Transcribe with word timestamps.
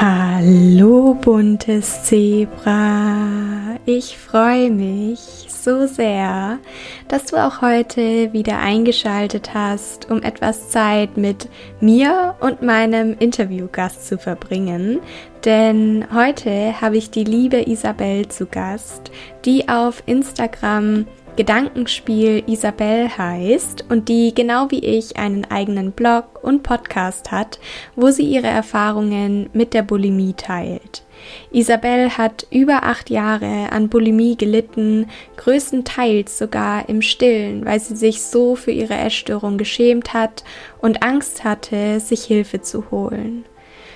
Hallo 0.00 1.14
buntes 1.14 2.02
Zebra, 2.02 3.76
ich 3.86 4.18
freue 4.18 4.68
mich 4.68 5.46
so 5.48 5.86
sehr, 5.86 6.58
dass 7.06 7.26
du 7.26 7.36
auch 7.36 7.62
heute 7.62 8.32
wieder 8.32 8.58
eingeschaltet 8.58 9.54
hast, 9.54 10.10
um 10.10 10.20
etwas 10.20 10.70
Zeit 10.70 11.16
mit 11.16 11.48
mir 11.80 12.34
und 12.40 12.60
meinem 12.60 13.16
Interviewgast 13.20 14.08
zu 14.08 14.18
verbringen. 14.18 14.98
Denn 15.44 16.04
heute 16.12 16.80
habe 16.80 16.96
ich 16.96 17.10
die 17.10 17.24
liebe 17.24 17.68
Isabel 17.70 18.26
zu 18.26 18.46
Gast, 18.46 19.12
die 19.44 19.68
auf 19.68 20.02
Instagram 20.06 21.06
Gedankenspiel 21.36 22.44
Isabel 22.46 23.08
heißt 23.18 23.86
und 23.88 24.08
die 24.08 24.32
genau 24.32 24.70
wie 24.70 24.78
ich 24.78 25.16
einen 25.16 25.44
eigenen 25.44 25.90
Blog 25.90 26.38
und 26.42 26.62
Podcast 26.62 27.32
hat, 27.32 27.58
wo 27.96 28.10
sie 28.10 28.22
ihre 28.22 28.46
Erfahrungen 28.46 29.50
mit 29.52 29.74
der 29.74 29.82
Bulimie 29.82 30.34
teilt. 30.34 31.02
Isabel 31.50 32.10
hat 32.16 32.46
über 32.50 32.84
acht 32.84 33.10
Jahre 33.10 33.72
an 33.72 33.88
Bulimie 33.88 34.36
gelitten, 34.36 35.08
größtenteils 35.36 36.38
sogar 36.38 36.88
im 36.88 37.02
Stillen, 37.02 37.64
weil 37.64 37.80
sie 37.80 37.96
sich 37.96 38.22
so 38.22 38.54
für 38.54 38.70
ihre 38.70 38.94
Essstörung 38.94 39.58
geschämt 39.58 40.14
hat 40.14 40.44
und 40.80 41.02
Angst 41.02 41.42
hatte, 41.42 41.98
sich 41.98 42.24
Hilfe 42.24 42.60
zu 42.60 42.92
holen. 42.92 43.44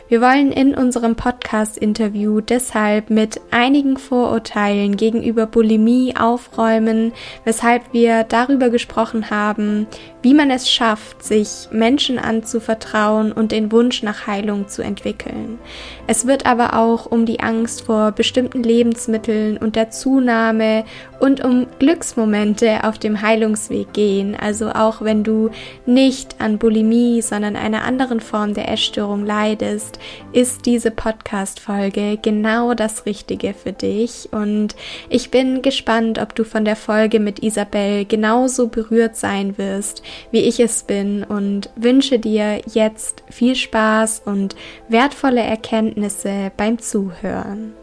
Wir 0.08 0.22
wollen 0.22 0.52
in 0.52 0.74
unserem 0.74 1.16
Podcast-Interview 1.16 2.40
deshalb 2.40 3.10
mit 3.10 3.42
einigen 3.50 3.98
Vorurteilen 3.98 4.96
gegenüber 4.96 5.44
Bulimie 5.44 6.14
aufräumen, 6.18 7.12
weshalb 7.44 7.92
wir 7.92 8.24
darüber 8.24 8.70
gesprochen 8.70 9.28
haben, 9.28 9.86
wie 10.22 10.34
man 10.34 10.50
es 10.50 10.70
schafft, 10.70 11.22
sich 11.22 11.68
Menschen 11.70 12.18
anzuvertrauen 12.18 13.30
und 13.32 13.52
den 13.52 13.70
Wunsch 13.70 14.02
nach 14.02 14.26
Heilung 14.26 14.68
zu 14.68 14.82
entwickeln. 14.82 15.58
Es 16.06 16.26
wird 16.26 16.46
aber 16.46 16.74
auch 16.74 17.06
um 17.06 17.24
die 17.24 17.40
Angst 17.40 17.82
vor 17.82 18.12
bestimmten 18.12 18.62
Lebensmitteln 18.62 19.58
und 19.58 19.76
der 19.76 19.90
Zunahme 19.90 20.84
und 21.20 21.44
um 21.44 21.66
Glücksmomente 21.78 22.84
auf 22.84 22.98
dem 22.98 23.22
Heilungsweg 23.22 23.92
gehen. 23.92 24.34
Also 24.34 24.70
auch 24.70 25.02
wenn 25.02 25.22
du 25.22 25.50
nicht 25.86 26.40
an 26.40 26.58
Bulimie, 26.58 27.22
sondern 27.22 27.56
einer 27.56 27.84
anderen 27.84 28.20
Form 28.20 28.54
der 28.54 28.70
Essstörung 28.70 29.24
leidest, 29.24 29.98
ist 30.32 30.66
diese 30.66 30.90
Podcast-Folge 30.90 32.18
genau 32.20 32.74
das 32.74 33.06
Richtige 33.06 33.54
für 33.54 33.72
dich. 33.72 34.28
Und 34.32 34.74
ich 35.08 35.30
bin 35.30 35.62
gespannt, 35.62 36.18
ob 36.18 36.34
du 36.34 36.44
von 36.44 36.64
der 36.64 36.76
Folge 36.76 37.20
mit 37.20 37.40
Isabel 37.40 38.04
genauso 38.04 38.68
berührt 38.68 39.16
sein 39.16 39.58
wirst, 39.58 40.02
wie 40.30 40.40
ich 40.40 40.60
es 40.60 40.82
bin 40.82 41.24
und 41.24 41.70
wünsche 41.76 42.18
dir 42.18 42.60
jetzt 42.72 43.22
viel 43.30 43.54
Spaß 43.54 44.22
und 44.24 44.56
wertvolle 44.88 45.42
Erkenntnisse 45.42 46.52
beim 46.56 46.78
Zuhören. 46.78 47.74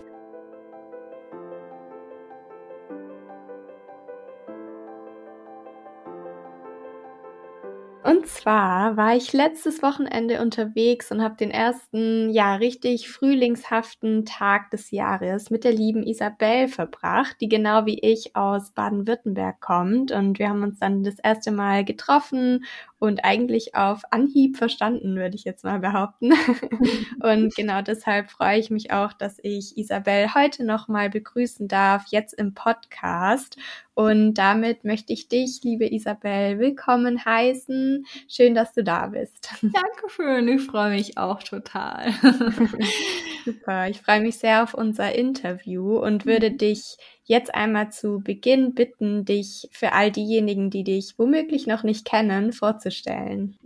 Und 8.05 8.27
zwar 8.27 8.97
war 8.97 9.15
ich 9.15 9.33
letztes 9.33 9.81
Wochenende 9.81 10.39
unterwegs 10.39 11.11
und 11.11 11.23
habe 11.23 11.37
den 11.37 11.49
ersten, 11.49 12.29
ja, 12.29 12.53
richtig 12.53 13.09
frühlingshaften 13.09 14.25
Tag 14.25 14.69
des 14.69 14.91
Jahres 14.91 15.49
mit 15.49 15.63
der 15.63 15.71
lieben 15.71 16.03
Isabel 16.03 16.67
verbracht, 16.67 17.37
die 17.41 17.49
genau 17.49 17.87
wie 17.87 17.97
ich 17.99 18.35
aus 18.35 18.69
Baden-Württemberg 18.73 19.59
kommt. 19.59 20.11
Und 20.11 20.37
wir 20.37 20.49
haben 20.49 20.61
uns 20.61 20.77
dann 20.77 21.03
das 21.03 21.17
erste 21.17 21.49
Mal 21.51 21.83
getroffen 21.83 22.65
und 23.05 23.23
eigentlich 23.23 23.75
auf 23.75 24.01
Anhieb 24.11 24.57
verstanden, 24.57 25.15
würde 25.15 25.35
ich 25.35 25.43
jetzt 25.43 25.63
mal 25.63 25.79
behaupten. 25.79 26.31
und 27.21 27.55
genau 27.55 27.81
deshalb 27.81 28.29
freue 28.29 28.59
ich 28.59 28.69
mich 28.69 28.91
auch, 28.91 29.13
dass 29.13 29.37
ich 29.41 29.77
Isabel 29.77 30.33
heute 30.33 30.65
nochmal 30.65 31.09
begrüßen 31.09 31.67
darf, 31.67 32.05
jetzt 32.09 32.33
im 32.33 32.53
Podcast. 32.53 33.57
Und 33.93 34.33
damit 34.33 34.83
möchte 34.83 35.13
ich 35.13 35.29
dich, 35.29 35.61
liebe 35.63 35.89
Isabel, 35.89 36.59
willkommen 36.59 37.23
heißen. 37.23 38.05
Schön, 38.27 38.53
dass 38.53 38.73
du 38.73 38.83
da 38.83 39.07
bist. 39.07 39.49
Dankeschön, 39.61 40.47
ich 40.49 40.63
freue 40.63 40.89
mich 40.89 41.17
auch 41.17 41.41
total. 41.41 42.11
Super, 43.45 43.87
ich 43.87 44.01
freue 44.01 44.19
mich 44.21 44.37
sehr 44.37 44.63
auf 44.63 44.73
unser 44.73 45.15
Interview 45.15 45.97
und 45.97 46.25
würde 46.25 46.49
mhm. 46.49 46.57
dich 46.57 46.97
jetzt 47.25 47.53
einmal 47.53 47.91
zu 47.91 48.21
Beginn 48.23 48.73
bitten, 48.73 49.25
dich 49.25 49.67
für 49.71 49.91
all 49.93 50.11
diejenigen, 50.11 50.69
die 50.69 50.83
dich 50.83 51.17
womöglich 51.17 51.67
noch 51.67 51.83
nicht 51.83 52.05
kennen, 52.05 52.53
vorzustellen. 52.53 53.57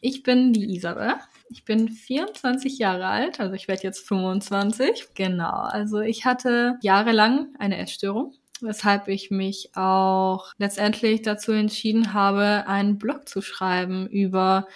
Ich 0.00 0.22
bin 0.22 0.52
die 0.52 0.76
Isabel. 0.76 1.14
Ich 1.48 1.64
bin 1.64 1.88
24 1.88 2.78
Jahre 2.78 3.06
alt, 3.06 3.40
also 3.40 3.54
ich 3.54 3.68
werde 3.68 3.84
jetzt 3.84 4.06
25. 4.06 5.08
Genau, 5.14 5.52
also 5.52 6.00
ich 6.00 6.24
hatte 6.24 6.76
jahrelang 6.82 7.54
eine 7.58 7.78
Essstörung, 7.78 8.34
weshalb 8.60 9.08
ich 9.08 9.30
mich 9.30 9.70
auch 9.74 10.52
letztendlich 10.58 11.22
dazu 11.22 11.52
entschieden 11.52 12.12
habe, 12.12 12.64
einen 12.66 12.98
Blog 12.98 13.28
zu 13.28 13.42
schreiben 13.42 14.06
über 14.08 14.66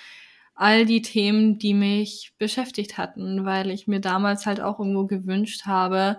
all 0.54 0.86
die 0.86 1.02
Themen, 1.02 1.58
die 1.58 1.74
mich 1.74 2.34
beschäftigt 2.38 2.98
hatten, 2.98 3.44
weil 3.44 3.70
ich 3.70 3.86
mir 3.86 4.00
damals 4.00 4.46
halt 4.46 4.60
auch 4.60 4.78
irgendwo 4.78 5.06
gewünscht 5.06 5.66
habe, 5.66 6.18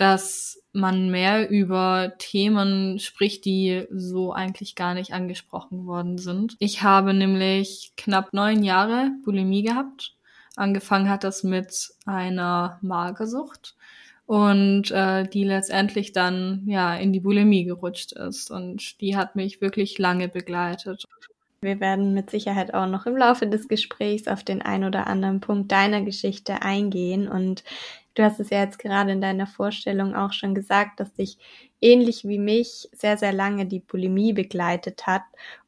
dass 0.00 0.62
man 0.72 1.10
mehr 1.10 1.50
über 1.50 2.12
Themen 2.18 2.98
spricht, 2.98 3.44
die 3.44 3.86
so 3.90 4.32
eigentlich 4.32 4.74
gar 4.74 4.94
nicht 4.94 5.12
angesprochen 5.12 5.86
worden 5.86 6.16
sind. 6.18 6.56
Ich 6.58 6.82
habe 6.82 7.12
nämlich 7.12 7.92
knapp 7.96 8.32
neun 8.32 8.62
Jahre 8.62 9.10
Bulimie 9.24 9.62
gehabt. 9.62 10.14
Angefangen 10.56 11.08
hat 11.08 11.24
das 11.24 11.42
mit 11.42 11.90
einer 12.06 12.78
Magersucht 12.82 13.74
und 14.26 14.90
äh, 14.90 15.24
die 15.24 15.44
letztendlich 15.44 16.12
dann 16.12 16.62
ja 16.66 16.94
in 16.94 17.12
die 17.12 17.20
Bulimie 17.20 17.64
gerutscht 17.64 18.12
ist 18.12 18.50
und 18.50 19.00
die 19.00 19.16
hat 19.16 19.36
mich 19.36 19.60
wirklich 19.60 19.98
lange 19.98 20.28
begleitet. 20.28 21.04
Wir 21.62 21.78
werden 21.78 22.14
mit 22.14 22.30
Sicherheit 22.30 22.72
auch 22.72 22.86
noch 22.86 23.04
im 23.04 23.16
Laufe 23.16 23.46
des 23.46 23.68
Gesprächs 23.68 24.28
auf 24.28 24.42
den 24.42 24.62
ein 24.62 24.84
oder 24.84 25.06
anderen 25.08 25.40
Punkt 25.40 25.70
deiner 25.70 26.00
Geschichte 26.00 26.62
eingehen 26.62 27.28
und 27.28 27.64
Du 28.20 28.26
hast 28.26 28.38
es 28.38 28.50
ja 28.50 28.60
jetzt 28.62 28.78
gerade 28.78 29.12
in 29.12 29.22
deiner 29.22 29.46
Vorstellung 29.46 30.14
auch 30.14 30.34
schon 30.34 30.54
gesagt, 30.54 31.00
dass 31.00 31.10
dich 31.14 31.38
ähnlich 31.80 32.28
wie 32.28 32.38
mich 32.38 32.86
sehr, 32.92 33.16
sehr 33.16 33.32
lange 33.32 33.64
die 33.64 33.80
Bulimie 33.80 34.34
begleitet 34.34 35.06
hat 35.06 35.22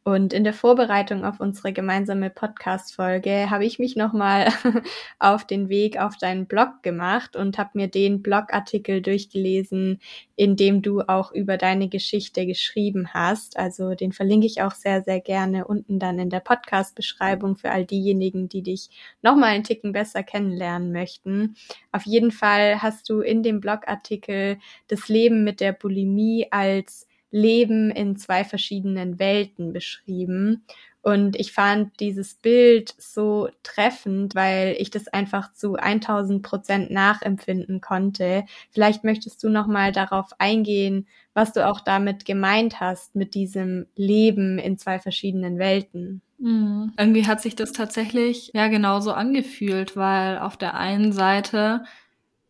und 0.04 0.32
in 0.32 0.42
der 0.42 0.52
Vorbereitung 0.52 1.24
auf 1.24 1.38
unsere 1.38 1.72
gemeinsame 1.72 2.28
Podcast-Folge 2.28 3.50
habe 3.50 3.64
ich 3.64 3.78
mich 3.78 3.94
nochmal 3.94 4.48
auf 5.20 5.46
den 5.46 5.68
Weg 5.68 5.96
auf 5.96 6.16
deinen 6.16 6.46
Blog 6.46 6.82
gemacht 6.82 7.36
und 7.36 7.56
habe 7.56 7.70
mir 7.74 7.86
den 7.86 8.20
Blogartikel 8.20 9.00
durchgelesen, 9.00 10.00
in 10.34 10.56
dem 10.56 10.82
du 10.82 11.02
auch 11.02 11.30
über 11.30 11.56
deine 11.56 11.88
Geschichte 11.88 12.46
geschrieben 12.46 13.14
hast. 13.14 13.56
Also 13.56 13.94
den 13.94 14.10
verlinke 14.10 14.46
ich 14.46 14.60
auch 14.60 14.72
sehr, 14.72 15.02
sehr 15.02 15.20
gerne 15.20 15.68
unten 15.68 16.00
dann 16.00 16.18
in 16.18 16.30
der 16.30 16.40
Podcast-Beschreibung 16.40 17.54
für 17.54 17.70
all 17.70 17.84
diejenigen, 17.84 18.48
die 18.48 18.62
dich 18.62 18.90
nochmal 19.22 19.50
einen 19.50 19.62
Ticken 19.62 19.92
besser 19.92 20.24
kennenlernen 20.24 20.90
möchten. 20.90 21.54
Auf 21.92 22.06
jeden 22.06 22.32
Fall 22.32 22.82
hast 22.82 23.08
du 23.08 23.20
in 23.20 23.44
dem 23.44 23.60
Blogartikel 23.60 24.58
das 24.88 25.08
Leben 25.08 25.44
mit 25.44 25.60
der 25.60 25.72
Bulimie 25.72 26.48
als 26.50 27.06
Leben 27.32 27.90
in 27.90 28.16
zwei 28.16 28.44
verschiedenen 28.44 29.18
Welten 29.18 29.72
beschrieben. 29.72 30.64
Und 31.00 31.34
ich 31.34 31.52
fand 31.52 31.98
dieses 31.98 32.34
Bild 32.34 32.94
so 32.96 33.48
treffend, 33.64 34.36
weil 34.36 34.76
ich 34.78 34.90
das 34.90 35.08
einfach 35.08 35.52
zu 35.52 35.74
1000 35.74 36.44
Prozent 36.44 36.90
nachempfinden 36.92 37.80
konnte. 37.80 38.44
Vielleicht 38.70 39.02
möchtest 39.02 39.42
du 39.42 39.48
noch 39.48 39.66
mal 39.66 39.90
darauf 39.90 40.28
eingehen, 40.38 41.08
was 41.34 41.52
du 41.52 41.66
auch 41.66 41.80
damit 41.80 42.24
gemeint 42.24 42.78
hast, 42.78 43.16
mit 43.16 43.34
diesem 43.34 43.86
Leben 43.96 44.60
in 44.60 44.78
zwei 44.78 45.00
verschiedenen 45.00 45.58
Welten. 45.58 46.22
Mhm. 46.38 46.92
Irgendwie 46.96 47.26
hat 47.26 47.40
sich 47.40 47.56
das 47.56 47.72
tatsächlich 47.72 48.52
ja 48.54 48.68
genauso 48.68 49.12
angefühlt, 49.12 49.96
weil 49.96 50.38
auf 50.38 50.56
der 50.56 50.74
einen 50.74 51.12
Seite 51.12 51.82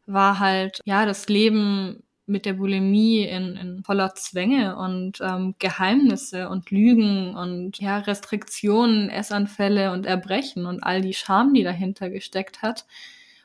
war 0.06 0.40
halt 0.40 0.80
ja 0.84 1.06
das 1.06 1.26
Leben 1.28 2.02
mit 2.32 2.46
der 2.46 2.54
Bulimie 2.54 3.24
in, 3.24 3.56
in 3.56 3.82
voller 3.84 4.14
Zwänge 4.14 4.76
und 4.76 5.20
ähm, 5.20 5.54
Geheimnisse 5.58 6.48
und 6.48 6.70
Lügen 6.70 7.36
und 7.36 7.78
ja 7.78 7.98
Restriktionen, 7.98 9.10
Essanfälle 9.10 9.92
und 9.92 10.06
Erbrechen 10.06 10.66
und 10.66 10.82
all 10.82 11.02
die 11.02 11.14
Scham, 11.14 11.54
die 11.54 11.62
dahinter 11.62 12.10
gesteckt 12.10 12.62
hat. 12.62 12.86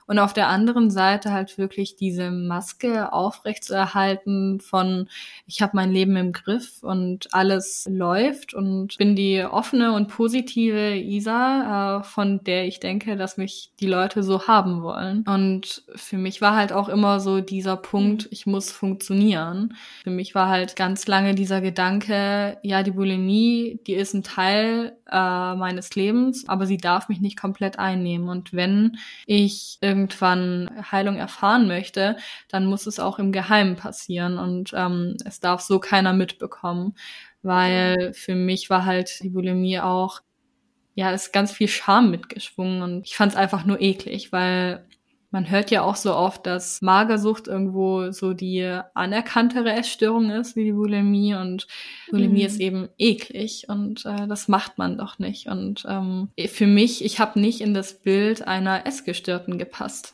Und 0.07 0.19
auf 0.19 0.33
der 0.33 0.47
anderen 0.47 0.89
Seite 0.89 1.33
halt 1.33 1.57
wirklich 1.57 1.97
diese 1.97 2.31
Maske 2.31 3.11
aufrechtzuerhalten 3.11 4.61
von, 4.61 5.09
ich 5.45 5.61
habe 5.61 5.75
mein 5.75 5.91
Leben 5.91 6.15
im 6.15 6.31
Griff 6.31 6.81
und 6.81 7.33
alles 7.33 7.85
läuft 7.89 8.53
und 8.53 8.97
bin 8.97 9.15
die 9.15 9.43
offene 9.43 9.91
und 9.91 10.07
positive 10.07 10.95
Isa, 10.95 11.99
äh, 11.99 12.03
von 12.03 12.43
der 12.45 12.65
ich 12.65 12.79
denke, 12.79 13.17
dass 13.17 13.37
mich 13.37 13.71
die 13.81 13.87
Leute 13.87 14.23
so 14.23 14.47
haben 14.47 14.81
wollen. 14.81 15.23
Und 15.27 15.83
für 15.95 16.17
mich 16.17 16.41
war 16.41 16.55
halt 16.55 16.71
auch 16.71 16.87
immer 16.87 17.19
so 17.19 17.41
dieser 17.41 17.75
Punkt, 17.75 18.29
ich 18.31 18.45
muss 18.45 18.71
funktionieren. 18.71 19.75
Für 20.03 20.09
mich 20.09 20.35
war 20.35 20.47
halt 20.47 20.75
ganz 20.77 21.05
lange 21.07 21.35
dieser 21.35 21.59
Gedanke, 21.59 22.57
ja, 22.63 22.81
die 22.83 22.91
Bulimie, 22.91 23.79
die 23.85 23.93
ist 23.93 24.13
ein 24.13 24.23
Teil 24.23 24.95
äh, 25.11 25.55
meines 25.55 25.95
Lebens, 25.95 26.47
aber 26.47 26.65
sie 26.65 26.77
darf 26.77 27.09
mich 27.09 27.19
nicht 27.21 27.39
komplett 27.39 27.79
einnehmen. 27.79 28.29
Und 28.29 28.53
wenn 28.53 28.97
ich 29.25 29.79
irgendwann 29.97 30.69
Heilung 30.91 31.17
erfahren 31.17 31.67
möchte, 31.67 32.17
dann 32.49 32.65
muss 32.65 32.87
es 32.87 32.99
auch 32.99 33.19
im 33.19 33.31
Geheimen 33.31 33.75
passieren 33.75 34.37
und 34.37 34.71
ähm, 34.75 35.17
es 35.25 35.39
darf 35.39 35.61
so 35.61 35.79
keiner 35.79 36.13
mitbekommen, 36.13 36.95
weil 37.41 38.13
für 38.13 38.35
mich 38.35 38.69
war 38.69 38.85
halt 38.85 39.21
die 39.23 39.29
Bulimie 39.29 39.79
auch 39.79 40.21
ja, 40.95 41.11
ist 41.11 41.31
ganz 41.31 41.51
viel 41.51 41.67
Scham 41.67 42.09
mitgeschwungen 42.09 42.81
und 42.81 43.05
ich 43.05 43.15
fand 43.15 43.33
es 43.33 43.37
einfach 43.37 43.65
nur 43.65 43.79
eklig, 43.79 44.31
weil 44.31 44.87
man 45.29 45.49
hört 45.49 45.71
ja 45.71 45.81
auch 45.83 45.95
so 45.95 46.15
oft, 46.15 46.45
dass 46.45 46.81
Magersucht 46.81 47.47
irgendwo 47.47 48.11
so 48.11 48.33
die 48.33 48.79
anerkanntere 48.93 49.73
Essstörung 49.73 50.29
ist 50.29 50.55
wie 50.55 50.63
die 50.63 50.71
Bulimie 50.71 51.35
und 51.35 51.67
Bulimie 52.09 52.41
mhm. 52.41 52.45
ist 52.45 52.59
eben 52.59 52.89
eklig 52.97 53.65
und 53.67 54.05
äh, 54.05 54.27
das 54.27 54.47
macht 54.47 54.77
man 54.77 54.97
doch 54.97 55.19
nicht. 55.19 55.47
Und 55.47 55.85
ähm, 55.87 56.29
für 56.47 56.67
mich, 56.67 57.03
ich 57.03 57.19
habe 57.19 57.39
nicht 57.39 57.61
in 57.61 57.73
das 57.73 57.93
Bild 57.93 58.47
einer 58.47 58.87
Essgestörten 58.87 59.57
gepasst. 59.57 60.13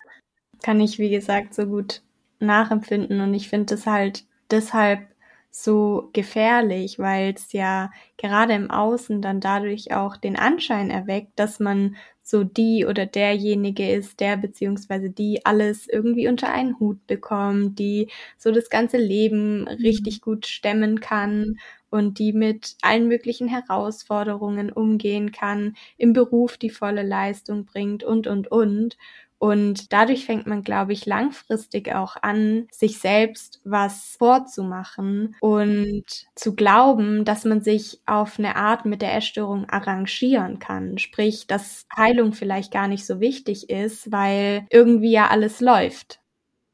Kann 0.64 0.80
ich, 0.80 0.98
wie 0.98 1.10
gesagt, 1.10 1.54
so 1.54 1.66
gut 1.66 2.02
nachempfinden 2.40 3.22
und 3.22 3.34
ich 3.34 3.50
finde 3.50 3.76
es 3.76 3.86
halt 3.86 4.26
deshalb 4.50 5.08
so 5.52 6.10
gefährlich, 6.14 6.98
weil 6.98 7.34
es 7.36 7.54
ja 7.54 7.92
gerade 8.18 8.54
im 8.54 8.72
Außen 8.72 9.22
dann 9.22 9.40
dadurch 9.40 9.94
auch 9.94 10.18
den 10.18 10.36
Anschein 10.36 10.90
erweckt, 10.90 11.34
dass 11.36 11.60
man 11.60 11.96
so 12.24 12.44
die 12.46 12.86
oder 12.86 13.06
derjenige 13.06 13.92
ist, 13.92 14.20
der 14.22 14.38
beziehungsweise 14.38 15.10
die 15.10 15.46
alles 15.46 15.88
irgendwie 15.88 16.28
unter 16.30 16.52
einen 16.52 16.80
Hut 16.80 17.06
bekommt, 17.06 17.78
die 17.80 18.08
so 18.38 18.52
das 18.52 18.70
ganze 18.70 18.98
Leben 18.98 19.62
mhm. 19.62 19.68
richtig 19.68 20.22
gut 20.22 20.48
stemmen 20.48 21.02
kann 21.02 21.58
und 21.90 22.18
die 22.20 22.34
mit 22.34 22.76
allen 22.82 23.08
möglichen 23.08 23.48
Herausforderungen 23.48 24.72
umgehen 24.72 25.32
kann, 25.32 25.76
im 25.98 26.14
Beruf 26.14 26.58
die 26.58 26.72
volle 26.72 27.04
Leistung 27.04 27.66
bringt 27.66 28.04
und, 28.04 28.26
und, 28.26 28.50
und. 28.50 28.98
Und 29.44 29.92
dadurch 29.92 30.26
fängt 30.26 30.48
man, 30.48 30.64
glaube 30.64 30.94
ich, 30.94 31.06
langfristig 31.06 31.94
auch 31.94 32.16
an, 32.22 32.66
sich 32.72 33.00
selbst 33.00 33.60
was 33.66 34.16
vorzumachen 34.18 35.36
und 35.42 36.06
zu 36.34 36.56
glauben, 36.56 37.26
dass 37.26 37.44
man 37.44 37.60
sich 37.60 38.00
auf 38.06 38.40
eine 38.40 38.56
Art 38.56 38.86
mit 38.86 39.02
der 39.02 39.14
Essstörung 39.14 39.68
arrangieren 39.68 40.60
kann. 40.60 40.98
Sprich, 40.98 41.46
dass 41.46 41.86
Heilung 41.94 42.32
vielleicht 42.32 42.72
gar 42.72 42.88
nicht 42.88 43.06
so 43.06 43.20
wichtig 43.20 43.70
ist, 43.70 44.14
weil 44.14 44.66
irgendwie 44.70 45.12
ja 45.12 45.28
alles 45.28 45.60
läuft. 45.60 46.22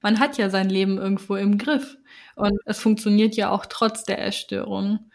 Man 0.02 0.20
hat 0.20 0.38
ja 0.38 0.52
sein 0.52 0.70
Leben 0.70 1.00
irgendwo 1.00 1.38
im 1.38 1.58
Griff 1.58 1.98
und 2.36 2.54
es 2.66 2.78
funktioniert 2.78 3.36
ja 3.36 3.50
auch 3.50 3.66
trotz 3.66 4.04
der 4.04 4.24
Essstörung. 4.24 5.10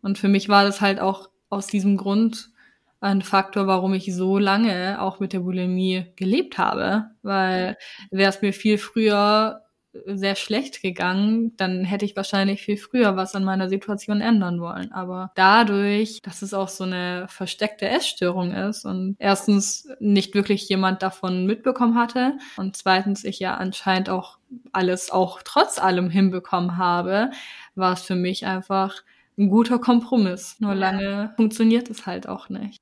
Und 0.00 0.16
für 0.16 0.28
mich 0.28 0.48
war 0.48 0.62
das 0.62 0.80
halt 0.80 1.00
auch 1.00 1.28
aus 1.48 1.66
diesem 1.66 1.96
Grund 1.96 2.52
ein 3.00 3.22
Faktor, 3.22 3.66
warum 3.66 3.94
ich 3.94 4.14
so 4.14 4.38
lange 4.38 5.00
auch 5.00 5.20
mit 5.20 5.32
der 5.32 5.40
Bulimie 5.40 6.12
gelebt 6.16 6.58
habe, 6.58 7.10
weil 7.22 7.76
wäre 8.10 8.30
es 8.30 8.42
mir 8.42 8.52
viel 8.52 8.78
früher 8.78 9.62
sehr 10.06 10.36
schlecht 10.36 10.82
gegangen, 10.82 11.56
dann 11.56 11.84
hätte 11.84 12.04
ich 12.04 12.14
wahrscheinlich 12.16 12.62
viel 12.62 12.76
früher 12.76 13.16
was 13.16 13.34
an 13.34 13.44
meiner 13.44 13.68
Situation 13.68 14.20
ändern 14.20 14.60
wollen. 14.60 14.92
Aber 14.92 15.32
dadurch, 15.34 16.20
dass 16.22 16.42
es 16.42 16.54
auch 16.54 16.68
so 16.68 16.84
eine 16.84 17.26
versteckte 17.28 17.88
Essstörung 17.88 18.52
ist 18.52 18.84
und 18.84 19.16
erstens 19.18 19.88
nicht 19.98 20.34
wirklich 20.34 20.68
jemand 20.68 21.02
davon 21.02 21.44
mitbekommen 21.44 21.96
hatte 21.96 22.38
und 22.56 22.76
zweitens 22.76 23.24
ich 23.24 23.40
ja 23.40 23.56
anscheinend 23.56 24.10
auch 24.10 24.38
alles 24.72 25.10
auch 25.10 25.42
trotz 25.44 25.78
allem 25.78 26.10
hinbekommen 26.10 26.76
habe, 26.76 27.30
war 27.74 27.94
es 27.94 28.02
für 28.02 28.14
mich 28.16 28.46
einfach 28.46 29.02
ein 29.38 29.48
guter 29.48 29.78
Kompromiss. 29.78 30.56
Nur 30.60 30.74
lange 30.74 31.32
funktioniert 31.36 31.90
es 31.90 32.06
halt 32.06 32.28
auch 32.28 32.48
nicht. 32.48 32.78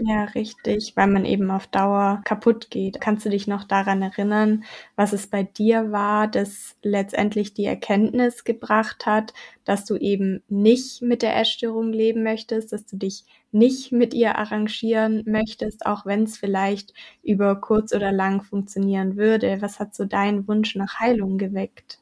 Ja, 0.00 0.24
richtig, 0.26 0.92
weil 0.96 1.08
man 1.08 1.24
eben 1.24 1.50
auf 1.50 1.66
Dauer 1.66 2.20
kaputt 2.24 2.70
geht. 2.70 3.00
Kannst 3.00 3.26
du 3.26 3.30
dich 3.30 3.48
noch 3.48 3.64
daran 3.64 4.00
erinnern, 4.00 4.62
was 4.94 5.12
es 5.12 5.26
bei 5.26 5.42
dir 5.42 5.90
war, 5.90 6.28
das 6.28 6.76
letztendlich 6.84 7.52
die 7.52 7.64
Erkenntnis 7.64 8.44
gebracht 8.44 9.06
hat, 9.06 9.34
dass 9.64 9.84
du 9.84 9.96
eben 9.96 10.40
nicht 10.48 11.02
mit 11.02 11.22
der 11.22 11.36
Essstörung 11.36 11.92
leben 11.92 12.22
möchtest, 12.22 12.72
dass 12.72 12.86
du 12.86 12.96
dich 12.96 13.24
nicht 13.50 13.90
mit 13.90 14.14
ihr 14.14 14.36
arrangieren 14.38 15.24
möchtest, 15.26 15.84
auch 15.84 16.06
wenn 16.06 16.22
es 16.24 16.38
vielleicht 16.38 16.92
über 17.24 17.60
kurz 17.60 17.92
oder 17.92 18.12
lang 18.12 18.42
funktionieren 18.44 19.16
würde? 19.16 19.60
Was 19.60 19.80
hat 19.80 19.96
so 19.96 20.04
deinen 20.04 20.46
Wunsch 20.46 20.76
nach 20.76 21.00
Heilung 21.00 21.38
geweckt? 21.38 21.98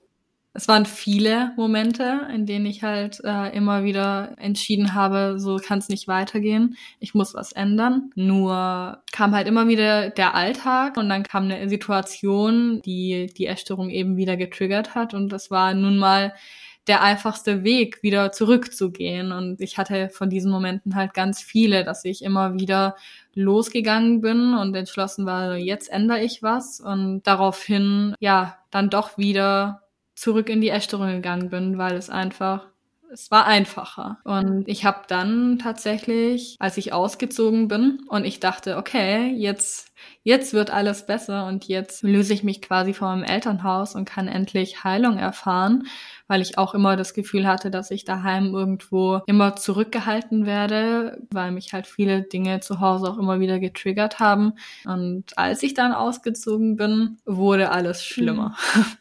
Es 0.56 0.68
waren 0.68 0.86
viele 0.86 1.52
Momente, 1.56 2.22
in 2.34 2.46
denen 2.46 2.64
ich 2.64 2.82
halt 2.82 3.20
äh, 3.22 3.54
immer 3.54 3.84
wieder 3.84 4.34
entschieden 4.38 4.94
habe, 4.94 5.34
so 5.38 5.58
kann 5.58 5.78
es 5.80 5.90
nicht 5.90 6.08
weitergehen. 6.08 6.76
Ich 6.98 7.14
muss 7.14 7.34
was 7.34 7.52
ändern. 7.52 8.10
Nur 8.14 9.02
kam 9.12 9.34
halt 9.34 9.46
immer 9.46 9.68
wieder 9.68 10.08
der 10.08 10.34
Alltag 10.34 10.96
und 10.96 11.10
dann 11.10 11.24
kam 11.24 11.44
eine 11.44 11.68
Situation, 11.68 12.80
die 12.82 13.26
die 13.36 13.46
Essstörung 13.46 13.90
eben 13.90 14.16
wieder 14.16 14.38
getriggert 14.38 14.94
hat. 14.94 15.12
Und 15.12 15.28
das 15.28 15.50
war 15.50 15.74
nun 15.74 15.98
mal 15.98 16.32
der 16.86 17.02
einfachste 17.02 17.62
Weg, 17.62 18.02
wieder 18.02 18.32
zurückzugehen. 18.32 19.32
Und 19.32 19.60
ich 19.60 19.76
hatte 19.76 20.08
von 20.08 20.30
diesen 20.30 20.50
Momenten 20.50 20.94
halt 20.94 21.12
ganz 21.12 21.42
viele, 21.42 21.84
dass 21.84 22.04
ich 22.04 22.22
immer 22.22 22.54
wieder 22.54 22.96
losgegangen 23.34 24.22
bin 24.22 24.54
und 24.54 24.74
entschlossen 24.74 25.26
war, 25.26 25.56
jetzt 25.56 25.90
ändere 25.90 26.22
ich 26.22 26.42
was 26.42 26.80
und 26.80 27.22
daraufhin, 27.24 28.14
ja, 28.20 28.56
dann 28.70 28.88
doch 28.88 29.18
wieder 29.18 29.82
zurück 30.16 30.48
in 30.48 30.60
die 30.60 30.70
Essstörung 30.70 31.08
gegangen 31.08 31.50
bin, 31.50 31.78
weil 31.78 31.94
es 31.94 32.10
einfach 32.10 32.66
es 33.12 33.30
war 33.30 33.46
einfacher. 33.46 34.18
Und 34.24 34.64
ich 34.66 34.84
habe 34.84 35.02
dann 35.08 35.58
tatsächlich, 35.58 36.56
als 36.58 36.76
ich 36.76 36.92
ausgezogen 36.92 37.68
bin 37.68 38.00
und 38.08 38.24
ich 38.24 38.40
dachte, 38.40 38.76
okay, 38.76 39.32
jetzt, 39.36 39.92
jetzt 40.26 40.55
wird 40.55 40.70
alles 40.70 41.06
besser 41.06 41.46
und 41.46 41.69
jetzt 41.69 42.02
löse 42.02 42.34
ich 42.34 42.43
mich 42.43 42.61
quasi 42.61 42.93
von 42.93 43.20
meinem 43.20 43.23
Elternhaus 43.23 43.94
und 43.94 44.06
kann 44.06 44.26
endlich 44.26 44.82
Heilung 44.82 45.19
erfahren, 45.19 45.87
weil 46.26 46.40
ich 46.40 46.58
auch 46.58 46.75
immer 46.75 46.96
das 46.96 47.14
Gefühl 47.14 47.46
hatte, 47.46 47.70
dass 47.70 47.93
ich 47.93 48.05
daheim 48.05 48.52
irgendwo 48.52 49.20
immer 49.28 49.55
zurückgehalten 49.55 50.44
werde, 50.44 51.23
weil 51.31 51.52
mich 51.52 51.73
halt 51.73 51.87
viele 51.87 52.23
Dinge 52.23 52.58
zu 52.58 52.81
Hause 52.81 53.08
auch 53.08 53.19
immer 53.19 53.38
wieder 53.38 53.61
getriggert 53.61 54.19
haben. 54.19 54.55
Und 54.84 55.38
als 55.38 55.62
ich 55.62 55.75
dann 55.75 55.93
ausgezogen 55.93 56.75
bin, 56.75 57.19
wurde 57.25 57.70
alles 57.70 58.05
schlimmer. 58.05 58.56
Mhm. 58.75 58.84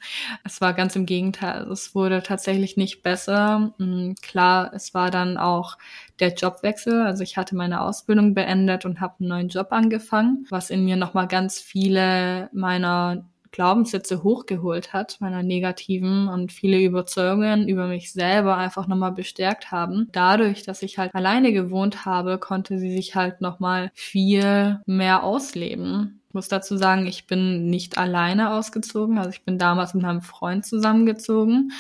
Es 0.44 0.62
war 0.62 0.74
ganz 0.74 0.96
im 0.96 1.08
Gegenteil. 1.08 1.64
Es 1.72 1.96
wurde 1.96 2.22
tatsächlich 2.22 2.78
nicht 2.78 3.02
besser. 3.02 3.74
Mhm, 3.80 4.16
klar, 4.22 4.72
es 4.76 4.94
war 4.94 5.10
dann 5.10 5.38
auch 5.38 5.78
der 6.20 6.34
Jobwechsel. 6.34 7.02
Also 7.02 7.24
ich 7.24 7.38
hatte 7.38 7.56
meine 7.56 7.82
Ausbildung 7.82 8.34
beendet 8.34 8.86
und 8.86 9.02
habe 9.02 9.16
einen 9.20 9.30
neuen 9.30 9.50
Job 9.50 9.68
angefangen, 9.72 10.46
was 10.50 10.70
in 10.70 10.86
mir 10.86 10.96
nochmal 11.16 11.28
ganz 11.30 11.62
viele 11.62 12.50
meiner 12.52 13.24
Glaubenssätze 13.52 14.22
hochgeholt 14.22 14.92
hat, 14.92 15.16
meiner 15.22 15.44
negativen 15.44 16.28
und 16.28 16.52
viele 16.52 16.82
Überzeugungen 16.82 17.70
über 17.70 17.88
mich 17.88 18.12
selber 18.12 18.58
einfach 18.58 18.88
nochmal 18.88 19.14
bestärkt 19.14 19.72
haben. 19.72 20.10
Dadurch, 20.12 20.64
dass 20.64 20.82
ich 20.82 20.98
halt 20.98 21.16
alleine 21.16 21.54
gewohnt 21.54 22.06
habe, 22.06 22.38
konnte 22.38 22.80
sie 22.80 22.92
sich 22.92 23.16
halt 23.16 23.40
nochmal 23.40 23.92
viel 23.94 24.82
mehr 24.86 25.24
ausleben. 25.24 26.20
Ich 26.28 26.34
muss 26.34 26.50
dazu 26.50 26.76
sagen, 26.76 27.08
ich 27.08 27.28
bin 27.28 27.70
nicht 27.70 27.98
alleine 27.98 28.52
ausgezogen. 28.52 29.18
Also 29.18 29.30
ich 29.30 29.46
bin 29.46 29.58
damals 29.58 29.94
mit 29.94 30.04
meinem 30.04 30.22
Freund 30.22 30.66
zusammengezogen. 30.66 31.72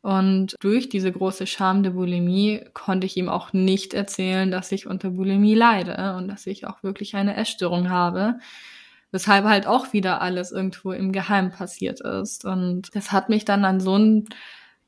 Und 0.00 0.54
durch 0.60 0.88
diese 0.88 1.10
große 1.10 1.48
Scham 1.48 1.82
der 1.82 1.90
Bulimie 1.90 2.60
konnte 2.72 3.08
ich 3.08 3.16
ihm 3.16 3.28
auch 3.28 3.52
nicht 3.52 3.94
erzählen, 3.94 4.52
dass 4.52 4.70
ich 4.70 4.86
unter 4.86 5.10
Bulimie 5.10 5.56
leide 5.56 6.14
und 6.16 6.28
dass 6.28 6.46
ich 6.46 6.68
auch 6.68 6.84
wirklich 6.84 7.16
eine 7.16 7.34
Essstörung 7.34 7.90
habe 7.90 8.38
weshalb 9.12 9.44
halt 9.44 9.66
auch 9.66 9.92
wieder 9.92 10.20
alles 10.20 10.52
irgendwo 10.52 10.92
im 10.92 11.12
Geheimen 11.12 11.50
passiert 11.50 12.00
ist. 12.00 12.44
Und 12.44 12.94
das 12.94 13.12
hat 13.12 13.28
mich 13.28 13.44
dann 13.44 13.64
an 13.64 13.80
so 13.80 13.94
einen 13.94 14.28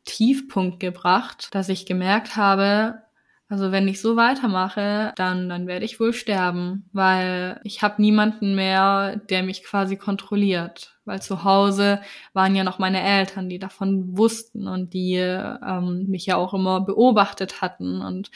Tiefpunkt 0.05 0.81
gebracht, 0.81 1.49
dass 1.53 1.69
ich 1.69 1.87
gemerkt 1.87 2.37
habe, 2.37 3.03
also 3.51 3.73
wenn 3.73 3.89
ich 3.89 4.03
so 4.03 4.15
weitermache, 4.17 5.13
dann, 5.17 5.49
dann 5.49 5.67
werde 5.67 5.87
ich 5.87 5.99
wohl 5.99 6.13
sterben, 6.13 6.85
weil 6.93 7.61
ich 7.65 7.83
habe 7.83 8.01
niemanden 8.01 8.55
mehr, 8.55 9.17
der 9.31 9.43
mich 9.43 9.65
quasi 9.65 9.97
kontrolliert. 9.97 10.99
Weil 11.07 11.23
zu 11.23 11.45
Hause 11.45 12.03
waren 12.35 12.55
ja 12.55 12.63
noch 12.63 12.79
meine 12.79 13.03
Eltern, 13.03 13.49
die 13.49 13.59
davon 13.59 14.19
wussten 14.19 14.69
und 14.69 14.93
die 14.93 15.15
ähm, 15.15 16.05
mich 16.09 16.27
ja 16.27 16.37
auch 16.37 16.53
immer 16.53 16.83
beobachtet 16.83 17.63
hatten. 17.63 18.03
Und 18.03 18.31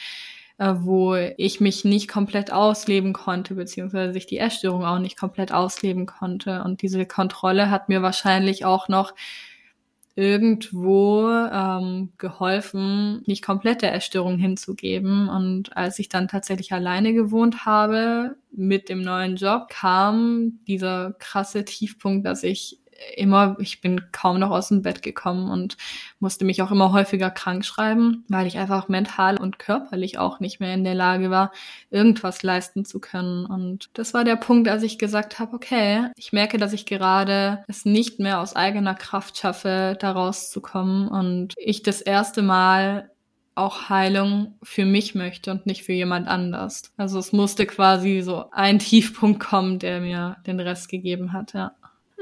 wo 0.81 1.15
ich 1.15 1.59
mich 1.59 1.85
nicht 1.85 2.07
komplett 2.07 2.51
ausleben 2.51 3.13
konnte, 3.13 3.55
beziehungsweise 3.55 4.13
sich 4.13 4.25
die 4.25 4.37
Essstörung 4.37 4.85
auch 4.85 4.99
nicht 4.99 5.17
komplett 5.17 5.51
ausleben 5.51 6.05
konnte. 6.05 6.63
Und 6.63 6.81
diese 6.81 7.05
Kontrolle 7.05 7.69
hat 7.69 7.89
mir 7.89 8.01
wahrscheinlich 8.01 8.65
auch 8.65 8.87
noch 8.87 9.13
irgendwo 10.15 11.27
ähm, 11.29 12.13
geholfen, 12.19 13.23
nicht 13.25 13.43
komplett 13.43 13.81
der 13.81 13.95
Essstörung 13.95 14.37
hinzugeben. 14.37 15.27
Und 15.27 15.75
als 15.75 15.97
ich 15.97 16.07
dann 16.09 16.27
tatsächlich 16.27 16.71
alleine 16.71 17.13
gewohnt 17.13 17.65
habe 17.65 18.35
mit 18.51 18.89
dem 18.89 19.01
neuen 19.01 19.37
Job, 19.37 19.69
kam 19.69 20.59
dieser 20.67 21.13
krasse 21.17 21.65
Tiefpunkt, 21.65 22.25
dass 22.27 22.43
ich 22.43 22.79
immer, 23.15 23.55
ich 23.59 23.81
bin 23.81 24.11
kaum 24.11 24.39
noch 24.39 24.51
aus 24.51 24.69
dem 24.69 24.81
Bett 24.81 25.01
gekommen 25.01 25.49
und 25.49 25.77
musste 26.19 26.45
mich 26.45 26.61
auch 26.61 26.71
immer 26.71 26.91
häufiger 26.91 27.29
krank 27.29 27.65
schreiben, 27.65 28.25
weil 28.29 28.47
ich 28.47 28.57
einfach 28.57 28.87
mental 28.89 29.37
und 29.39 29.59
körperlich 29.59 30.17
auch 30.17 30.39
nicht 30.39 30.59
mehr 30.59 30.73
in 30.73 30.83
der 30.83 30.95
Lage 30.95 31.29
war, 31.29 31.51
irgendwas 31.89 32.43
leisten 32.43 32.85
zu 32.85 32.99
können. 32.99 33.45
Und 33.45 33.89
das 33.93 34.13
war 34.13 34.23
der 34.23 34.35
Punkt, 34.35 34.67
als 34.67 34.83
ich 34.83 34.97
gesagt 34.97 35.39
habe, 35.39 35.55
okay, 35.55 36.09
ich 36.15 36.33
merke, 36.33 36.57
dass 36.57 36.73
ich 36.73 36.85
gerade 36.85 37.63
es 37.67 37.85
nicht 37.85 38.19
mehr 38.19 38.39
aus 38.39 38.55
eigener 38.55 38.95
Kraft 38.95 39.37
schaffe, 39.37 39.97
da 39.99 40.11
rauszukommen 40.11 41.07
und 41.07 41.53
ich 41.57 41.83
das 41.83 42.01
erste 42.01 42.41
Mal 42.41 43.09
auch 43.55 43.89
Heilung 43.89 44.57
für 44.63 44.85
mich 44.85 45.15
möchte 45.15 45.51
und 45.51 45.65
nicht 45.65 45.83
für 45.83 45.93
jemand 45.93 46.27
anders. 46.27 46.91
Also 46.97 47.19
es 47.19 47.33
musste 47.33 47.65
quasi 47.65 48.21
so 48.21 48.49
ein 48.51 48.79
Tiefpunkt 48.79 49.39
kommen, 49.39 49.79
der 49.79 50.01
mir 50.01 50.37
den 50.47 50.59
Rest 50.59 50.89
gegeben 50.89 51.33
hat, 51.33 51.53
ja. 51.53 51.73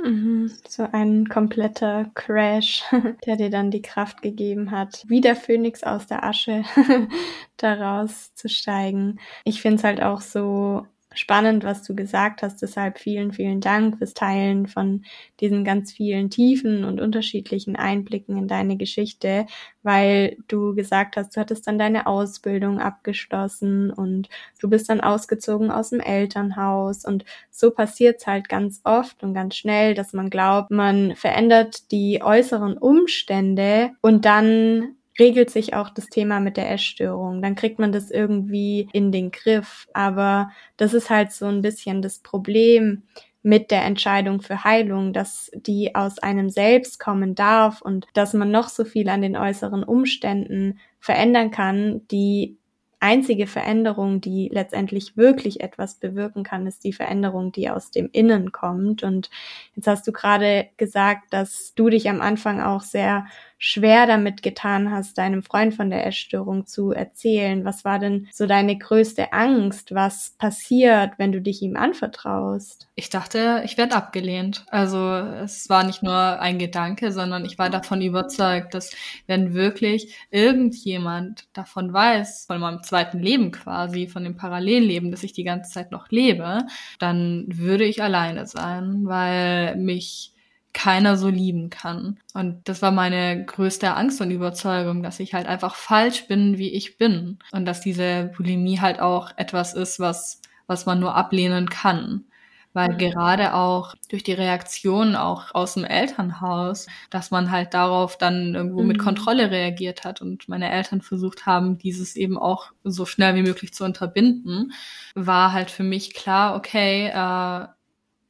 Mhm. 0.03 0.51
So 0.67 0.87
ein 0.91 1.27
kompletter 1.29 2.09
Crash, 2.15 2.83
der 3.25 3.35
dir 3.35 3.49
dann 3.49 3.69
die 3.71 3.81
Kraft 3.83 4.21
gegeben 4.21 4.71
hat, 4.71 5.03
wie 5.07 5.21
der 5.21 5.35
Phönix 5.35 5.83
aus 5.83 6.07
der 6.07 6.23
Asche 6.23 6.63
daraus 7.57 8.33
zu 8.33 8.49
steigen. 8.49 9.19
Ich 9.45 9.61
finde 9.61 9.77
es 9.77 9.83
halt 9.83 10.01
auch 10.01 10.21
so 10.21 10.87
spannend, 11.13 11.63
was 11.63 11.83
du 11.83 11.95
gesagt 11.95 12.41
hast. 12.41 12.61
Deshalb 12.61 12.99
vielen, 12.99 13.31
vielen 13.31 13.61
Dank 13.61 13.97
fürs 13.97 14.13
Teilen 14.13 14.67
von 14.67 15.03
diesen 15.39 15.63
ganz 15.63 15.91
vielen 15.91 16.29
tiefen 16.29 16.83
und 16.83 17.01
unterschiedlichen 17.01 17.75
Einblicken 17.75 18.37
in 18.37 18.47
deine 18.47 18.77
Geschichte, 18.77 19.45
weil 19.83 20.37
du 20.47 20.73
gesagt 20.75 21.17
hast, 21.17 21.35
du 21.35 21.41
hattest 21.41 21.67
dann 21.67 21.77
deine 21.77 22.07
Ausbildung 22.07 22.79
abgeschlossen 22.79 23.91
und 23.91 24.29
du 24.59 24.69
bist 24.69 24.89
dann 24.89 25.01
ausgezogen 25.01 25.71
aus 25.71 25.89
dem 25.89 25.99
Elternhaus 25.99 27.05
und 27.05 27.25
so 27.49 27.71
passiert's 27.71 28.27
halt 28.27 28.49
ganz 28.49 28.81
oft 28.83 29.23
und 29.23 29.33
ganz 29.33 29.55
schnell, 29.55 29.93
dass 29.93 30.13
man 30.13 30.29
glaubt, 30.29 30.71
man 30.71 31.15
verändert 31.15 31.91
die 31.91 32.21
äußeren 32.23 32.77
Umstände 32.77 33.91
und 34.01 34.25
dann 34.25 34.95
regelt 35.19 35.49
sich 35.49 35.73
auch 35.73 35.89
das 35.89 36.07
Thema 36.07 36.39
mit 36.39 36.57
der 36.57 36.71
Essstörung. 36.71 37.41
Dann 37.41 37.55
kriegt 37.55 37.79
man 37.79 37.91
das 37.91 38.11
irgendwie 38.11 38.89
in 38.93 39.11
den 39.11 39.31
Griff. 39.31 39.87
Aber 39.93 40.51
das 40.77 40.93
ist 40.93 41.09
halt 41.09 41.31
so 41.31 41.45
ein 41.45 41.61
bisschen 41.61 42.01
das 42.01 42.19
Problem 42.19 43.03
mit 43.43 43.71
der 43.71 43.83
Entscheidung 43.83 44.41
für 44.41 44.63
Heilung, 44.63 45.13
dass 45.13 45.49
die 45.53 45.95
aus 45.95 46.19
einem 46.19 46.49
selbst 46.49 46.99
kommen 46.99 47.33
darf 47.33 47.81
und 47.81 48.05
dass 48.13 48.33
man 48.33 48.51
noch 48.51 48.69
so 48.69 48.85
viel 48.85 49.09
an 49.09 49.21
den 49.21 49.35
äußeren 49.35 49.83
Umständen 49.83 50.79
verändern 50.99 51.49
kann, 51.49 52.07
die 52.09 52.57
einzige 53.01 53.47
Veränderung, 53.47 54.21
die 54.21 54.49
letztendlich 54.53 55.17
wirklich 55.17 55.61
etwas 55.61 55.95
bewirken 55.95 56.43
kann, 56.43 56.67
ist 56.67 56.83
die 56.83 56.93
Veränderung, 56.93 57.51
die 57.51 57.69
aus 57.69 57.89
dem 57.89 58.09
Innen 58.11 58.51
kommt. 58.51 59.01
Und 59.01 59.31
jetzt 59.75 59.87
hast 59.87 60.07
du 60.07 60.11
gerade 60.11 60.69
gesagt, 60.77 61.33
dass 61.33 61.73
du 61.73 61.89
dich 61.89 62.07
am 62.09 62.21
Anfang 62.21 62.61
auch 62.61 62.81
sehr 62.81 63.25
schwer 63.63 64.07
damit 64.07 64.41
getan 64.41 64.89
hast, 64.91 65.19
deinem 65.19 65.43
Freund 65.43 65.75
von 65.75 65.91
der 65.91 66.07
Essstörung 66.07 66.65
zu 66.65 66.91
erzählen. 66.91 67.63
Was 67.63 67.85
war 67.85 67.99
denn 67.99 68.27
so 68.33 68.47
deine 68.47 68.75
größte 68.75 69.33
Angst? 69.33 69.93
Was 69.93 70.35
passiert, 70.39 71.11
wenn 71.17 71.31
du 71.31 71.41
dich 71.41 71.61
ihm 71.61 71.75
anvertraust? 71.75 72.87
Ich 72.95 73.11
dachte, 73.11 73.61
ich 73.63 73.77
werde 73.77 73.95
abgelehnt. 73.95 74.65
Also 74.71 74.97
es 75.13 75.69
war 75.69 75.83
nicht 75.83 76.01
nur 76.01 76.41
ein 76.41 76.57
Gedanke, 76.57 77.11
sondern 77.11 77.45
ich 77.45 77.59
war 77.59 77.69
davon 77.69 78.01
überzeugt, 78.01 78.73
dass 78.73 78.95
wenn 79.27 79.53
wirklich 79.53 80.15
irgendjemand 80.31 81.45
davon 81.53 81.93
weiß, 81.93 82.45
von 82.47 82.59
meinem 82.59 82.81
zweiten 82.81 83.19
Leben 83.19 83.51
quasi, 83.51 84.07
von 84.07 84.23
dem 84.23 84.37
Parallelleben, 84.37 85.11
das 85.11 85.21
ich 85.21 85.33
die 85.33 85.43
ganze 85.43 85.71
Zeit 85.71 85.91
noch 85.91 86.09
lebe, 86.09 86.65
dann 86.97 87.45
würde 87.47 87.83
ich 87.83 88.01
alleine 88.01 88.47
sein, 88.47 89.01
weil 89.03 89.75
mich 89.75 90.33
keiner 90.73 91.17
so 91.17 91.29
lieben 91.29 91.69
kann. 91.69 92.19
Und 92.33 92.61
das 92.65 92.81
war 92.81 92.91
meine 92.91 93.45
größte 93.45 93.95
Angst 93.95 94.21
und 94.21 94.31
Überzeugung, 94.31 95.03
dass 95.03 95.19
ich 95.19 95.33
halt 95.33 95.47
einfach 95.47 95.75
falsch 95.75 96.27
bin, 96.27 96.57
wie 96.57 96.71
ich 96.71 96.97
bin. 96.97 97.39
Und 97.51 97.65
dass 97.65 97.81
diese 97.81 98.31
Bulimie 98.35 98.79
halt 98.79 98.99
auch 98.99 99.31
etwas 99.37 99.73
ist, 99.73 99.99
was, 99.99 100.41
was 100.67 100.85
man 100.85 100.99
nur 100.99 101.15
ablehnen 101.15 101.69
kann. 101.69 102.25
Weil 102.73 102.93
mhm. 102.93 102.97
gerade 102.99 103.53
auch 103.53 103.95
durch 104.09 104.23
die 104.23 104.33
Reaktion 104.33 105.17
auch 105.17 105.53
aus 105.53 105.73
dem 105.73 105.83
Elternhaus, 105.83 106.87
dass 107.09 107.31
man 107.31 107.51
halt 107.51 107.73
darauf 107.73 108.17
dann 108.17 108.55
irgendwo 108.55 108.81
mhm. 108.81 108.87
mit 108.87 108.99
Kontrolle 108.99 109.51
reagiert 109.51 110.05
hat 110.05 110.21
und 110.21 110.47
meine 110.47 110.71
Eltern 110.71 111.01
versucht 111.01 111.45
haben, 111.45 111.77
dieses 111.77 112.15
eben 112.15 112.37
auch 112.37 112.71
so 112.85 113.05
schnell 113.05 113.35
wie 113.35 113.43
möglich 113.43 113.73
zu 113.73 113.83
unterbinden, 113.83 114.71
war 115.15 115.51
halt 115.51 115.69
für 115.69 115.83
mich 115.83 116.13
klar, 116.13 116.55
okay, 116.55 117.07
äh, 117.07 117.67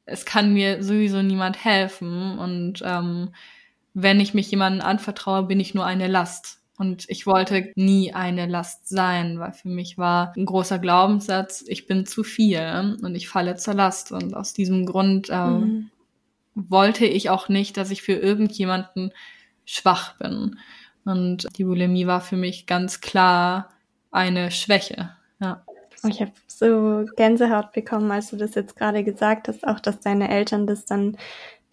es 0.04 0.24
kann 0.24 0.52
mir 0.52 0.82
sowieso 0.82 1.22
niemand 1.22 1.64
helfen 1.64 2.38
und 2.38 2.82
ähm, 2.84 3.30
wenn 3.94 4.20
ich 4.20 4.34
mich 4.34 4.50
jemandem 4.50 4.86
anvertraue, 4.86 5.44
bin 5.44 5.60
ich 5.60 5.74
nur 5.74 5.84
eine 5.84 6.08
Last. 6.08 6.60
Und 6.78 7.04
ich 7.08 7.26
wollte 7.26 7.70
nie 7.76 8.12
eine 8.12 8.46
Last 8.46 8.88
sein, 8.88 9.38
weil 9.38 9.52
für 9.52 9.68
mich 9.68 9.98
war 9.98 10.32
ein 10.36 10.46
großer 10.46 10.78
Glaubenssatz, 10.78 11.62
ich 11.68 11.86
bin 11.86 12.06
zu 12.06 12.24
viel 12.24 12.98
und 13.02 13.14
ich 13.14 13.28
falle 13.28 13.56
zur 13.56 13.74
Last. 13.74 14.10
Und 14.10 14.34
aus 14.34 14.54
diesem 14.54 14.86
Grund 14.86 15.28
äh, 15.28 15.46
mhm. 15.46 15.90
wollte 16.54 17.04
ich 17.04 17.30
auch 17.30 17.48
nicht, 17.48 17.76
dass 17.76 17.90
ich 17.90 18.02
für 18.02 18.14
irgendjemanden 18.14 19.12
schwach 19.64 20.16
bin. 20.18 20.58
Und 21.04 21.46
die 21.56 21.64
Bulimie 21.64 22.06
war 22.06 22.20
für 22.20 22.36
mich 22.36 22.66
ganz 22.66 23.00
klar 23.00 23.68
eine 24.10 24.50
Schwäche. 24.50 25.10
Ja. 25.40 25.64
Ich 26.08 26.20
habe 26.20 26.32
so 26.46 27.04
Gänsehaut 27.16 27.72
bekommen, 27.72 28.10
als 28.10 28.30
du 28.30 28.36
das 28.36 28.54
jetzt 28.54 28.76
gerade 28.76 29.04
gesagt 29.04 29.48
hast, 29.48 29.66
auch 29.66 29.80
dass 29.80 30.00
deine 30.00 30.28
Eltern 30.30 30.66
das 30.66 30.84
dann 30.84 31.16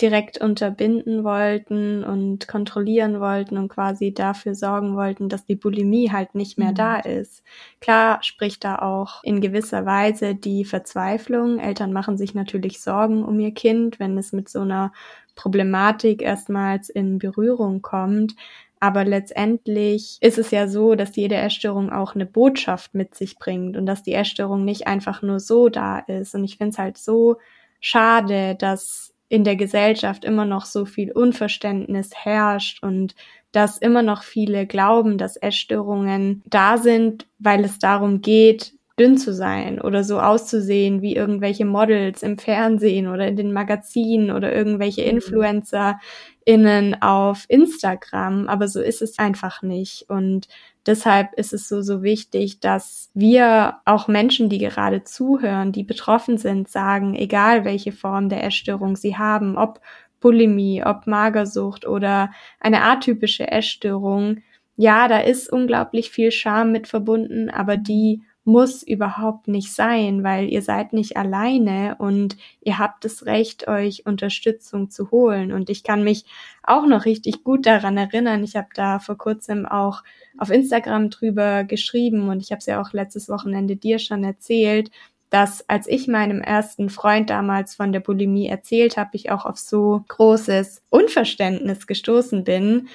direkt 0.01 0.39
unterbinden 0.39 1.23
wollten 1.23 2.03
und 2.03 2.47
kontrollieren 2.47 3.19
wollten 3.19 3.57
und 3.57 3.67
quasi 3.67 4.13
dafür 4.13 4.55
sorgen 4.55 4.95
wollten, 4.95 5.27
dass 5.27 5.45
die 5.45 5.55
Bulimie 5.55 6.11
halt 6.11 6.35
nicht 6.35 6.57
mehr 6.57 6.71
mhm. 6.71 6.75
da 6.75 6.95
ist. 6.99 7.43
Klar 7.81 8.23
spricht 8.23 8.63
da 8.63 8.77
auch 8.77 9.23
in 9.23 9.41
gewisser 9.41 9.85
Weise 9.85 10.35
die 10.35 10.63
Verzweiflung. 10.63 11.59
Eltern 11.59 11.91
machen 11.91 12.17
sich 12.17 12.33
natürlich 12.33 12.81
Sorgen 12.81 13.25
um 13.25 13.39
ihr 13.39 13.53
Kind, 13.53 13.99
wenn 13.99 14.17
es 14.17 14.31
mit 14.31 14.47
so 14.47 14.61
einer 14.61 14.93
Problematik 15.35 16.21
erstmals 16.21 16.89
in 16.89 17.17
Berührung 17.17 17.81
kommt. 17.81 18.35
Aber 18.79 19.03
letztendlich 19.03 20.17
ist 20.21 20.37
es 20.37 20.51
ja 20.51 20.67
so, 20.67 20.95
dass 20.95 21.15
jede 21.15 21.35
Essstörung 21.35 21.91
auch 21.91 22.15
eine 22.15 22.25
Botschaft 22.25 22.93
mit 22.93 23.13
sich 23.13 23.37
bringt 23.37 23.75
und 23.75 23.85
dass 23.85 24.03
die 24.03 24.13
Essstörung 24.13 24.63
nicht 24.63 24.87
einfach 24.87 25.21
nur 25.21 25.39
so 25.39 25.67
da 25.69 25.99
ist. 25.99 26.33
Und 26.33 26.45
ich 26.45 26.57
finde 26.57 26.71
es 26.71 26.77
halt 26.77 26.97
so 26.97 27.37
schade, 27.81 28.55
dass 28.55 29.13
in 29.27 29.43
der 29.43 29.55
Gesellschaft 29.55 30.25
immer 30.25 30.45
noch 30.45 30.65
so 30.65 30.85
viel 30.85 31.11
Unverständnis 31.11 32.11
herrscht 32.15 32.81
und 32.81 33.15
dass 33.51 33.77
immer 33.77 34.01
noch 34.01 34.23
viele 34.23 34.65
glauben, 34.65 35.17
dass 35.17 35.35
Essstörungen 35.35 36.41
da 36.45 36.77
sind, 36.77 37.27
weil 37.37 37.63
es 37.63 37.79
darum 37.79 38.21
geht, 38.21 38.73
dünn 38.99 39.17
zu 39.17 39.33
sein 39.33 39.79
oder 39.79 40.03
so 40.03 40.19
auszusehen 40.19 41.01
wie 41.01 41.15
irgendwelche 41.15 41.65
Models 41.65 42.21
im 42.21 42.37
Fernsehen 42.37 43.07
oder 43.07 43.27
in 43.27 43.37
den 43.37 43.53
Magazinen 43.53 44.31
oder 44.31 44.53
irgendwelche 44.53 45.01
mhm. 45.03 45.09
Influencer 45.09 45.99
innen 46.45 47.01
auf 47.01 47.45
Instagram, 47.47 48.47
aber 48.47 48.67
so 48.67 48.81
ist 48.81 49.01
es 49.01 49.17
einfach 49.19 49.61
nicht 49.61 50.09
und 50.09 50.47
deshalb 50.85 51.33
ist 51.35 51.53
es 51.53 51.69
so 51.69 51.81
so 51.81 52.03
wichtig, 52.03 52.59
dass 52.59 53.11
wir 53.13 53.75
auch 53.85 54.07
Menschen, 54.07 54.49
die 54.49 54.57
gerade 54.57 55.03
zuhören, 55.03 55.71
die 55.71 55.83
betroffen 55.83 56.37
sind, 56.37 56.67
sagen, 56.67 57.15
egal 57.15 57.65
welche 57.65 57.91
Form 57.91 58.29
der 58.29 58.43
Essstörung 58.43 58.95
sie 58.95 59.17
haben, 59.17 59.57
ob 59.57 59.79
Bulimie, 60.19 60.83
ob 60.83 61.07
Magersucht 61.07 61.87
oder 61.87 62.31
eine 62.59 62.81
atypische 62.81 63.49
Essstörung, 63.49 64.39
ja, 64.75 65.07
da 65.07 65.19
ist 65.19 65.51
unglaublich 65.51 66.09
viel 66.09 66.31
Scham 66.31 66.71
mit 66.71 66.87
verbunden, 66.87 67.49
aber 67.49 67.77
die 67.77 68.23
muss 68.49 68.81
überhaupt 68.81 69.47
nicht 69.47 69.71
sein, 69.73 70.23
weil 70.23 70.49
ihr 70.49 70.61
seid 70.61 70.91
nicht 70.91 71.17
alleine 71.17 71.95
und 71.99 72.35
ihr 72.61 72.79
habt 72.79 73.05
das 73.05 73.25
Recht, 73.25 73.67
euch 73.67 74.05
Unterstützung 74.05 74.89
zu 74.89 75.11
holen. 75.11 75.51
Und 75.51 75.69
ich 75.69 75.83
kann 75.83 76.03
mich 76.03 76.25
auch 76.63 76.85
noch 76.87 77.05
richtig 77.05 77.43
gut 77.43 77.65
daran 77.65 77.97
erinnern. 77.97 78.43
Ich 78.43 78.55
habe 78.55 78.69
da 78.73 78.99
vor 78.99 79.17
kurzem 79.17 79.65
auch 79.65 80.03
auf 80.37 80.49
Instagram 80.49 81.11
drüber 81.11 81.63
geschrieben 81.63 82.27
und 82.29 82.41
ich 82.41 82.51
habe 82.51 82.59
es 82.59 82.65
ja 82.65 82.81
auch 82.81 82.91
letztes 82.91 83.29
Wochenende 83.29 83.75
dir 83.75 83.99
schon 83.99 84.23
erzählt, 84.23 84.89
dass 85.29 85.67
als 85.69 85.87
ich 85.87 86.07
meinem 86.07 86.41
ersten 86.41 86.89
Freund 86.89 87.29
damals 87.29 87.75
von 87.75 87.91
der 87.91 87.99
Bulimie 87.99 88.47
erzählt 88.47 88.97
habe, 88.97 89.11
ich 89.13 89.29
auch 89.29 89.45
auf 89.45 89.59
so 89.59 90.03
großes 90.07 90.81
Unverständnis 90.89 91.85
gestoßen 91.85 92.43
bin, 92.43 92.87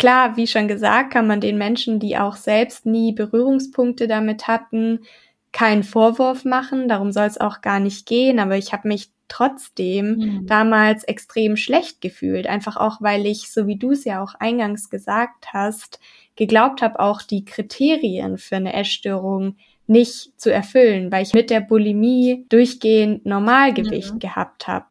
Klar, 0.00 0.36
wie 0.36 0.46
schon 0.46 0.66
gesagt, 0.66 1.12
kann 1.12 1.26
man 1.26 1.40
den 1.40 1.58
Menschen, 1.58 2.00
die 2.00 2.16
auch 2.16 2.36
selbst 2.36 2.86
nie 2.86 3.12
Berührungspunkte 3.12 4.08
damit 4.08 4.48
hatten, 4.48 5.00
keinen 5.52 5.82
Vorwurf 5.82 6.44
machen. 6.44 6.88
Darum 6.88 7.12
soll 7.12 7.26
es 7.26 7.38
auch 7.38 7.60
gar 7.60 7.80
nicht 7.80 8.06
gehen. 8.06 8.38
Aber 8.38 8.56
ich 8.56 8.72
habe 8.72 8.88
mich 8.88 9.10
trotzdem 9.28 10.16
mhm. 10.16 10.46
damals 10.46 11.04
extrem 11.04 11.56
schlecht 11.56 12.00
gefühlt. 12.00 12.46
Einfach 12.46 12.76
auch, 12.76 13.02
weil 13.02 13.26
ich, 13.26 13.50
so 13.50 13.66
wie 13.66 13.76
du 13.76 13.92
es 13.92 14.04
ja 14.04 14.22
auch 14.22 14.34
eingangs 14.34 14.88
gesagt 14.88 15.52
hast, 15.52 16.00
geglaubt 16.34 16.80
habe, 16.80 16.98
auch 16.98 17.20
die 17.22 17.44
Kriterien 17.44 18.38
für 18.38 18.56
eine 18.56 18.72
Essstörung 18.72 19.56
nicht 19.86 20.40
zu 20.40 20.52
erfüllen, 20.52 21.12
weil 21.12 21.24
ich 21.24 21.34
mit 21.34 21.50
der 21.50 21.60
Bulimie 21.60 22.46
durchgehend 22.48 23.26
Normalgewicht 23.26 24.14
mhm. 24.14 24.18
gehabt 24.20 24.66
habe. 24.66 24.86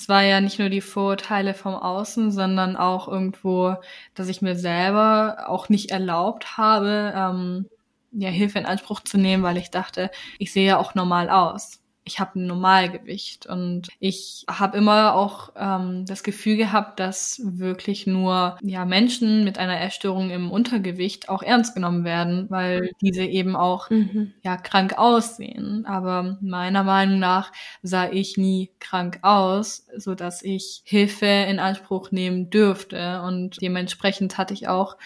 Es 0.00 0.08
war 0.08 0.22
ja 0.22 0.40
nicht 0.40 0.58
nur 0.58 0.70
die 0.70 0.80
Vorurteile 0.80 1.52
vom 1.52 1.74
Außen, 1.74 2.32
sondern 2.32 2.76
auch 2.76 3.06
irgendwo, 3.06 3.76
dass 4.14 4.28
ich 4.28 4.40
mir 4.40 4.56
selber 4.56 5.44
auch 5.48 5.68
nicht 5.68 5.90
erlaubt 5.90 6.56
habe, 6.56 7.12
ähm, 7.14 7.68
ja, 8.12 8.30
Hilfe 8.30 8.58
in 8.58 8.66
Anspruch 8.66 9.00
zu 9.00 9.18
nehmen, 9.18 9.42
weil 9.42 9.58
ich 9.58 9.70
dachte, 9.70 10.10
ich 10.38 10.52
sehe 10.52 10.66
ja 10.66 10.78
auch 10.78 10.94
normal 10.94 11.28
aus 11.28 11.80
ich 12.04 12.18
habe 12.18 12.40
ein 12.40 12.46
Normalgewicht 12.46 13.46
und 13.46 13.88
ich 13.98 14.44
habe 14.48 14.78
immer 14.78 15.14
auch 15.14 15.52
ähm, 15.56 16.06
das 16.06 16.22
Gefühl 16.22 16.56
gehabt, 16.56 16.98
dass 16.98 17.40
wirklich 17.44 18.06
nur 18.06 18.58
ja 18.62 18.84
Menschen 18.84 19.44
mit 19.44 19.58
einer 19.58 19.80
Essstörung 19.80 20.30
im 20.30 20.50
Untergewicht 20.50 21.28
auch 21.28 21.42
ernst 21.42 21.74
genommen 21.74 22.04
werden, 22.04 22.48
weil 22.48 22.90
diese 23.00 23.24
eben 23.24 23.54
auch 23.54 23.90
mhm. 23.90 24.32
ja 24.42 24.56
krank 24.56 24.98
aussehen. 24.98 25.84
Aber 25.86 26.38
meiner 26.40 26.84
Meinung 26.84 27.18
nach 27.18 27.52
sah 27.82 28.10
ich 28.10 28.36
nie 28.36 28.70
krank 28.80 29.20
aus, 29.22 29.86
so 29.96 30.14
dass 30.14 30.42
ich 30.42 30.82
Hilfe 30.84 31.26
in 31.26 31.58
Anspruch 31.58 32.10
nehmen 32.10 32.50
dürfte 32.50 33.22
und 33.22 33.60
dementsprechend 33.60 34.38
hatte 34.38 34.54
ich 34.54 34.68
auch 34.68 34.96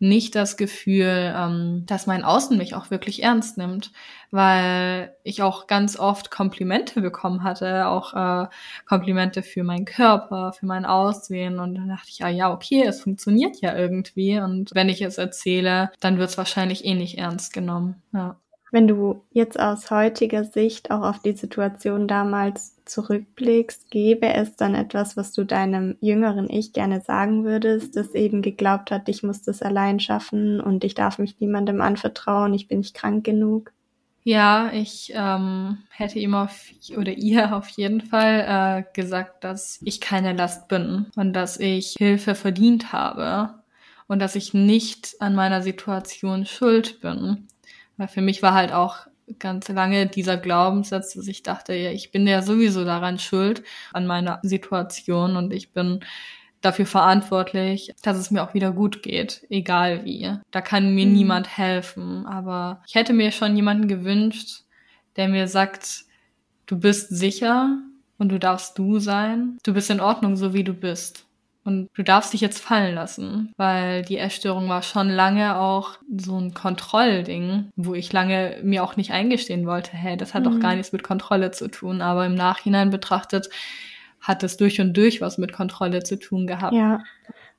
nicht 0.00 0.34
das 0.34 0.56
Gefühl, 0.56 1.34
ähm, 1.36 1.84
dass 1.86 2.06
mein 2.06 2.24
Außen 2.24 2.56
mich 2.56 2.74
auch 2.74 2.90
wirklich 2.90 3.22
ernst 3.22 3.58
nimmt, 3.58 3.92
weil 4.30 5.14
ich 5.22 5.42
auch 5.42 5.66
ganz 5.66 5.98
oft 5.98 6.30
Komplimente 6.30 7.00
bekommen 7.02 7.44
hatte, 7.44 7.86
auch 7.86 8.14
äh, 8.14 8.48
Komplimente 8.86 9.42
für 9.42 9.62
meinen 9.62 9.84
Körper, 9.84 10.52
für 10.52 10.66
mein 10.66 10.86
Aussehen 10.86 11.60
und 11.60 11.74
dann 11.74 11.88
dachte 11.88 12.08
ich, 12.08 12.18
ja, 12.18 12.28
ja, 12.28 12.52
okay, 12.52 12.82
es 12.84 13.02
funktioniert 13.02 13.60
ja 13.60 13.76
irgendwie 13.76 14.40
und 14.40 14.70
wenn 14.74 14.88
ich 14.88 15.02
es 15.02 15.18
erzähle, 15.18 15.92
dann 16.00 16.18
wird 16.18 16.30
es 16.30 16.38
wahrscheinlich 16.38 16.84
eh 16.84 16.94
nicht 16.94 17.18
ernst 17.18 17.52
genommen. 17.52 18.02
Ja. 18.12 18.36
Wenn 18.72 18.86
du 18.86 19.24
jetzt 19.32 19.58
aus 19.58 19.90
heutiger 19.90 20.44
Sicht 20.44 20.90
auch 20.90 21.02
auf 21.02 21.18
die 21.18 21.32
Situation 21.32 22.06
damals 22.06 22.76
zurückblickst, 22.84 23.90
gäbe 23.90 24.32
es 24.32 24.56
dann 24.56 24.74
etwas, 24.74 25.16
was 25.16 25.32
du 25.32 25.44
deinem 25.44 25.96
jüngeren 26.00 26.48
Ich 26.48 26.72
gerne 26.72 27.00
sagen 27.00 27.44
würdest, 27.44 27.96
das 27.96 28.14
eben 28.14 28.42
geglaubt 28.42 28.90
hat, 28.90 29.08
ich 29.08 29.22
muss 29.22 29.42
das 29.42 29.62
allein 29.62 29.98
schaffen 29.98 30.60
und 30.60 30.84
ich 30.84 30.94
darf 30.94 31.18
mich 31.18 31.40
niemandem 31.40 31.80
anvertrauen, 31.80 32.54
ich 32.54 32.68
bin 32.68 32.78
nicht 32.78 32.94
krank 32.94 33.24
genug? 33.24 33.72
Ja, 34.22 34.70
ich 34.72 35.12
ähm, 35.14 35.78
hätte 35.90 36.18
ihm 36.18 36.34
auf 36.34 36.70
oder 36.96 37.12
ihr 37.12 37.54
auf 37.56 37.68
jeden 37.70 38.02
Fall 38.02 38.84
äh, 38.86 38.94
gesagt, 38.94 39.44
dass 39.44 39.80
ich 39.82 40.00
keine 40.00 40.32
Last 40.32 40.68
bin 40.68 41.06
und 41.16 41.32
dass 41.32 41.58
ich 41.58 41.94
Hilfe 41.98 42.34
verdient 42.34 42.92
habe 42.92 43.54
und 44.06 44.18
dass 44.18 44.36
ich 44.36 44.52
nicht 44.54 45.16
an 45.20 45.34
meiner 45.34 45.62
Situation 45.62 46.44
schuld 46.44 47.00
bin. 47.00 47.48
Weil 48.00 48.08
für 48.08 48.22
mich 48.22 48.42
war 48.42 48.54
halt 48.54 48.72
auch 48.72 49.08
ganz 49.38 49.68
lange 49.68 50.06
dieser 50.06 50.38
Glaubenssatz, 50.38 51.12
dass 51.12 51.28
ich 51.28 51.42
dachte, 51.42 51.74
ja, 51.74 51.90
ich 51.90 52.10
bin 52.10 52.26
ja 52.26 52.40
sowieso 52.40 52.82
daran 52.86 53.18
schuld, 53.18 53.62
an 53.92 54.06
meiner 54.06 54.40
Situation 54.42 55.36
und 55.36 55.52
ich 55.52 55.74
bin 55.74 56.00
dafür 56.62 56.86
verantwortlich, 56.86 57.92
dass 58.02 58.16
es 58.16 58.30
mir 58.30 58.42
auch 58.42 58.54
wieder 58.54 58.72
gut 58.72 59.02
geht, 59.02 59.46
egal 59.50 60.06
wie. 60.06 60.34
Da 60.50 60.62
kann 60.62 60.94
mir 60.94 61.04
mhm. 61.04 61.12
niemand 61.12 61.58
helfen, 61.58 62.24
aber 62.24 62.82
ich 62.86 62.94
hätte 62.94 63.12
mir 63.12 63.32
schon 63.32 63.54
jemanden 63.54 63.86
gewünscht, 63.86 64.62
der 65.16 65.28
mir 65.28 65.46
sagt, 65.46 66.04
du 66.64 66.78
bist 66.78 67.10
sicher 67.10 67.80
und 68.16 68.30
du 68.30 68.38
darfst 68.38 68.78
du 68.78 68.98
sein, 68.98 69.58
du 69.62 69.74
bist 69.74 69.90
in 69.90 70.00
Ordnung, 70.00 70.36
so 70.36 70.54
wie 70.54 70.64
du 70.64 70.72
bist. 70.72 71.26
Und 71.70 71.88
du 71.94 72.02
darfst 72.02 72.32
dich 72.32 72.40
jetzt 72.40 72.58
fallen 72.58 72.96
lassen, 72.96 73.52
weil 73.56 74.02
die 74.02 74.18
Essstörung 74.18 74.68
war 74.68 74.82
schon 74.82 75.08
lange 75.08 75.56
auch 75.56 75.98
so 76.16 76.36
ein 76.36 76.52
Kontrollding, 76.52 77.70
wo 77.76 77.94
ich 77.94 78.12
lange 78.12 78.58
mir 78.64 78.82
auch 78.82 78.96
nicht 78.96 79.12
eingestehen 79.12 79.66
wollte, 79.66 79.92
hey, 79.92 80.16
das 80.16 80.34
hat 80.34 80.44
mhm. 80.44 80.50
doch 80.50 80.58
gar 80.58 80.74
nichts 80.74 80.90
mit 80.92 81.04
Kontrolle 81.04 81.52
zu 81.52 81.68
tun. 81.68 82.02
Aber 82.02 82.26
im 82.26 82.34
Nachhinein 82.34 82.90
betrachtet 82.90 83.50
hat 84.20 84.42
es 84.42 84.56
durch 84.56 84.80
und 84.80 84.96
durch 84.96 85.20
was 85.20 85.38
mit 85.38 85.52
Kontrolle 85.52 86.02
zu 86.02 86.18
tun 86.18 86.48
gehabt. 86.48 86.74
Ja. 86.74 87.04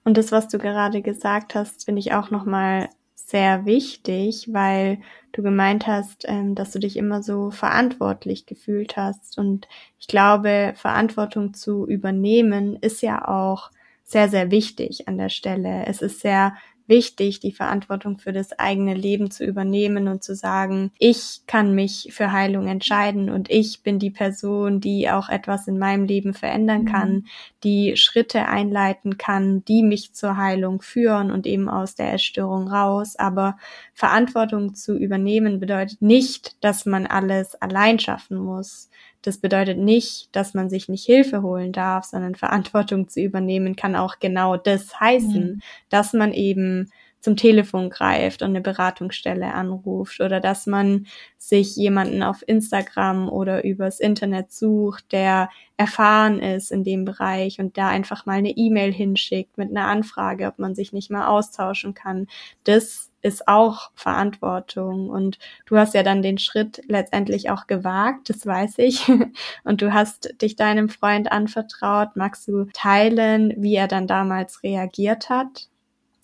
Und 0.04 0.18
das, 0.18 0.34
was 0.34 0.50
du 0.50 0.58
gerade 0.58 1.02
gesagt 1.02 1.56
hast, 1.56 1.86
finde 1.86 2.02
ich 2.02 2.12
auch 2.12 2.32
nochmal 2.32 2.90
sehr 3.16 3.66
wichtig, 3.66 4.50
weil 4.52 5.00
du 5.32 5.42
gemeint 5.42 5.88
hast, 5.88 6.26
ähm, 6.28 6.54
dass 6.54 6.72
du 6.72 6.80
dich 6.80 6.98
immer 6.98 7.24
so 7.24 7.50
verantwortlich 7.50 8.46
gefühlt 8.46 8.98
hast. 8.98 9.38
Und 9.38 9.70
ich 10.00 10.08
glaube, 10.08 10.74
Verantwortung 10.76 11.54
zu 11.54 11.88
übernehmen 11.88 12.76
ist 12.76 13.02
ja 13.02 13.26
auch 13.26 13.72
sehr, 14.04 14.30
sehr 14.30 14.52
wichtig 14.52 15.08
an 15.08 15.18
der 15.18 15.30
Stelle. 15.30 15.86
Es 15.86 16.02
ist 16.02 16.20
sehr 16.20 16.54
wichtig, 16.92 17.40
die 17.40 17.54
Verantwortung 17.54 18.18
für 18.18 18.34
das 18.34 18.52
eigene 18.60 18.94
Leben 18.94 19.32
zu 19.32 19.46
übernehmen 19.46 20.10
und 20.10 20.24
zu 20.24 20.36
sagen, 20.36 20.92
ich 21.00 21.42
kann 21.48 21.74
mich 21.74 22.10
für 22.12 22.34
Heilung 22.34 22.68
entscheiden 22.68 23.30
und 23.30 23.50
ich 23.50 23.82
bin 23.82 23.98
die 23.98 24.12
Person, 24.12 24.82
die 24.82 25.10
auch 25.10 25.30
etwas 25.30 25.68
in 25.68 25.80
meinem 25.80 26.04
Leben 26.04 26.34
verändern 26.34 26.86
kann, 26.86 27.14
mhm. 27.14 27.26
die 27.64 27.96
Schritte 27.96 28.48
einleiten 28.48 29.18
kann, 29.18 29.64
die 29.66 29.84
mich 29.84 30.14
zur 30.14 30.36
Heilung 30.36 30.82
führen 30.82 31.32
und 31.32 31.48
eben 31.48 31.70
aus 31.70 31.96
der 31.96 32.14
Essstörung 32.14 32.68
raus. 32.68 33.16
Aber 33.16 33.58
Verantwortung 33.94 34.76
zu 34.76 34.98
übernehmen 34.98 35.62
bedeutet 35.62 36.02
nicht, 36.02 36.62
dass 36.62 36.86
man 36.86 37.08
alles 37.08 37.56
allein 37.56 38.00
schaffen 38.00 38.38
muss. 38.38 38.90
Das 39.22 39.38
bedeutet 39.38 39.78
nicht, 39.78 40.30
dass 40.36 40.54
man 40.54 40.70
sich 40.70 40.90
nicht 40.90 41.06
Hilfe 41.06 41.42
holen 41.42 41.72
darf, 41.72 42.06
sondern 42.06 42.36
Verantwortung 42.36 43.08
zu 43.08 43.22
übernehmen 43.22 43.76
kann 43.76 43.96
auch 43.96 44.20
genau 44.20 44.58
das 44.58 45.00
heißen, 45.00 45.44
mhm. 45.44 45.62
dass 45.90 46.14
man 46.14 46.34
eben 46.34 46.92
zum 47.22 47.38
Telefon 47.38 47.90
greift 47.90 48.42
und 48.42 48.50
eine 48.50 48.62
Beratungsstelle 48.62 49.54
anruft 49.54 50.20
oder 50.22 50.40
dass 50.40 50.66
man 50.66 51.06
sich 51.38 51.76
jemanden 51.76 52.24
auf 52.24 52.44
Instagram 52.48 53.30
oder 53.30 53.64
übers 53.64 54.00
Internet 54.00 54.52
sucht, 54.52 55.12
der 55.12 55.50
erfahren 55.78 56.40
ist 56.40 56.72
in 56.72 56.84
dem 56.84 57.06
Bereich 57.06 57.60
und 57.60 57.78
da 57.78 57.90
einfach 57.90 58.26
mal 58.26 58.40
eine 58.40 58.50
E-Mail 58.50 58.92
hinschickt 58.92 59.58
mit 59.58 59.70
einer 59.70 59.86
Anfrage, 59.86 60.48
ob 60.48 60.58
man 60.58 60.74
sich 60.74 60.94
nicht 60.94 61.12
mal 61.12 61.28
austauschen 61.28 61.94
kann. 61.94 62.28
Das 62.64 63.11
ist 63.22 63.48
auch 63.48 63.92
Verantwortung. 63.96 65.10
Und 65.10 65.38
du 65.66 65.78
hast 65.78 65.94
ja 65.94 66.04
dann 66.04 66.22
den 66.22 66.38
Schritt 66.38 66.82
letztendlich 66.88 67.50
auch 67.50 67.68
gewagt, 67.68 68.30
das 68.30 68.46
weiß 68.46 68.76
ich. 68.78 69.08
Und 69.64 69.82
du 69.82 69.94
hast 69.94 70.42
dich 70.42 70.56
deinem 70.56 70.90
Freund 70.90 71.32
anvertraut. 71.32 72.16
Magst 72.16 72.48
du 72.48 72.66
teilen, 72.74 73.54
wie 73.58 73.76
er 73.76 73.88
dann 73.88 74.08
damals 74.08 74.64
reagiert 74.64 75.30
hat? 75.30 75.68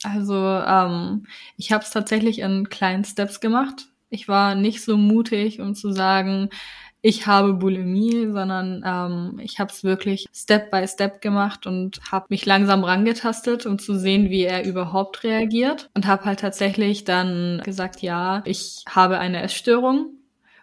Also 0.03 0.35
ähm, 0.35 1.25
ich 1.57 1.71
habe 1.71 1.83
es 1.83 1.89
tatsächlich 1.89 2.39
in 2.39 2.69
kleinen 2.69 3.03
Steps 3.03 3.39
gemacht. 3.39 3.87
Ich 4.09 4.27
war 4.27 4.55
nicht 4.55 4.83
so 4.83 4.95
mutig, 4.95 5.59
um 5.59 5.75
zu 5.75 5.91
sagen, 5.91 6.49
ich 7.07 7.25
habe 7.25 7.53
Bulimie, 7.53 8.27
sondern 8.33 8.83
ähm, 8.85 9.39
ich 9.39 9.61
habe 9.61 9.71
es 9.71 9.85
wirklich 9.85 10.27
Step 10.33 10.71
by 10.71 10.85
Step 10.85 11.21
gemacht 11.21 11.65
und 11.65 12.01
habe 12.11 12.25
mich 12.27 12.45
langsam 12.45 12.83
rangetastet, 12.83 13.65
um 13.65 13.79
zu 13.79 13.97
sehen, 13.97 14.29
wie 14.29 14.43
er 14.43 14.65
überhaupt 14.65 15.23
reagiert. 15.23 15.89
Und 15.95 16.05
habe 16.05 16.25
halt 16.25 16.41
tatsächlich 16.41 17.05
dann 17.05 17.61
gesagt, 17.63 18.01
ja, 18.01 18.41
ich 18.43 18.83
habe 18.89 19.19
eine 19.19 19.41
Essstörung. 19.41 20.15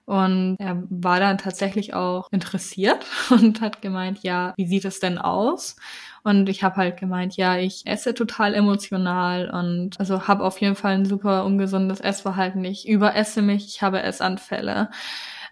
Und 0.05 0.57
er 0.59 0.83
war 0.91 1.19
dann 1.19 1.39
tatsächlich 1.39 1.95
auch 1.95 2.29
interessiert 2.31 3.07
und 3.31 3.63
hat 3.63 3.81
gemeint, 3.81 4.19
ja, 4.23 4.53
wie 4.59 4.67
sieht 4.67 4.85
es 4.85 5.01
denn 5.01 5.17
aus? 5.17 5.77
Und 6.25 6.51
ich 6.51 6.63
habe 6.63 6.77
halt 6.77 6.99
gemeint, 6.99 7.39
ja, 7.39 7.57
ich 7.57 7.87
esse 7.87 8.13
total 8.13 8.53
emotional 8.53 9.49
und 9.49 9.99
also 9.99 10.29
habe 10.29 10.45
auf 10.45 10.61
jeden 10.61 10.75
Fall 10.75 10.93
ein 10.93 11.07
super 11.07 11.47
ungesundes 11.47 12.01
Essverhalten. 12.01 12.63
Ich 12.67 12.87
überesse 12.87 13.41
mich, 13.41 13.67
ich 13.67 13.81
habe 13.81 14.03
Essanfälle. 14.03 14.91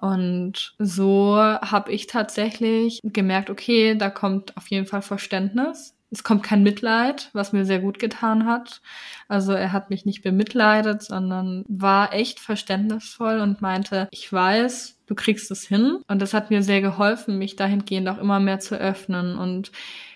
Und 0.02 0.74
so 0.80 1.36
habe 1.36 1.92
ich 1.92 2.08
tatsächlich 2.08 2.98
gemerkt, 3.04 3.50
okay, 3.50 3.94
da 3.94 4.10
kommt 4.10 4.56
auf 4.56 4.66
jeden 4.66 4.84
Fall 4.84 5.00
Verständnis. 5.00 5.94
Es 6.10 6.24
kommt 6.24 6.42
kein 6.42 6.64
Mitleid, 6.64 7.30
was 7.34 7.52
mir 7.52 7.64
sehr 7.64 7.78
gut 7.78 8.00
getan 8.00 8.44
hat. 8.44 8.82
Also 9.28 9.52
er 9.52 9.70
hat 9.70 9.90
mich 9.90 10.04
nicht 10.04 10.22
bemitleidet, 10.22 11.02
sondern 11.02 11.64
war 11.68 12.12
echt 12.12 12.40
verständnisvoll 12.40 13.38
und 13.38 13.62
meinte, 13.62 14.08
ich 14.10 14.30
weiß, 14.30 14.98
du 15.06 15.14
kriegst 15.14 15.52
es 15.52 15.68
hin. 15.68 15.98
Und 16.08 16.20
das 16.20 16.34
hat 16.34 16.50
mir 16.50 16.64
sehr 16.64 16.80
geholfen, 16.80 17.38
mich 17.38 17.54
dahingehend 17.54 18.08
auch 18.08 18.18
immer 18.18 18.40
mehr 18.40 18.58
zu 18.58 18.74
öffnen 18.74 19.38
und 19.38 19.70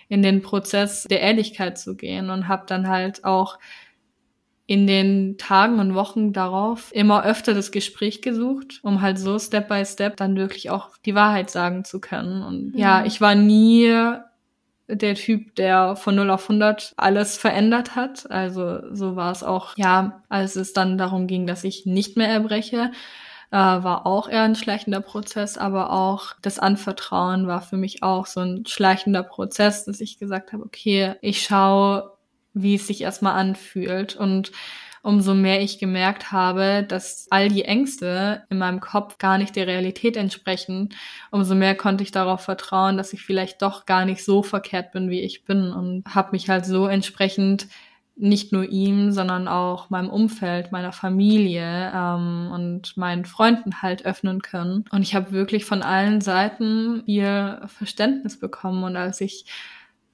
in 0.09 0.21
den 0.21 0.43
Prozess 0.43 1.05
der 1.05 1.21
Ehrlichkeit 1.21 1.79
zu 1.79 1.95
gehen 1.95 2.31
und 2.31 2.49
habe 2.49 2.65
dann 2.67 2.89
halt 2.89 3.25
auch 3.25 3.57
in 4.67 4.87
den 4.87 5.39
Tagen 5.39 5.79
und 5.79 5.95
Wochen 5.95 6.33
darauf 6.33 6.91
immer 6.93 7.25
öfter 7.25 7.55
das 7.55 7.71
Gespräch 7.71 8.21
gesucht, 8.21 8.81
um 8.83 9.01
halt 9.01 9.19
so 9.19 9.39
Step 9.39 9.69
by 9.69 9.85
Step 9.85 10.17
dann 10.17 10.37
wirklich 10.37 10.71
auch 10.71 10.91
die 11.05 11.15
Wahrheit 11.15 11.51
sagen 11.51 11.85
zu 11.85 12.01
können. 12.01 12.43
Und 12.43 12.75
mhm. 12.75 12.79
ja, 12.79 13.05
ich 13.05 13.21
war 13.21 13.37
nie 13.37 13.95
der 14.89 15.15
Typ, 15.15 15.55
der 15.55 15.97
von 15.97 16.17
0 16.17 16.31
auf 16.31 16.43
100 16.45 16.95
alles 16.97 17.37
verändert 17.37 17.95
hat. 17.95 18.31
Also 18.31 18.93
so 18.93 19.17
war 19.17 19.33
es 19.33 19.43
auch, 19.43 19.77
ja, 19.77 20.23
als 20.29 20.57
es 20.57 20.73
dann 20.73 20.99
darum 20.99 21.27
ging, 21.27 21.47
dass 21.47 21.65
ich 21.65 21.87
nicht 21.87 22.17
mehr 22.17 22.29
erbreche, 22.29 22.91
äh, 23.51 23.57
war 23.57 24.07
auch 24.07 24.29
eher 24.29 24.43
ein 24.43 24.57
schleichender 24.57 25.01
Prozess, 25.01 25.59
aber 25.59 25.93
auch 25.93 26.35
das 26.43 26.59
Anvertrauen 26.59 27.47
war 27.47 27.63
für 27.63 27.77
mich 27.77 28.03
auch 28.03 28.27
so 28.27 28.41
ein 28.41 28.67
schleichender 28.67 29.23
Prozess, 29.23 29.85
dass 29.85 30.01
ich 30.01 30.19
gesagt 30.19 30.53
habe, 30.53 30.65
okay, 30.65 31.15
ich 31.21 31.43
schaue 31.43 32.16
wie 32.57 32.75
es 32.75 32.87
sich 32.87 33.03
erstmal 33.03 33.35
anfühlt. 33.35 34.17
Und 34.17 34.51
umso 35.03 35.35
mehr 35.35 35.63
ich 35.63 35.79
gemerkt 35.79 36.33
habe, 36.33 36.85
dass 36.87 37.29
all 37.31 37.49
die 37.49 37.65
Ängste 37.65 38.43
in 38.51 38.59
meinem 38.59 38.81
Kopf 38.81 39.19
gar 39.19 39.39
nicht 39.39 39.55
der 39.55 39.69
Realität 39.69 40.17
entsprechen, 40.17 40.89
umso 41.31 41.55
mehr 41.55 41.77
konnte 41.77 42.03
ich 42.03 42.11
darauf 42.11 42.41
vertrauen, 42.41 42.97
dass 42.97 43.13
ich 43.13 43.23
vielleicht 43.23 43.63
doch 43.63 43.87
gar 43.87 44.05
nicht 44.05 44.25
so 44.25 44.43
verkehrt 44.43 44.91
bin, 44.91 45.09
wie 45.09 45.21
ich 45.21 45.45
bin 45.45 45.73
und 45.73 46.03
habe 46.13 46.33
mich 46.33 46.51
halt 46.51 46.67
so 46.67 46.89
entsprechend 46.89 47.69
nicht 48.17 48.51
nur 48.51 48.65
ihm, 48.65 49.13
sondern 49.13 49.47
auch 49.47 49.91
meinem 49.91 50.09
Umfeld, 50.09 50.73
meiner 50.73 50.93
Familie 50.93 51.93
ähm, 51.95 52.51
und 52.53 52.97
meinen 52.97 53.27
Freunden 53.27 53.83
halt 53.83 54.07
öffnen 54.07 54.41
können. 54.41 54.87
Und 54.91 55.03
ich 55.03 55.15
habe 55.15 55.33
wirklich 55.33 55.67
von 55.67 55.83
allen 55.83 56.23
Seiten 56.23 57.03
ihr 57.07 57.61
Verständnis 57.67 58.41
bekommen. 58.41 58.85
Und 58.85 58.97
als 58.97 59.21
ich, 59.21 59.45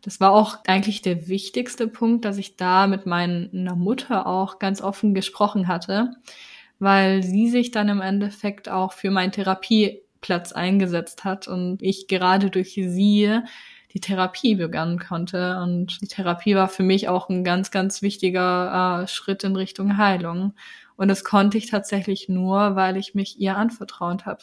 das 0.02 0.20
war 0.20 0.32
auch 0.32 0.58
eigentlich 0.66 1.00
der 1.00 1.28
wichtigste 1.28 1.86
Punkt, 1.86 2.24
dass 2.24 2.36
ich 2.36 2.56
da 2.56 2.86
mit 2.86 3.06
meiner 3.06 3.76
Mutter 3.76 4.26
auch 4.26 4.58
ganz 4.58 4.82
offen 4.82 5.14
gesprochen 5.14 5.68
hatte, 5.68 6.10
weil 6.80 7.22
sie 7.22 7.48
sich 7.48 7.70
dann 7.70 7.88
im 7.88 8.00
Endeffekt 8.00 8.68
auch 8.68 8.92
für 8.92 9.10
meinen 9.10 9.32
Therapieplatz 9.32 10.52
eingesetzt 10.52 11.24
hat 11.24 11.46
und 11.46 11.80
ich 11.82 12.08
gerade 12.08 12.50
durch 12.50 12.74
sie 12.74 13.40
die 13.94 14.00
Therapie 14.00 14.56
begannen 14.56 14.98
konnte. 14.98 15.60
Und 15.60 16.00
die 16.00 16.08
Therapie 16.08 16.56
war 16.56 16.68
für 16.68 16.82
mich 16.82 17.08
auch 17.08 17.28
ein 17.28 17.44
ganz, 17.44 17.70
ganz 17.70 18.02
wichtiger 18.02 19.02
äh, 19.02 19.08
Schritt 19.08 19.44
in 19.44 19.54
Richtung 19.54 19.98
Heilung. 19.98 20.54
Und 20.96 21.08
das 21.08 21.24
konnte 21.24 21.58
ich 21.58 21.70
tatsächlich 21.70 22.28
nur, 22.28 22.74
weil 22.74 22.96
ich 22.96 23.14
mich 23.14 23.38
ihr 23.38 23.56
anvertraut 23.56 24.26
habe. 24.26 24.42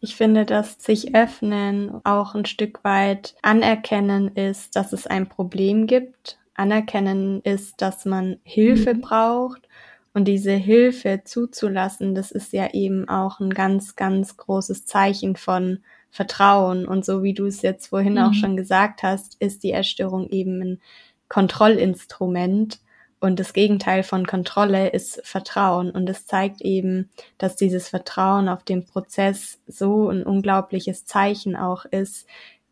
Ich 0.00 0.16
finde, 0.16 0.44
dass 0.44 0.74
sich 0.82 1.14
öffnen 1.14 2.00
auch 2.04 2.34
ein 2.34 2.44
Stück 2.44 2.84
weit 2.84 3.34
anerkennen 3.42 4.28
ist, 4.28 4.76
dass 4.76 4.92
es 4.92 5.06
ein 5.06 5.28
Problem 5.28 5.86
gibt. 5.86 6.38
Anerkennen 6.54 7.40
ist, 7.42 7.80
dass 7.82 8.04
man 8.04 8.38
Hilfe 8.42 8.94
mhm. 8.94 9.00
braucht. 9.00 9.68
Und 10.12 10.24
diese 10.24 10.52
Hilfe 10.52 11.22
zuzulassen, 11.24 12.14
das 12.14 12.30
ist 12.30 12.54
ja 12.54 12.72
eben 12.72 13.06
auch 13.08 13.38
ein 13.38 13.50
ganz, 13.50 13.96
ganz 13.96 14.36
großes 14.38 14.86
Zeichen 14.86 15.36
von 15.36 15.80
Vertrauen. 16.10 16.86
Und 16.86 17.04
so 17.04 17.22
wie 17.22 17.34
du 17.34 17.44
es 17.44 17.60
jetzt 17.60 17.88
vorhin 17.88 18.14
mhm. 18.14 18.20
auch 18.20 18.32
schon 18.32 18.56
gesagt 18.56 19.02
hast, 19.02 19.36
ist 19.40 19.62
die 19.62 19.72
Essstörung 19.72 20.30
eben 20.30 20.62
ein 20.62 20.80
Kontrollinstrument. 21.28 22.80
Und 23.18 23.40
das 23.40 23.52
Gegenteil 23.52 24.02
von 24.02 24.26
Kontrolle 24.26 24.88
ist 24.88 25.20
Vertrauen. 25.24 25.90
Und 25.90 26.08
es 26.08 26.26
zeigt 26.26 26.60
eben, 26.60 27.10
dass 27.38 27.56
dieses 27.56 27.88
Vertrauen 27.88 28.48
auf 28.48 28.62
den 28.62 28.84
Prozess 28.84 29.58
so 29.66 30.10
ein 30.10 30.22
unglaubliches 30.22 31.06
Zeichen 31.06 31.56
auch 31.56 31.86
ist, 31.86 32.26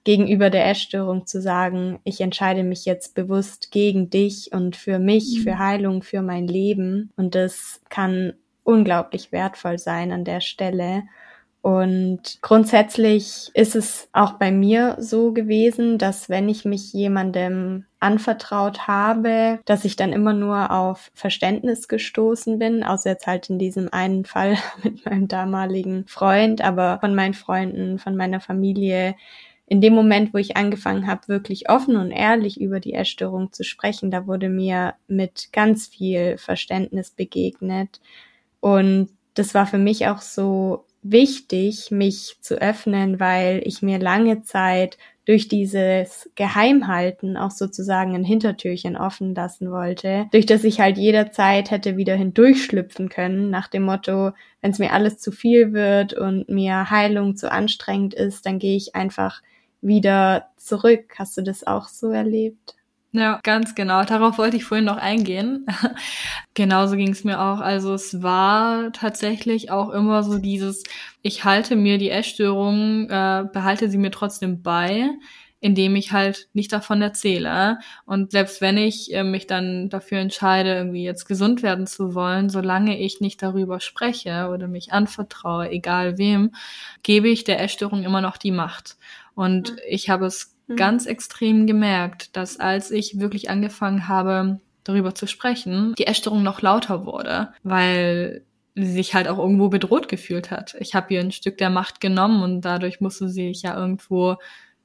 gegenüber 0.04 0.50
der 0.50 0.66
Essstörung 0.66 1.26
zu 1.26 1.40
sagen, 1.40 1.98
ich 2.04 2.20
entscheide 2.20 2.62
mich 2.62 2.84
jetzt 2.84 3.14
bewusst 3.14 3.70
gegen 3.70 4.10
dich 4.10 4.52
und 4.52 4.76
für 4.76 4.98
mich, 4.98 5.38
mhm. 5.38 5.42
für 5.42 5.58
Heilung, 5.58 6.02
für 6.02 6.20
mein 6.20 6.46
Leben. 6.46 7.10
Und 7.16 7.34
das 7.34 7.80
kann 7.88 8.34
unglaublich 8.64 9.32
wertvoll 9.32 9.78
sein 9.78 10.12
an 10.12 10.24
der 10.24 10.40
Stelle. 10.40 11.04
Und 11.64 12.42
grundsätzlich 12.42 13.50
ist 13.54 13.74
es 13.74 14.10
auch 14.12 14.32
bei 14.32 14.52
mir 14.52 14.96
so 14.98 15.32
gewesen, 15.32 15.96
dass 15.96 16.28
wenn 16.28 16.46
ich 16.50 16.66
mich 16.66 16.92
jemandem 16.92 17.86
anvertraut 18.00 18.86
habe, 18.86 19.60
dass 19.64 19.86
ich 19.86 19.96
dann 19.96 20.12
immer 20.12 20.34
nur 20.34 20.70
auf 20.70 21.10
Verständnis 21.14 21.88
gestoßen 21.88 22.58
bin, 22.58 22.84
außer 22.84 23.08
jetzt 23.08 23.26
halt 23.26 23.48
in 23.48 23.58
diesem 23.58 23.90
einen 23.90 24.24
Fall 24.26 24.58
mit 24.82 25.06
meinem 25.06 25.26
damaligen 25.26 26.04
Freund, 26.06 26.60
aber 26.60 26.98
von 27.00 27.14
meinen 27.14 27.32
Freunden, 27.32 27.98
von 27.98 28.14
meiner 28.14 28.40
Familie. 28.40 29.14
In 29.66 29.80
dem 29.80 29.94
Moment, 29.94 30.34
wo 30.34 30.38
ich 30.38 30.58
angefangen 30.58 31.06
habe, 31.06 31.28
wirklich 31.28 31.70
offen 31.70 31.96
und 31.96 32.10
ehrlich 32.10 32.60
über 32.60 32.78
die 32.78 32.92
Essstörung 32.92 33.54
zu 33.54 33.64
sprechen, 33.64 34.10
da 34.10 34.26
wurde 34.26 34.50
mir 34.50 34.96
mit 35.06 35.48
ganz 35.50 35.86
viel 35.86 36.36
Verständnis 36.36 37.10
begegnet. 37.10 38.02
Und 38.60 39.08
das 39.32 39.54
war 39.54 39.66
für 39.66 39.78
mich 39.78 40.06
auch 40.08 40.20
so 40.20 40.84
wichtig, 41.04 41.90
mich 41.90 42.38
zu 42.40 42.60
öffnen, 42.60 43.20
weil 43.20 43.62
ich 43.64 43.82
mir 43.82 43.98
lange 43.98 44.42
Zeit 44.42 44.98
durch 45.26 45.48
dieses 45.48 46.30
Geheimhalten 46.34 47.36
auch 47.36 47.50
sozusagen 47.50 48.14
ein 48.14 48.24
Hintertürchen 48.24 48.96
offen 48.96 49.34
lassen 49.34 49.70
wollte, 49.70 50.26
durch 50.32 50.46
das 50.46 50.64
ich 50.64 50.80
halt 50.80 50.98
jederzeit 50.98 51.70
hätte 51.70 51.96
wieder 51.96 52.14
hindurchschlüpfen 52.14 53.08
können, 53.08 53.50
nach 53.50 53.68
dem 53.68 53.84
Motto, 53.84 54.32
wenn 54.60 54.70
es 54.70 54.78
mir 54.78 54.92
alles 54.92 55.18
zu 55.18 55.32
viel 55.32 55.72
wird 55.72 56.14
und 56.14 56.48
mir 56.48 56.90
Heilung 56.90 57.36
zu 57.36 57.50
anstrengend 57.50 58.14
ist, 58.14 58.44
dann 58.44 58.58
gehe 58.58 58.76
ich 58.76 58.94
einfach 58.94 59.40
wieder 59.80 60.48
zurück. 60.56 61.14
Hast 61.18 61.36
du 61.36 61.42
das 61.42 61.66
auch 61.66 61.88
so 61.88 62.10
erlebt? 62.10 62.74
Ja, 63.16 63.38
ganz 63.44 63.76
genau. 63.76 64.02
Darauf 64.02 64.38
wollte 64.38 64.56
ich 64.56 64.64
vorhin 64.64 64.86
noch 64.86 64.96
eingehen. 64.96 65.66
Genauso 66.54 66.96
ging 66.96 67.10
es 67.12 67.22
mir 67.22 67.40
auch. 67.40 67.60
Also 67.60 67.94
es 67.94 68.24
war 68.24 68.90
tatsächlich 68.92 69.70
auch 69.70 69.90
immer 69.90 70.24
so 70.24 70.38
dieses, 70.38 70.82
ich 71.22 71.44
halte 71.44 71.76
mir 71.76 71.98
die 71.98 72.10
Essstörung, 72.10 73.08
äh, 73.08 73.44
behalte 73.52 73.88
sie 73.88 73.98
mir 73.98 74.10
trotzdem 74.10 74.62
bei, 74.62 75.10
indem 75.60 75.94
ich 75.94 76.10
halt 76.10 76.48
nicht 76.54 76.72
davon 76.72 77.02
erzähle. 77.02 77.78
Und 78.04 78.32
selbst 78.32 78.60
wenn 78.60 78.76
ich 78.78 79.14
äh, 79.14 79.22
mich 79.22 79.46
dann 79.46 79.90
dafür 79.90 80.18
entscheide, 80.18 80.74
irgendwie 80.74 81.04
jetzt 81.04 81.26
gesund 81.26 81.62
werden 81.62 81.86
zu 81.86 82.16
wollen, 82.16 82.50
solange 82.50 82.98
ich 82.98 83.20
nicht 83.20 83.40
darüber 83.44 83.78
spreche 83.78 84.48
oder 84.52 84.66
mich 84.66 84.92
anvertraue, 84.92 85.70
egal 85.70 86.18
wem, 86.18 86.50
gebe 87.04 87.28
ich 87.28 87.44
der 87.44 87.60
Essstörung 87.60 88.02
immer 88.02 88.20
noch 88.20 88.38
die 88.38 88.50
Macht. 88.50 88.96
Und 89.36 89.76
ich 89.88 90.10
habe 90.10 90.26
es 90.26 90.53
Mhm. 90.66 90.76
ganz 90.76 91.06
extrem 91.06 91.66
gemerkt, 91.66 92.36
dass 92.36 92.60
als 92.60 92.90
ich 92.90 93.20
wirklich 93.20 93.50
angefangen 93.50 94.08
habe, 94.08 94.60
darüber 94.84 95.14
zu 95.14 95.26
sprechen, 95.26 95.94
die 95.98 96.06
Essstörung 96.06 96.42
noch 96.42 96.60
lauter 96.60 97.06
wurde, 97.06 97.52
weil 97.62 98.42
sie 98.74 98.92
sich 98.92 99.14
halt 99.14 99.28
auch 99.28 99.38
irgendwo 99.38 99.68
bedroht 99.68 100.08
gefühlt 100.08 100.50
hat. 100.50 100.74
Ich 100.80 100.94
habe 100.94 101.14
ihr 101.14 101.20
ein 101.20 101.32
Stück 101.32 101.58
der 101.58 101.70
Macht 101.70 102.00
genommen 102.00 102.42
und 102.42 102.62
dadurch 102.62 103.00
musste 103.00 103.28
sie 103.28 103.48
sich 103.48 103.62
ja 103.62 103.76
irgendwo 103.76 104.36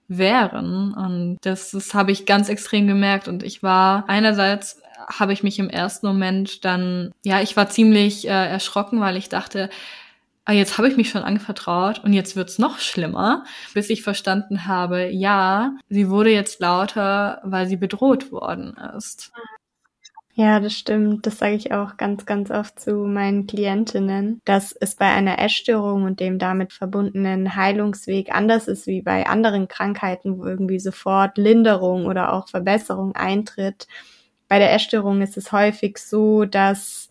wehren. 0.07 0.93
Und 0.93 1.37
das, 1.41 1.71
das 1.71 1.93
habe 1.93 2.11
ich 2.11 2.25
ganz 2.25 2.49
extrem 2.49 2.87
gemerkt. 2.87 3.27
Und 3.27 3.43
ich 3.43 3.63
war 3.63 4.07
einerseits 4.07 4.81
habe 5.07 5.33
ich 5.33 5.43
mich 5.43 5.59
im 5.59 5.69
ersten 5.69 6.07
Moment 6.07 6.65
dann, 6.65 7.11
ja, 7.23 7.41
ich 7.41 7.55
war 7.55 7.69
ziemlich 7.69 8.27
äh, 8.27 8.31
erschrocken, 8.31 8.99
weil 8.99 9.17
ich 9.17 9.29
dachte, 9.29 9.69
ah, 10.49 10.53
jetzt 10.53 10.79
habe 10.79 10.87
ich 10.87 10.97
mich 10.97 11.11
schon 11.11 11.21
anvertraut 11.21 12.03
und 12.03 12.11
jetzt 12.11 12.35
wird's 12.35 12.57
noch 12.57 12.79
schlimmer, 12.79 13.43
bis 13.75 13.91
ich 13.91 14.01
verstanden 14.01 14.65
habe, 14.65 15.07
ja, 15.11 15.75
sie 15.89 16.09
wurde 16.09 16.31
jetzt 16.31 16.59
lauter, 16.59 17.39
weil 17.43 17.67
sie 17.67 17.77
bedroht 17.77 18.31
worden 18.31 18.75
ist. 18.97 19.31
Ja, 20.33 20.59
das 20.59 20.73
stimmt. 20.73 21.27
Das 21.27 21.37
sage 21.37 21.53
ich 21.53 21.71
auch 21.71 21.97
ganz, 21.97 22.25
ganz 22.25 22.49
oft 22.49 22.79
zu 22.79 22.95
meinen 22.95 23.45
Klientinnen, 23.45 24.41
dass 24.43 24.71
es 24.71 24.95
bei 24.95 25.05
einer 25.05 25.37
Essstörung 25.37 26.05
und 26.05 26.19
dem 26.19 26.39
damit 26.39 26.73
verbundenen 26.73 27.55
Heilungsweg 27.55 28.33
anders 28.33 28.67
ist 28.67 28.87
wie 28.87 29.03
bei 29.03 29.27
anderen 29.27 29.67
Krankheiten, 29.67 30.39
wo 30.39 30.45
irgendwie 30.45 30.79
sofort 30.79 31.37
Linderung 31.37 32.07
oder 32.07 32.33
auch 32.33 32.47
Verbesserung 32.47 33.13
eintritt. 33.15 33.85
Bei 34.47 34.57
der 34.57 34.73
Essstörung 34.73 35.21
ist 35.21 35.37
es 35.37 35.51
häufig 35.51 35.99
so, 35.99 36.45
dass 36.45 37.08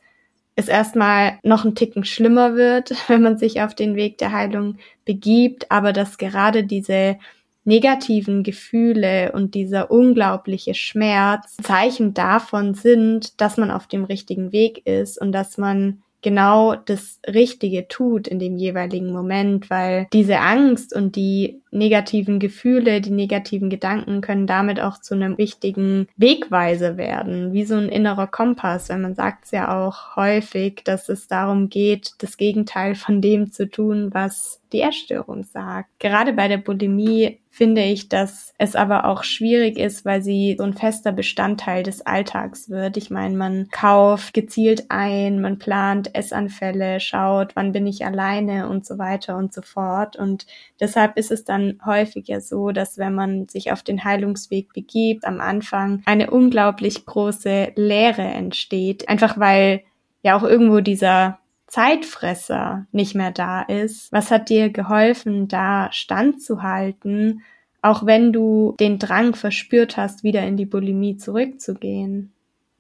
es 0.59 0.67
erstmal 0.67 1.39
noch 1.45 1.65
ein 1.65 1.77
Ticken 1.77 2.05
schlimmer 2.05 2.57
wird, 2.57 2.93
wenn 3.09 3.23
man 3.23 3.39
sich 3.39 3.63
auf 3.63 3.75
den 3.75 3.95
Weg 3.95 4.19
der 4.19 4.33
Heilung 4.33 4.79
begibt, 5.05 5.71
aber 5.71 5.93
dass 5.93 6.19
gerade 6.19 6.65
diese 6.65 7.17
negativen 7.65 8.43
Gefühle 8.43 9.31
und 9.33 9.55
dieser 9.55 9.91
unglaubliche 9.91 10.75
Schmerz 10.75 11.57
Zeichen 11.63 12.13
davon 12.13 12.75
sind, 12.75 13.41
dass 13.41 13.57
man 13.57 13.71
auf 13.71 13.87
dem 13.87 14.05
richtigen 14.05 14.51
Weg 14.53 14.85
ist 14.87 15.21
und 15.21 15.33
dass 15.33 15.59
man 15.59 16.03
genau 16.23 16.75
das 16.75 17.21
Richtige 17.27 17.89
tut 17.89 18.27
in 18.27 18.39
dem 18.39 18.57
jeweiligen 18.57 19.13
Moment, 19.13 19.71
weil 19.71 20.07
diese 20.13 20.41
Angst 20.41 20.95
und 20.95 21.17
die 21.17 21.61
negativen 21.71 22.39
Gefühle, 22.39 23.01
die 23.01 23.11
negativen 23.11 23.71
Gedanken 23.71 24.21
können 24.21 24.47
damit 24.47 24.81
auch 24.81 25.01
zu 25.01 25.15
einem 25.15 25.39
wichtigen 25.39 26.09
Wegweiser 26.17 26.97
werden, 26.97 27.53
wie 27.53 27.65
so 27.65 27.77
ein 27.77 27.89
innerer 27.89 28.27
Kompass, 28.27 28.89
weil 28.89 28.99
man 28.99 29.15
sagt 29.15 29.45
es 29.45 29.51
ja 29.51 29.87
auch 29.87 30.17
häufig, 30.17 30.83
dass 30.85 31.09
es 31.09 31.29
darum 31.29 31.69
geht, 31.69 32.15
das 32.19 32.37
Gegenteil 32.37 32.95
von 32.95 33.21
dem 33.21 33.53
zu 33.53 33.69
tun, 33.71 34.11
was 34.13 34.61
die 34.73 34.83
Essstörung 34.83 35.45
sagt. 35.45 35.89
Gerade 35.99 36.33
bei 36.33 36.49
der 36.49 36.59
Bulimie 36.59 37.39
finde 37.59 37.83
ich, 37.83 38.09
dass 38.09 38.55
es 38.57 38.77
aber 38.77 39.05
auch 39.05 39.25
schwierig 39.25 39.81
ist, 39.81 40.05
weil 40.05 40.23
sie 40.23 40.55
so 40.57 40.63
ein 40.63 40.75
fester 40.75 41.11
Bestandteil 41.11 41.83
des 41.83 42.07
Alltags 42.07 42.71
wird. 42.71 42.97
Ich 42.97 43.11
meine, 43.11 43.37
man 43.37 43.69
kauft 43.73 44.33
gezielt 44.33 44.85
ein, 44.91 45.41
man 45.41 45.59
plant 45.59 46.15
Essanfälle, 46.15 47.01
schaut, 47.01 47.57
wann 47.57 47.73
bin 47.73 47.85
ich 47.89 48.07
alleine 48.07 48.69
und 48.69 48.87
so 48.87 48.97
weiter 48.99 49.37
und 49.37 49.53
so 49.53 49.63
fort. 49.63 50.15
Und 50.15 50.47
deshalb 50.79 51.17
ist 51.17 51.33
es 51.33 51.43
dann 51.43 51.81
häufig 51.85 52.29
ja 52.29 52.41
so, 52.41 52.71
dass 52.71 52.97
wenn 52.97 53.17
man 53.17 53.49
sich 53.49 53.73
auf 53.73 53.83
den 53.83 54.05
Heilungsweg 54.05 54.73
begibt, 54.73 55.25
am 55.25 55.41
Anfang 55.41 56.03
eine 56.07 56.31
unglaublich 56.31 57.07
große 57.07 57.73
Leere 57.75 58.23
entsteht. 58.23 59.09
Einfach 59.09 59.37
weil 59.37 59.83
ja 60.23 60.37
auch 60.37 60.45
irgendwo 60.45 60.79
dieser 60.79 61.41
Zeitfresser 61.69 62.87
nicht 62.93 63.15
mehr 63.15 63.31
da 63.31 63.63
ist? 63.63 64.11
Was 64.11 64.31
hat 64.31 64.49
dir 64.49 64.71
geholfen, 64.71 65.49
da 65.49 65.91
standzuhalten, 65.93 67.43
auch 67.83 68.05
wenn 68.07 68.33
du 68.33 68.75
den 68.81 68.99
Drang 68.99 69.37
verspürt 69.37 69.97
hast, 69.97 70.25
wieder 70.25 70.43
in 70.45 70.57
die 70.57 70.67
Bulimie 70.67 71.17
zurückzugehen? 71.17 72.33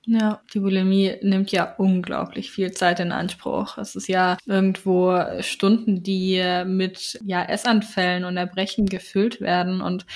Ja, 0.06 0.40
die 0.54 0.60
Bulimie 0.60 1.16
nimmt 1.20 1.52
ja 1.52 1.74
unglaublich 1.76 2.50
viel 2.50 2.72
Zeit 2.72 2.98
in 2.98 3.12
Anspruch. 3.12 3.76
Es 3.76 3.94
ist 3.94 4.08
ja 4.08 4.38
irgendwo 4.46 5.20
Stunden, 5.40 6.02
die 6.02 6.42
mit 6.64 7.18
ja 7.22 7.44
Essanfällen 7.44 8.24
und 8.24 8.38
Erbrechen 8.38 8.86
gefüllt 8.86 9.42
werden 9.42 9.82
und 9.82 10.06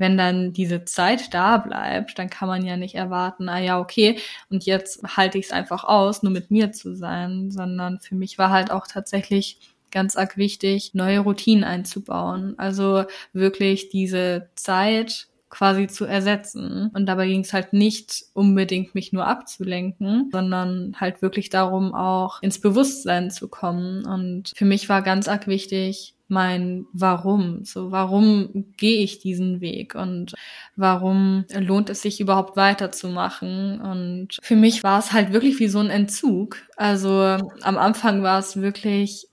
wenn 0.00 0.16
dann 0.16 0.52
diese 0.52 0.84
Zeit 0.84 1.32
da 1.34 1.58
bleibt, 1.58 2.18
dann 2.18 2.30
kann 2.30 2.48
man 2.48 2.64
ja 2.64 2.76
nicht 2.76 2.94
erwarten, 2.94 3.48
ah 3.48 3.60
ja, 3.60 3.78
okay, 3.78 4.18
und 4.48 4.64
jetzt 4.64 5.02
halte 5.16 5.38
ich 5.38 5.46
es 5.46 5.52
einfach 5.52 5.84
aus, 5.84 6.22
nur 6.22 6.32
mit 6.32 6.50
mir 6.50 6.72
zu 6.72 6.96
sein, 6.96 7.50
sondern 7.50 8.00
für 8.00 8.14
mich 8.14 8.38
war 8.38 8.50
halt 8.50 8.70
auch 8.70 8.86
tatsächlich 8.86 9.58
ganz 9.90 10.16
arg 10.16 10.36
wichtig, 10.36 10.92
neue 10.94 11.20
Routinen 11.20 11.64
einzubauen. 11.64 12.54
Also 12.58 13.04
wirklich 13.32 13.90
diese 13.90 14.48
Zeit 14.54 15.28
quasi 15.50 15.88
zu 15.88 16.04
ersetzen. 16.04 16.90
Und 16.94 17.06
dabei 17.06 17.26
ging 17.26 17.40
es 17.40 17.52
halt 17.52 17.72
nicht 17.72 18.24
unbedingt, 18.32 18.94
mich 18.94 19.12
nur 19.12 19.26
abzulenken, 19.26 20.30
sondern 20.32 20.94
halt 20.98 21.22
wirklich 21.22 21.50
darum, 21.50 21.92
auch 21.92 22.40
ins 22.40 22.60
Bewusstsein 22.60 23.30
zu 23.30 23.48
kommen. 23.48 24.06
Und 24.06 24.52
für 24.54 24.64
mich 24.64 24.88
war 24.88 25.02
ganz 25.02 25.28
arg 25.28 25.48
wichtig, 25.48 26.14
mein 26.30 26.86
Warum. 26.92 27.64
So, 27.64 27.90
warum 27.90 28.72
gehe 28.76 29.02
ich 29.02 29.18
diesen 29.18 29.60
Weg 29.60 29.94
und 29.94 30.34
warum 30.76 31.44
lohnt 31.52 31.90
es 31.90 32.02
sich 32.02 32.20
überhaupt 32.20 32.56
weiterzumachen? 32.56 33.80
Und 33.80 34.38
für 34.42 34.56
mich 34.56 34.82
war 34.82 34.98
es 34.98 35.12
halt 35.12 35.32
wirklich 35.32 35.58
wie 35.58 35.68
so 35.68 35.78
ein 35.80 35.90
Entzug. 35.90 36.58
Also 36.76 37.12
am 37.20 37.78
Anfang 37.78 38.22
war 38.22 38.38
es 38.38 38.60
wirklich 38.60 39.26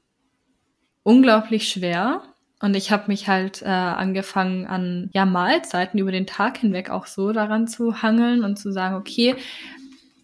unglaublich 1.04 1.70
schwer, 1.70 2.24
und 2.60 2.76
ich 2.76 2.92
habe 2.92 3.04
mich 3.08 3.28
halt 3.28 3.62
äh, 3.62 3.66
angefangen 3.66 4.66
an 4.66 5.12
ja 5.14 5.26
Mahlzeiten 5.26 6.00
über 6.00 6.12
den 6.12 6.26
Tag 6.26 6.58
hinweg 6.58 6.90
auch 6.90 7.06
so 7.06 7.32
daran 7.32 7.68
zu 7.68 8.02
hangeln 8.02 8.44
und 8.44 8.58
zu 8.58 8.72
sagen, 8.72 8.96
okay, 8.96 9.36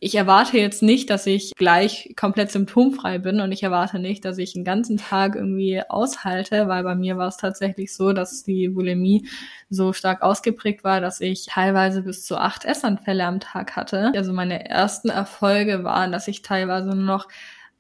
ich 0.04 0.16
erwarte 0.16 0.58
jetzt 0.58 0.84
nicht, 0.84 1.10
dass 1.10 1.26
ich 1.26 1.54
gleich 1.56 2.14
komplett 2.18 2.52
symptomfrei 2.52 3.20
bin 3.20 3.40
und 3.40 3.54
ich 3.54 3.64
erwarte 3.64 4.00
nicht, 4.00 4.26
dass 4.26 4.38
ich 4.38 4.52
den 4.52 4.66
ganzen 4.66 4.98
Tag 4.98 5.36
irgendwie 5.36 5.82
aushalte, 5.88 6.68
weil 6.68 6.84
bei 6.84 6.94
mir 6.94 7.16
war 7.16 7.30
es 7.30 7.38
tatsächlich 7.38 7.96
so, 7.96 8.12
dass 8.12 8.44
die 8.44 8.68
Bulimie 8.68 9.30
so 9.70 9.94
stark 9.94 10.22
ausgeprägt 10.22 10.84
war, 10.84 11.00
dass 11.00 11.22
ich 11.22 11.46
teilweise 11.46 12.02
bis 12.02 12.26
zu 12.26 12.36
acht 12.36 12.66
Essanfälle 12.66 13.24
am 13.24 13.40
Tag 13.40 13.78
hatte. 13.78 14.12
Also 14.14 14.34
meine 14.34 14.70
ersten 14.70 15.08
Erfolge 15.08 15.86
waren, 15.86 16.12
dass 16.12 16.28
ich 16.28 16.42
teilweise 16.42 16.90
nur 16.90 17.06
noch 17.06 17.30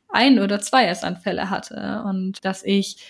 ein 0.07 0.39
oder 0.39 0.61
zwei 0.61 0.85
Essanfälle 0.85 1.49
hatte 1.49 2.03
und 2.05 2.45
dass 2.45 2.63
ich 2.63 3.03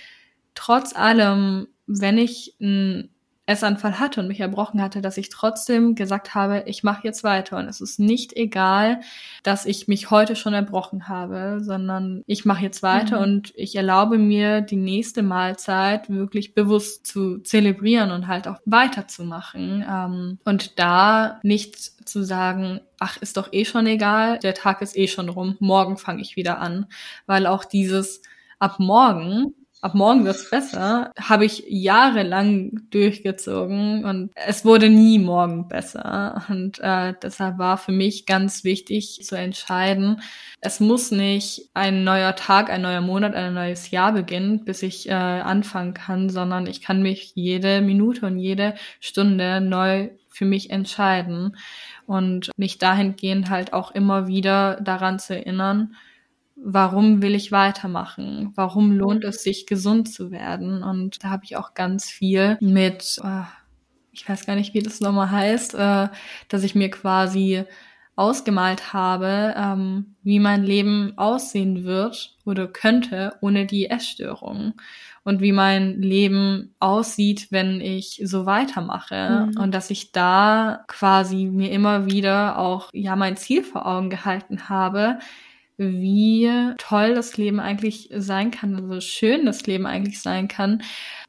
trotz 0.55 0.95
allem, 0.95 1.67
wenn 1.85 2.17
ich 2.17 2.55
einen 2.59 3.12
Essanfall 3.45 3.99
hatte 3.99 4.21
und 4.21 4.29
mich 4.29 4.39
erbrochen 4.39 4.81
hatte, 4.81 5.01
dass 5.01 5.17
ich 5.17 5.27
trotzdem 5.27 5.95
gesagt 5.95 6.33
habe, 6.33 6.63
ich 6.65 6.83
mache 6.83 7.01
jetzt 7.03 7.25
weiter. 7.25 7.57
Und 7.57 7.67
es 7.67 7.81
ist 7.81 7.99
nicht 7.99 8.33
egal, 8.37 9.01
dass 9.43 9.65
ich 9.65 9.89
mich 9.89 10.11
heute 10.11 10.37
schon 10.37 10.53
erbrochen 10.53 11.09
habe, 11.09 11.59
sondern 11.61 12.23
ich 12.25 12.45
mache 12.45 12.63
jetzt 12.63 12.83
weiter 12.83 13.17
mhm. 13.17 13.23
und 13.23 13.53
ich 13.55 13.75
erlaube 13.75 14.17
mir 14.17 14.61
die 14.61 14.77
nächste 14.77 15.23
Mahlzeit 15.23 16.09
wirklich 16.09 16.55
bewusst 16.55 17.05
zu 17.05 17.39
zelebrieren 17.39 18.11
und 18.11 18.27
halt 18.27 18.47
auch 18.47 18.59
weiterzumachen. 18.65 19.83
Ähm, 19.89 20.39
und 20.45 20.79
da 20.79 21.39
nicht 21.43 21.75
zu 22.07 22.23
sagen, 22.23 22.79
ach, 22.99 23.17
ist 23.17 23.35
doch 23.35 23.51
eh 23.51 23.65
schon 23.65 23.87
egal, 23.87 24.39
der 24.39 24.53
Tag 24.53 24.81
ist 24.81 24.97
eh 24.97 25.07
schon 25.07 25.27
rum, 25.27 25.57
morgen 25.59 25.97
fange 25.97 26.21
ich 26.21 26.37
wieder 26.37 26.59
an, 26.59 26.85
weil 27.25 27.45
auch 27.45 27.65
dieses 27.65 28.21
ab 28.59 28.79
morgen 28.79 29.53
ab 29.83 29.95
morgen 29.95 30.23
wird's 30.23 30.49
besser, 30.49 31.11
habe 31.19 31.43
ich 31.43 31.65
jahrelang 31.67 32.87
durchgezogen 32.89 34.05
und 34.05 34.31
es 34.33 34.63
wurde 34.63 34.89
nie 34.89 35.19
morgen 35.19 35.67
besser. 35.67 36.45
Und 36.47 36.79
äh, 36.79 37.13
deshalb 37.21 37.57
war 37.57 37.77
für 37.77 37.91
mich 37.91 38.25
ganz 38.25 38.63
wichtig 38.63 39.19
zu 39.23 39.35
entscheiden, 39.35 40.21
es 40.61 40.79
muss 40.79 41.11
nicht 41.11 41.69
ein 41.73 42.05
neuer 42.05 42.35
Tag, 42.37 42.69
ein 42.69 42.81
neuer 42.81 43.01
Monat, 43.01 43.35
ein 43.35 43.53
neues 43.53 43.91
Jahr 43.91 44.13
beginnen, 44.13 44.63
bis 44.63 44.83
ich 44.83 45.09
äh, 45.09 45.13
anfangen 45.13 45.93
kann, 45.93 46.29
sondern 46.29 46.65
ich 46.65 46.81
kann 46.81 47.01
mich 47.01 47.33
jede 47.35 47.81
Minute 47.81 48.25
und 48.25 48.39
jede 48.39 48.75
Stunde 49.01 49.59
neu 49.59 50.11
für 50.29 50.45
mich 50.45 50.69
entscheiden 50.69 51.57
und 52.05 52.51
mich 52.55 52.77
dahingehend 52.77 53.49
halt 53.49 53.73
auch 53.73 53.91
immer 53.91 54.27
wieder 54.27 54.79
daran 54.81 55.19
zu 55.19 55.35
erinnern, 55.35 55.95
warum 56.55 57.21
will 57.21 57.35
ich 57.35 57.51
weitermachen? 57.51 58.51
Warum 58.55 58.91
lohnt 58.91 59.23
es 59.23 59.43
sich, 59.43 59.65
gesund 59.65 60.11
zu 60.11 60.31
werden? 60.31 60.83
Und 60.83 61.23
da 61.23 61.29
habe 61.29 61.45
ich 61.45 61.57
auch 61.57 61.73
ganz 61.73 62.09
viel 62.09 62.57
mit, 62.61 63.19
äh, 63.23 63.43
ich 64.11 64.27
weiß 64.27 64.45
gar 64.45 64.55
nicht, 64.55 64.73
wie 64.73 64.83
das 64.83 64.99
nochmal 64.99 65.31
heißt, 65.31 65.75
äh, 65.75 66.07
dass 66.47 66.63
ich 66.63 66.75
mir 66.75 66.89
quasi 66.89 67.63
ausgemalt 68.15 68.93
habe, 68.93 69.55
ähm, 69.57 70.15
wie 70.21 70.39
mein 70.39 70.63
Leben 70.63 71.13
aussehen 71.17 71.83
wird 71.83 72.35
oder 72.45 72.67
könnte 72.67 73.35
ohne 73.41 73.65
die 73.65 73.89
Essstörung 73.89 74.73
und 75.23 75.41
wie 75.41 75.51
mein 75.51 75.99
Leben 75.99 76.75
aussieht, 76.79 77.47
wenn 77.49 77.81
ich 77.81 78.21
so 78.23 78.45
weitermache 78.45 79.49
mhm. 79.51 79.59
und 79.59 79.73
dass 79.73 79.89
ich 79.89 80.11
da 80.11 80.83
quasi 80.87 81.45
mir 81.45 81.71
immer 81.71 82.05
wieder 82.05 82.59
auch 82.59 82.89
ja 82.93 83.15
mein 83.15 83.35
Ziel 83.35 83.63
vor 83.63 83.87
Augen 83.87 84.11
gehalten 84.11 84.69
habe, 84.69 85.17
wie 85.77 86.49
toll 86.77 87.15
das 87.15 87.37
Leben 87.37 87.59
eigentlich 87.59 88.09
sein 88.15 88.51
kann, 88.51 88.75
also 88.75 89.01
schön 89.01 89.45
das 89.45 89.65
Leben 89.65 89.85
eigentlich 89.85 90.21
sein 90.21 90.47
kann, 90.47 90.81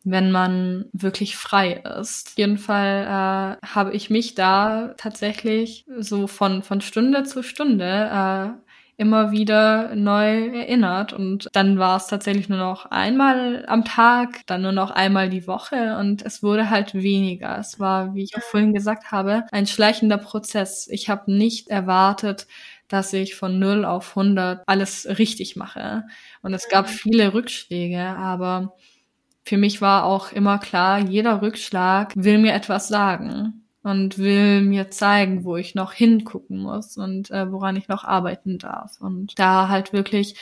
wenn 0.04 0.30
man 0.30 0.87
wirklich 0.92 1.37
frei 1.37 1.83
ist. 2.00 2.28
Auf 2.28 2.38
jeden 2.38 2.59
Fall 2.59 3.59
äh, 3.62 3.66
habe 3.66 3.92
ich 3.92 4.11
mich 4.11 4.35
da 4.35 4.94
tatsächlich 4.96 5.87
so 5.98 6.26
von, 6.26 6.62
von 6.62 6.80
Stunde 6.80 7.24
zu 7.24 7.42
Stunde 7.42 8.54
äh, 8.57 8.64
immer 8.96 9.33
wieder 9.33 9.94
neu 9.96 10.48
erinnert. 10.48 11.12
Und 11.12 11.48
dann 11.52 11.78
war 11.78 11.96
es 11.96 12.07
tatsächlich 12.07 12.48
nur 12.48 12.59
noch 12.59 12.87
einmal 12.87 13.64
am 13.66 13.85
Tag, 13.85 14.46
dann 14.46 14.62
nur 14.62 14.72
noch 14.72 14.90
einmal 14.90 15.28
die 15.30 15.46
Woche 15.46 15.96
und 15.98 16.22
es 16.22 16.42
wurde 16.42 16.70
halt 16.70 16.94
weniger. 16.94 17.59
Es 17.59 17.80
war, 17.80 18.14
wie 18.14 18.22
ich 18.22 18.37
auch 18.37 18.42
vorhin 18.42 18.72
gesagt 18.72 19.11
habe, 19.11 19.44
ein 19.52 19.66
schleichender 19.66 20.18
Prozess. 20.18 20.88
Ich 20.90 21.09
habe 21.09 21.33
nicht 21.33 21.68
erwartet, 21.68 22.46
dass 22.94 23.12
ich 23.12 23.35
von 23.35 23.59
0 23.59 23.85
auf 23.85 24.16
100 24.16 24.62
alles 24.66 25.07
richtig 25.18 25.57
mache. 25.57 26.04
Und 26.42 26.54
es 26.54 26.68
gab 26.68 26.87
mhm. 26.87 26.92
viele 26.92 27.35
Rückschläge, 27.35 28.00
aber 28.00 28.74
für 29.44 29.59
mich 29.59 29.83
war 29.83 30.04
auch 30.04 30.33
immer 30.33 30.59
klar, 30.59 31.00
jeder 31.00 31.42
Rückschlag 31.42 32.12
will 32.16 32.38
mir 32.38 32.54
etwas 32.54 32.88
sagen 32.88 33.64
und 33.83 34.16
will 34.16 34.62
mir 34.62 34.90
zeigen, 34.90 35.44
wo 35.44 35.57
ich 35.57 35.74
noch 35.74 35.92
hingucken 35.92 36.59
muss 36.59 36.96
und 36.96 37.30
äh, 37.30 37.52
woran 37.52 37.76
ich 37.76 37.88
noch 37.88 38.04
arbeiten 38.04 38.59
darf. 38.59 39.00
Und 39.00 39.38
da 39.38 39.68
halt 39.68 39.92
wirklich 39.92 40.37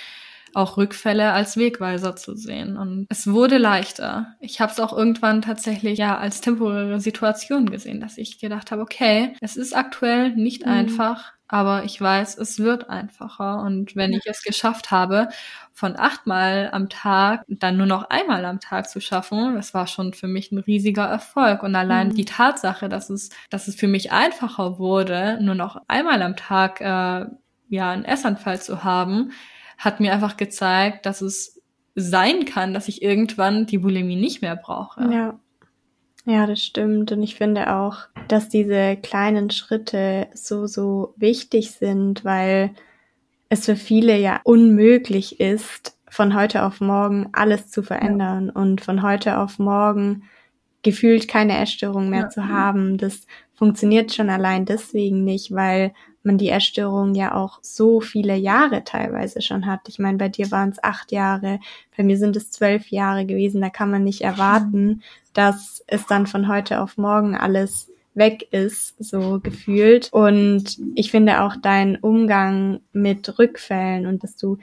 auch 0.54 0.76
Rückfälle 0.76 1.32
als 1.32 1.56
Wegweiser 1.56 2.16
zu 2.16 2.36
sehen. 2.36 2.76
Und 2.76 3.06
es 3.08 3.26
wurde 3.26 3.58
leichter. 3.58 4.34
Ich 4.40 4.60
habe 4.60 4.72
es 4.72 4.80
auch 4.80 4.92
irgendwann 4.92 5.42
tatsächlich 5.42 5.98
ja 5.98 6.18
als 6.18 6.40
temporäre 6.40 7.00
Situation 7.00 7.70
gesehen, 7.70 8.00
dass 8.00 8.18
ich 8.18 8.38
gedacht 8.38 8.70
habe, 8.70 8.82
okay, 8.82 9.34
es 9.40 9.56
ist 9.56 9.74
aktuell 9.74 10.30
nicht 10.30 10.66
mhm. 10.66 10.72
einfach, 10.72 11.32
aber 11.48 11.84
ich 11.84 12.00
weiß, 12.00 12.38
es 12.38 12.58
wird 12.60 12.88
einfacher. 12.88 13.62
Und 13.62 13.94
wenn 13.94 14.12
ich 14.12 14.24
es 14.24 14.42
geschafft 14.42 14.90
habe, 14.90 15.28
von 15.74 15.96
achtmal 15.98 16.70
am 16.72 16.88
Tag 16.88 17.44
dann 17.46 17.76
nur 17.76 17.86
noch 17.86 18.08
einmal 18.08 18.44
am 18.46 18.58
Tag 18.58 18.88
zu 18.88 19.00
schaffen, 19.00 19.54
das 19.54 19.74
war 19.74 19.86
schon 19.86 20.14
für 20.14 20.28
mich 20.28 20.50
ein 20.50 20.58
riesiger 20.58 21.04
Erfolg. 21.04 21.62
Und 21.62 21.74
allein 21.74 22.08
mhm. 22.08 22.14
die 22.14 22.24
Tatsache, 22.24 22.88
dass 22.88 23.10
es, 23.10 23.28
dass 23.50 23.68
es 23.68 23.74
für 23.74 23.88
mich 23.88 24.12
einfacher 24.12 24.78
wurde, 24.78 25.38
nur 25.42 25.54
noch 25.54 25.76
einmal 25.88 26.22
am 26.22 26.36
Tag 26.36 26.80
äh, 26.80 27.26
ja 27.68 27.90
einen 27.90 28.04
Essanfall 28.04 28.60
zu 28.60 28.84
haben, 28.84 29.32
hat 29.82 30.00
mir 30.00 30.12
einfach 30.12 30.36
gezeigt, 30.36 31.06
dass 31.06 31.20
es 31.20 31.60
sein 31.94 32.44
kann, 32.44 32.72
dass 32.72 32.88
ich 32.88 33.02
irgendwann 33.02 33.66
die 33.66 33.78
Bulimie 33.78 34.16
nicht 34.16 34.42
mehr 34.42 34.56
brauche. 34.56 35.02
Ja. 35.12 35.38
Ja, 36.24 36.46
das 36.46 36.62
stimmt. 36.62 37.10
Und 37.10 37.20
ich 37.22 37.34
finde 37.34 37.74
auch, 37.74 37.96
dass 38.28 38.48
diese 38.48 38.96
kleinen 38.96 39.50
Schritte 39.50 40.28
so, 40.34 40.68
so 40.68 41.14
wichtig 41.16 41.72
sind, 41.72 42.24
weil 42.24 42.70
es 43.48 43.64
für 43.64 43.74
viele 43.74 44.16
ja 44.16 44.40
unmöglich 44.44 45.40
ist, 45.40 45.98
von 46.08 46.36
heute 46.36 46.62
auf 46.62 46.80
morgen 46.80 47.30
alles 47.32 47.70
zu 47.70 47.82
verändern 47.82 48.52
ja. 48.54 48.60
und 48.60 48.82
von 48.82 49.02
heute 49.02 49.38
auf 49.38 49.58
morgen 49.58 50.22
gefühlt 50.82 51.26
keine 51.26 51.58
Essstörung 51.58 52.08
mehr 52.08 52.22
ja. 52.22 52.28
zu 52.28 52.46
haben. 52.48 52.98
Das 52.98 53.26
funktioniert 53.54 54.14
schon 54.14 54.30
allein 54.30 54.64
deswegen 54.64 55.24
nicht, 55.24 55.52
weil 55.52 55.92
man 56.24 56.38
die 56.38 56.50
Essstörung 56.50 57.14
ja 57.14 57.34
auch 57.34 57.58
so 57.62 58.00
viele 58.00 58.36
Jahre 58.36 58.84
teilweise 58.84 59.42
schon 59.42 59.66
hat. 59.66 59.80
Ich 59.88 59.98
meine, 59.98 60.18
bei 60.18 60.28
dir 60.28 60.50
waren 60.50 60.70
es 60.70 60.82
acht 60.82 61.12
Jahre, 61.12 61.58
bei 61.96 62.02
mir 62.02 62.16
sind 62.16 62.36
es 62.36 62.50
zwölf 62.50 62.88
Jahre 62.88 63.26
gewesen. 63.26 63.60
Da 63.60 63.70
kann 63.70 63.90
man 63.90 64.04
nicht 64.04 64.22
erwarten, 64.22 65.02
dass 65.32 65.82
es 65.86 66.06
dann 66.06 66.26
von 66.26 66.48
heute 66.48 66.80
auf 66.80 66.96
morgen 66.96 67.36
alles 67.36 67.90
weg 68.14 68.46
ist, 68.52 68.94
so 69.02 69.40
gefühlt. 69.42 70.08
Und 70.12 70.78
ich 70.94 71.10
finde 71.10 71.42
auch 71.42 71.56
dein 71.60 71.96
Umgang 71.96 72.80
mit 72.92 73.38
Rückfällen 73.38 74.06
und 74.06 74.22
dass 74.22 74.36
du 74.36 74.58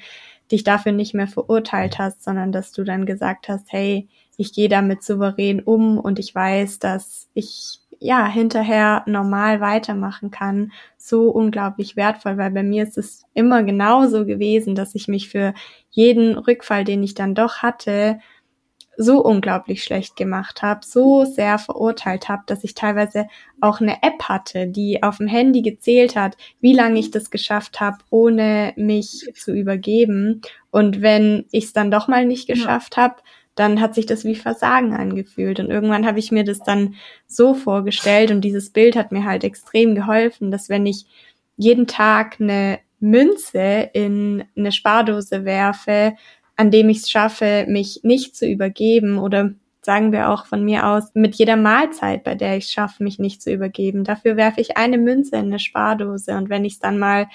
dich 0.52 0.63
dafür 0.63 0.91
nicht 0.91 1.13
mehr 1.13 1.28
verurteilt 1.28 2.00
hast, 2.00 2.24
sondern 2.24 2.52
dass 2.52 2.72
du 2.72 2.84
dann 2.84 3.06
gesagt 3.06 3.50
hast, 3.50 3.72
hey, 3.72 4.08
ich 4.38 4.54
gehe 4.54 4.69
damit 4.69 5.04
souverän 5.04 5.62
um 5.62 6.00
und 6.00 6.17
ich 6.17 6.34
weiß, 6.34 6.80
dass 6.80 7.28
ich 7.34 7.80
ja 8.00 8.26
hinterher 8.26 9.04
normal 9.06 9.62
weitermachen 9.62 10.32
kann, 10.32 10.72
so 10.98 11.30
unglaublich 11.30 11.96
wertvoll, 11.96 12.38
weil 12.38 12.52
bei 12.52 12.64
mir 12.64 12.84
ist 12.84 12.98
es 12.98 13.26
immer 13.34 13.64
genauso 13.64 14.26
gewesen, 14.26 14.74
dass 14.76 14.96
ich 14.96 15.08
mich 15.08 15.30
für 15.30 15.54
jeden 15.90 16.38
Rückfall, 16.38 16.86
den 16.86 17.04
ich 17.04 17.14
dann 17.14 17.36
doch 17.36 17.58
hatte, 17.58 18.20
so 19.02 19.24
unglaublich 19.24 19.82
schlecht 19.82 20.18
gemacht 20.18 20.62
habe, 20.62 20.82
so 20.86 21.24
sehr 21.24 21.58
verurteilt 21.58 22.28
habe, 22.28 22.44
dass 22.48 22.66
ich 22.66 22.74
teilweise 22.74 23.28
auch 23.62 23.80
eine 23.80 24.04
App 24.04 24.24
hatte, 24.24 24.68
die 24.68 25.02
auf 25.04 25.18
dem 25.18 25.28
Handy 25.28 25.62
gezählt 25.62 26.18
hat, 26.18 26.36
wie 26.60 26.74
lange 26.74 27.00
ich 27.00 27.10
das 27.10 27.32
geschafft 27.32 27.80
habe, 27.80 28.00
ohne 28.10 28.74
mich 28.76 29.32
zu 29.36 29.54
übergeben. 29.54 30.42
Und 30.70 31.02
wenn 31.02 31.46
ich 31.52 31.66
es 31.66 31.74
dann 31.74 31.92
doch 31.92 32.10
mal 32.10 32.26
nicht 32.26 32.46
geschafft 32.46 32.98
ja. 32.98 33.04
habe, 33.04 33.16
dann 33.60 33.82
hat 33.82 33.93
sich 33.93 34.06
das 34.06 34.24
wie 34.24 34.36
Versagen 34.36 34.93
angefühlt. 34.93 35.60
Und 35.60 35.69
irgendwann 35.69 36.06
habe 36.06 36.19
ich 36.19 36.32
mir 36.32 36.43
das 36.43 36.60
dann 36.60 36.95
so 37.28 37.54
vorgestellt 37.54 38.32
und 38.32 38.41
dieses 38.41 38.69
Bild 38.69 38.95
hat 38.95 39.12
mir 39.12 39.26
halt 39.26 39.43
extrem 39.43 39.95
geholfen, 39.95 40.50
dass 40.50 40.69
wenn 40.69 40.86
ich 40.86 41.06
jeden 41.58 41.86
Tag 41.86 42.38
eine 42.39 42.80
Münze 43.02 43.89
in 43.93 44.45
eine 44.56 44.72
Spardose 44.72 45.43
werfe, 45.43 46.15
an 46.56 46.72
dem 46.72 46.89
ich 46.89 47.00
es 47.00 47.10
schaffe, 47.10 47.65
mich 47.67 48.02
nicht 48.04 48.36
zu 48.36 48.48
übergeben 48.48 49.17
oder 49.17 49.52
sagen 49.82 50.12
wir 50.12 50.30
auch 50.30 50.45
von 50.45 50.63
mir 50.63 50.88
aus, 50.88 51.12
mit 51.13 51.36
jeder 51.36 51.56
Mahlzeit, 51.56 52.24
bei 52.24 52.36
der 52.36 52.58
ich 52.58 52.65
es 52.65 52.72
schaffe, 52.72 53.04
mich 53.04 53.19
nicht 53.19 53.41
zu 53.41 53.52
übergeben. 53.52 54.04
Dafür 54.04 54.38
werfe 54.38 54.62
ich 54.62 54.78
eine 54.78 54.98
Münze 54.98 55.36
in 55.36 55.45
eine 55.45 55.60
Spardose 55.60 56.36
und 56.36 56.50
wenn 56.50 56.65
ich 56.65 56.74
es 56.74 56.80
dann 56.80 57.00
mal 57.00 57.28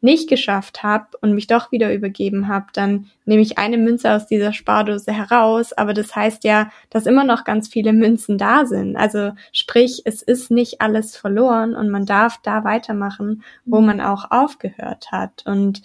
nicht 0.00 0.28
geschafft 0.28 0.82
habe 0.82 1.06
und 1.20 1.32
mich 1.32 1.46
doch 1.46 1.72
wieder 1.72 1.92
übergeben 1.92 2.48
habe, 2.48 2.66
dann 2.72 3.06
nehme 3.24 3.42
ich 3.42 3.58
eine 3.58 3.78
Münze 3.78 4.12
aus 4.12 4.26
dieser 4.26 4.52
Spardose 4.52 5.12
heraus. 5.12 5.72
Aber 5.72 5.94
das 5.94 6.14
heißt 6.14 6.44
ja, 6.44 6.70
dass 6.90 7.06
immer 7.06 7.24
noch 7.24 7.44
ganz 7.44 7.68
viele 7.68 7.92
Münzen 7.92 8.38
da 8.38 8.66
sind. 8.66 8.96
Also 8.96 9.32
sprich, 9.52 10.02
es 10.04 10.22
ist 10.22 10.50
nicht 10.50 10.80
alles 10.80 11.16
verloren 11.16 11.74
und 11.74 11.88
man 11.88 12.06
darf 12.06 12.38
da 12.42 12.64
weitermachen, 12.64 13.42
wo 13.64 13.80
mhm. 13.80 13.86
man 13.86 14.00
auch 14.00 14.30
aufgehört 14.30 15.10
hat. 15.12 15.44
Und 15.46 15.82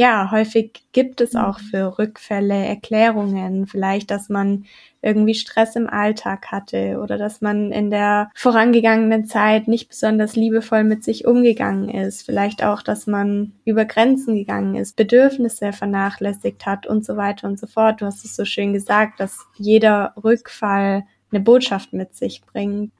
ja, 0.00 0.30
häufig 0.30 0.82
gibt 0.92 1.20
es 1.20 1.36
auch 1.36 1.60
mhm. 1.60 1.64
für 1.64 1.98
Rückfälle 1.98 2.54
Erklärungen, 2.54 3.66
vielleicht, 3.66 4.10
dass 4.10 4.30
man 4.30 4.64
irgendwie 5.02 5.34
Stress 5.34 5.76
im 5.76 5.90
Alltag 5.90 6.50
hatte 6.50 7.00
oder 7.02 7.18
dass 7.18 7.42
man 7.42 7.70
in 7.70 7.90
der 7.90 8.30
vorangegangenen 8.34 9.26
Zeit 9.26 9.68
nicht 9.68 9.90
besonders 9.90 10.36
liebevoll 10.36 10.84
mit 10.84 11.04
sich 11.04 11.26
umgegangen 11.26 11.90
ist, 11.90 12.22
vielleicht 12.22 12.64
auch, 12.64 12.80
dass 12.80 13.06
man 13.06 13.52
über 13.66 13.84
Grenzen 13.84 14.36
gegangen 14.36 14.74
ist, 14.74 14.96
Bedürfnisse 14.96 15.74
vernachlässigt 15.74 16.64
hat 16.64 16.86
und 16.86 17.04
so 17.04 17.18
weiter 17.18 17.46
und 17.46 17.60
so 17.60 17.66
fort. 17.66 18.00
Du 18.00 18.06
hast 18.06 18.24
es 18.24 18.34
so 18.34 18.46
schön 18.46 18.72
gesagt, 18.72 19.20
dass 19.20 19.46
jeder 19.58 20.14
Rückfall 20.24 21.04
eine 21.30 21.40
Botschaft 21.40 21.92
mit 21.92 22.14
sich 22.16 22.40
bringt. 22.40 22.90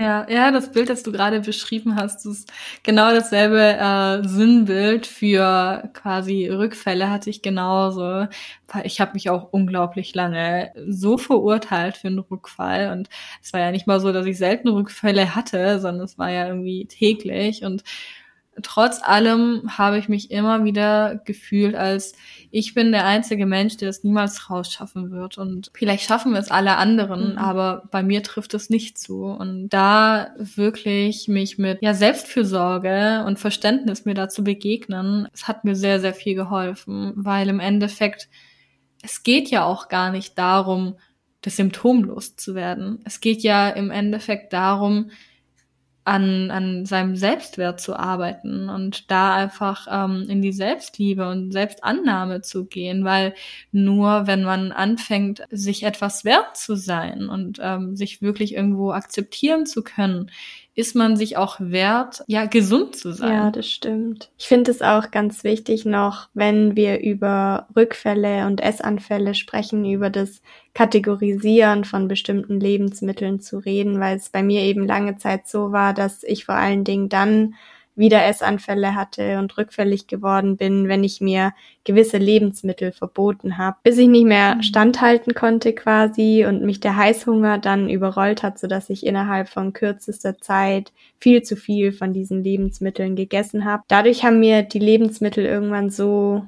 Ja, 0.00 0.26
ja, 0.30 0.52
das 0.52 0.70
Bild, 0.70 0.88
das 0.90 1.02
du 1.02 1.10
gerade 1.10 1.40
beschrieben 1.40 1.96
hast, 1.96 2.24
ist 2.24 2.52
genau 2.84 3.10
dasselbe 3.10 3.58
äh, 3.60 4.28
Sinnbild 4.28 5.08
für 5.08 5.90
quasi 5.92 6.46
Rückfälle 6.48 7.10
hatte 7.10 7.30
ich 7.30 7.42
genauso. 7.42 8.26
Ich 8.84 9.00
habe 9.00 9.14
mich 9.14 9.28
auch 9.28 9.48
unglaublich 9.52 10.14
lange 10.14 10.70
so 10.86 11.18
verurteilt 11.18 11.96
für 11.96 12.06
einen 12.08 12.20
Rückfall 12.20 12.92
und 12.92 13.08
es 13.42 13.52
war 13.52 13.60
ja 13.60 13.72
nicht 13.72 13.88
mal 13.88 13.98
so, 13.98 14.12
dass 14.12 14.26
ich 14.26 14.38
selten 14.38 14.68
Rückfälle 14.68 15.34
hatte, 15.34 15.80
sondern 15.80 16.04
es 16.04 16.16
war 16.16 16.30
ja 16.30 16.46
irgendwie 16.46 16.86
täglich 16.86 17.64
und 17.64 17.82
trotz 18.62 19.02
allem 19.02 19.78
habe 19.78 19.98
ich 19.98 20.08
mich 20.08 20.30
immer 20.30 20.64
wieder 20.64 21.20
gefühlt, 21.24 21.74
als 21.74 22.14
ich 22.50 22.74
bin 22.74 22.92
der 22.92 23.06
einzige 23.06 23.46
Mensch, 23.46 23.76
der 23.76 23.88
es 23.88 24.04
niemals 24.04 24.50
rausschaffen 24.50 25.10
wird. 25.10 25.38
Und 25.38 25.70
vielleicht 25.74 26.04
schaffen 26.04 26.32
wir 26.32 26.40
es 26.40 26.50
alle 26.50 26.76
anderen, 26.76 27.32
mhm. 27.32 27.38
aber 27.38 27.82
bei 27.90 28.02
mir 28.02 28.22
trifft 28.22 28.54
es 28.54 28.70
nicht 28.70 28.98
zu. 28.98 29.24
Und 29.24 29.68
da 29.68 30.34
wirklich 30.36 31.28
mich 31.28 31.58
mit 31.58 31.82
ja, 31.82 31.94
Selbstfürsorge 31.94 33.24
und 33.26 33.38
Verständnis 33.38 34.04
mir 34.04 34.14
dazu 34.14 34.42
begegnen, 34.44 35.28
es 35.32 35.48
hat 35.48 35.64
mir 35.64 35.74
sehr, 35.74 36.00
sehr 36.00 36.14
viel 36.14 36.34
geholfen, 36.34 37.12
weil 37.16 37.48
im 37.48 37.60
Endeffekt, 37.60 38.28
es 39.02 39.22
geht 39.22 39.50
ja 39.50 39.64
auch 39.64 39.88
gar 39.88 40.10
nicht 40.10 40.38
darum, 40.38 40.96
das 41.42 41.56
Symptom 41.56 42.04
loszuwerden. 42.04 43.00
Es 43.04 43.20
geht 43.20 43.42
ja 43.42 43.68
im 43.68 43.90
Endeffekt 43.90 44.52
darum, 44.52 45.10
an, 46.08 46.50
an 46.50 46.86
seinem 46.86 47.16
Selbstwert 47.16 47.80
zu 47.80 47.94
arbeiten 47.94 48.70
und 48.70 49.10
da 49.10 49.34
einfach 49.34 49.86
ähm, 49.90 50.26
in 50.28 50.40
die 50.40 50.52
Selbstliebe 50.52 51.28
und 51.28 51.52
Selbstannahme 51.52 52.40
zu 52.40 52.64
gehen, 52.64 53.04
weil 53.04 53.34
nur 53.72 54.26
wenn 54.26 54.42
man 54.42 54.72
anfängt, 54.72 55.42
sich 55.50 55.82
etwas 55.82 56.24
wert 56.24 56.56
zu 56.56 56.76
sein 56.76 57.28
und 57.28 57.58
ähm, 57.62 57.94
sich 57.94 58.22
wirklich 58.22 58.54
irgendwo 58.54 58.92
akzeptieren 58.92 59.66
zu 59.66 59.84
können, 59.84 60.30
ist 60.78 60.94
man 60.94 61.16
sich 61.16 61.36
auch 61.36 61.56
wert, 61.58 62.22
ja, 62.28 62.46
gesund 62.46 62.94
zu 62.94 63.12
sein. 63.12 63.32
Ja, 63.32 63.50
das 63.50 63.68
stimmt. 63.68 64.30
Ich 64.38 64.46
finde 64.46 64.70
es 64.70 64.80
auch 64.80 65.10
ganz 65.10 65.42
wichtig 65.42 65.84
noch, 65.84 66.28
wenn 66.34 66.76
wir 66.76 67.00
über 67.00 67.66
Rückfälle 67.74 68.46
und 68.46 68.60
Essanfälle 68.62 69.34
sprechen, 69.34 69.84
über 69.84 70.08
das 70.08 70.40
Kategorisieren 70.74 71.82
von 71.82 72.06
bestimmten 72.06 72.60
Lebensmitteln 72.60 73.40
zu 73.40 73.58
reden, 73.58 73.98
weil 73.98 74.18
es 74.18 74.28
bei 74.28 74.44
mir 74.44 74.60
eben 74.62 74.86
lange 74.86 75.16
Zeit 75.16 75.48
so 75.48 75.72
war, 75.72 75.94
dass 75.94 76.22
ich 76.22 76.44
vor 76.44 76.54
allen 76.54 76.84
Dingen 76.84 77.08
dann 77.08 77.56
wieder 77.98 78.24
Essanfälle 78.24 78.94
hatte 78.94 79.38
und 79.38 79.58
rückfällig 79.58 80.06
geworden 80.06 80.56
bin, 80.56 80.88
wenn 80.88 81.04
ich 81.04 81.20
mir 81.20 81.52
gewisse 81.84 82.18
Lebensmittel 82.18 82.92
verboten 82.92 83.58
habe, 83.58 83.76
bis 83.82 83.98
ich 83.98 84.08
nicht 84.08 84.26
mehr 84.26 84.56
mhm. 84.56 84.62
standhalten 84.62 85.34
konnte 85.34 85.74
quasi 85.74 86.46
und 86.46 86.62
mich 86.62 86.80
der 86.80 86.96
Heißhunger 86.96 87.58
dann 87.58 87.90
überrollt 87.90 88.42
hat, 88.42 88.58
so 88.58 88.66
dass 88.66 88.90
ich 88.90 89.04
innerhalb 89.04 89.48
von 89.48 89.72
kürzester 89.72 90.38
Zeit 90.38 90.92
viel 91.18 91.42
zu 91.42 91.56
viel 91.56 91.92
von 91.92 92.12
diesen 92.12 92.42
Lebensmitteln 92.42 93.16
gegessen 93.16 93.64
habe. 93.64 93.82
Dadurch 93.88 94.24
haben 94.24 94.40
mir 94.40 94.62
die 94.62 94.78
Lebensmittel 94.78 95.44
irgendwann 95.44 95.90
so 95.90 96.44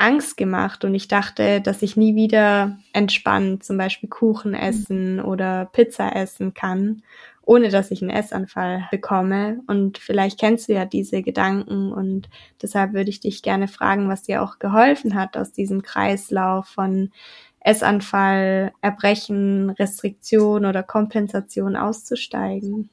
Angst 0.00 0.38
gemacht 0.38 0.84
und 0.84 0.94
ich 0.94 1.08
dachte, 1.08 1.60
dass 1.60 1.82
ich 1.82 1.96
nie 1.96 2.14
wieder 2.14 2.78
entspannt 2.94 3.64
zum 3.64 3.76
Beispiel 3.76 4.08
Kuchen 4.08 4.54
essen 4.54 5.20
oder 5.20 5.68
Pizza 5.72 6.16
essen 6.16 6.54
kann, 6.54 7.02
ohne 7.50 7.68
dass 7.68 7.90
ich 7.90 8.00
einen 8.00 8.12
Essanfall 8.12 8.86
bekomme. 8.92 9.60
Und 9.66 9.98
vielleicht 9.98 10.38
kennst 10.38 10.68
du 10.68 10.72
ja 10.72 10.84
diese 10.84 11.20
Gedanken 11.20 11.92
und 11.92 12.28
deshalb 12.62 12.92
würde 12.92 13.10
ich 13.10 13.18
dich 13.18 13.42
gerne 13.42 13.66
fragen, 13.66 14.08
was 14.08 14.22
dir 14.22 14.44
auch 14.44 14.60
geholfen 14.60 15.16
hat, 15.16 15.36
aus 15.36 15.50
diesem 15.50 15.82
Kreislauf 15.82 16.68
von 16.68 17.10
Essanfall, 17.58 18.70
Erbrechen, 18.82 19.70
Restriktion 19.70 20.64
oder 20.64 20.84
Kompensation 20.84 21.74
auszusteigen. 21.74 22.88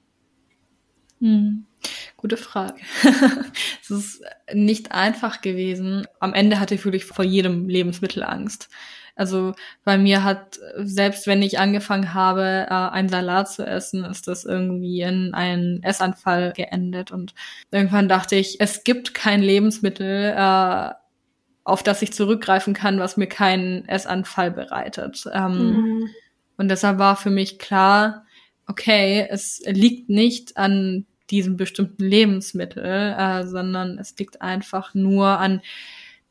Hm. 1.21 1.67
Gute 2.15 2.37
Frage. 2.37 2.81
es 3.83 3.91
ist 3.91 4.23
nicht 4.51 4.91
einfach 4.91 5.41
gewesen. 5.41 6.07
Am 6.19 6.33
Ende 6.33 6.59
hatte 6.59 6.73
ich 6.73 6.83
wirklich 6.83 7.05
vor 7.05 7.23
jedem 7.23 7.69
Lebensmittel 7.69 8.23
Angst. 8.23 8.69
Also 9.17 9.53
bei 9.83 9.97
mir 9.97 10.23
hat, 10.23 10.59
selbst 10.77 11.27
wenn 11.27 11.41
ich 11.41 11.59
angefangen 11.59 12.13
habe, 12.13 12.67
äh, 12.69 12.73
einen 12.73 13.09
Salat 13.09 13.51
zu 13.51 13.65
essen, 13.65 14.05
ist 14.05 14.27
das 14.27 14.45
irgendwie 14.45 15.01
in 15.01 15.33
einen 15.33 15.81
Essanfall 15.83 16.53
geendet. 16.53 17.11
Und 17.11 17.33
irgendwann 17.71 18.07
dachte 18.07 18.35
ich, 18.35 18.61
es 18.61 18.83
gibt 18.83 19.13
kein 19.13 19.41
Lebensmittel, 19.41 20.33
äh, 20.37 20.91
auf 21.63 21.83
das 21.83 22.01
ich 22.01 22.13
zurückgreifen 22.13 22.73
kann, 22.73 22.99
was 22.99 23.17
mir 23.17 23.27
keinen 23.27 23.87
Essanfall 23.89 24.51
bereitet. 24.51 25.25
Ähm, 25.33 25.71
mhm. 25.71 26.09
Und 26.55 26.69
deshalb 26.69 26.99
war 26.99 27.15
für 27.15 27.29
mich 27.29 27.59
klar, 27.59 28.25
okay, 28.67 29.27
es 29.29 29.61
liegt 29.65 30.09
nicht 30.09 30.57
an 30.57 31.05
diesem 31.29 31.57
bestimmten 31.57 32.03
Lebensmittel, 32.03 32.85
äh, 32.85 33.45
sondern 33.45 33.97
es 33.97 34.17
liegt 34.17 34.41
einfach 34.41 34.93
nur 34.93 35.27
an 35.27 35.61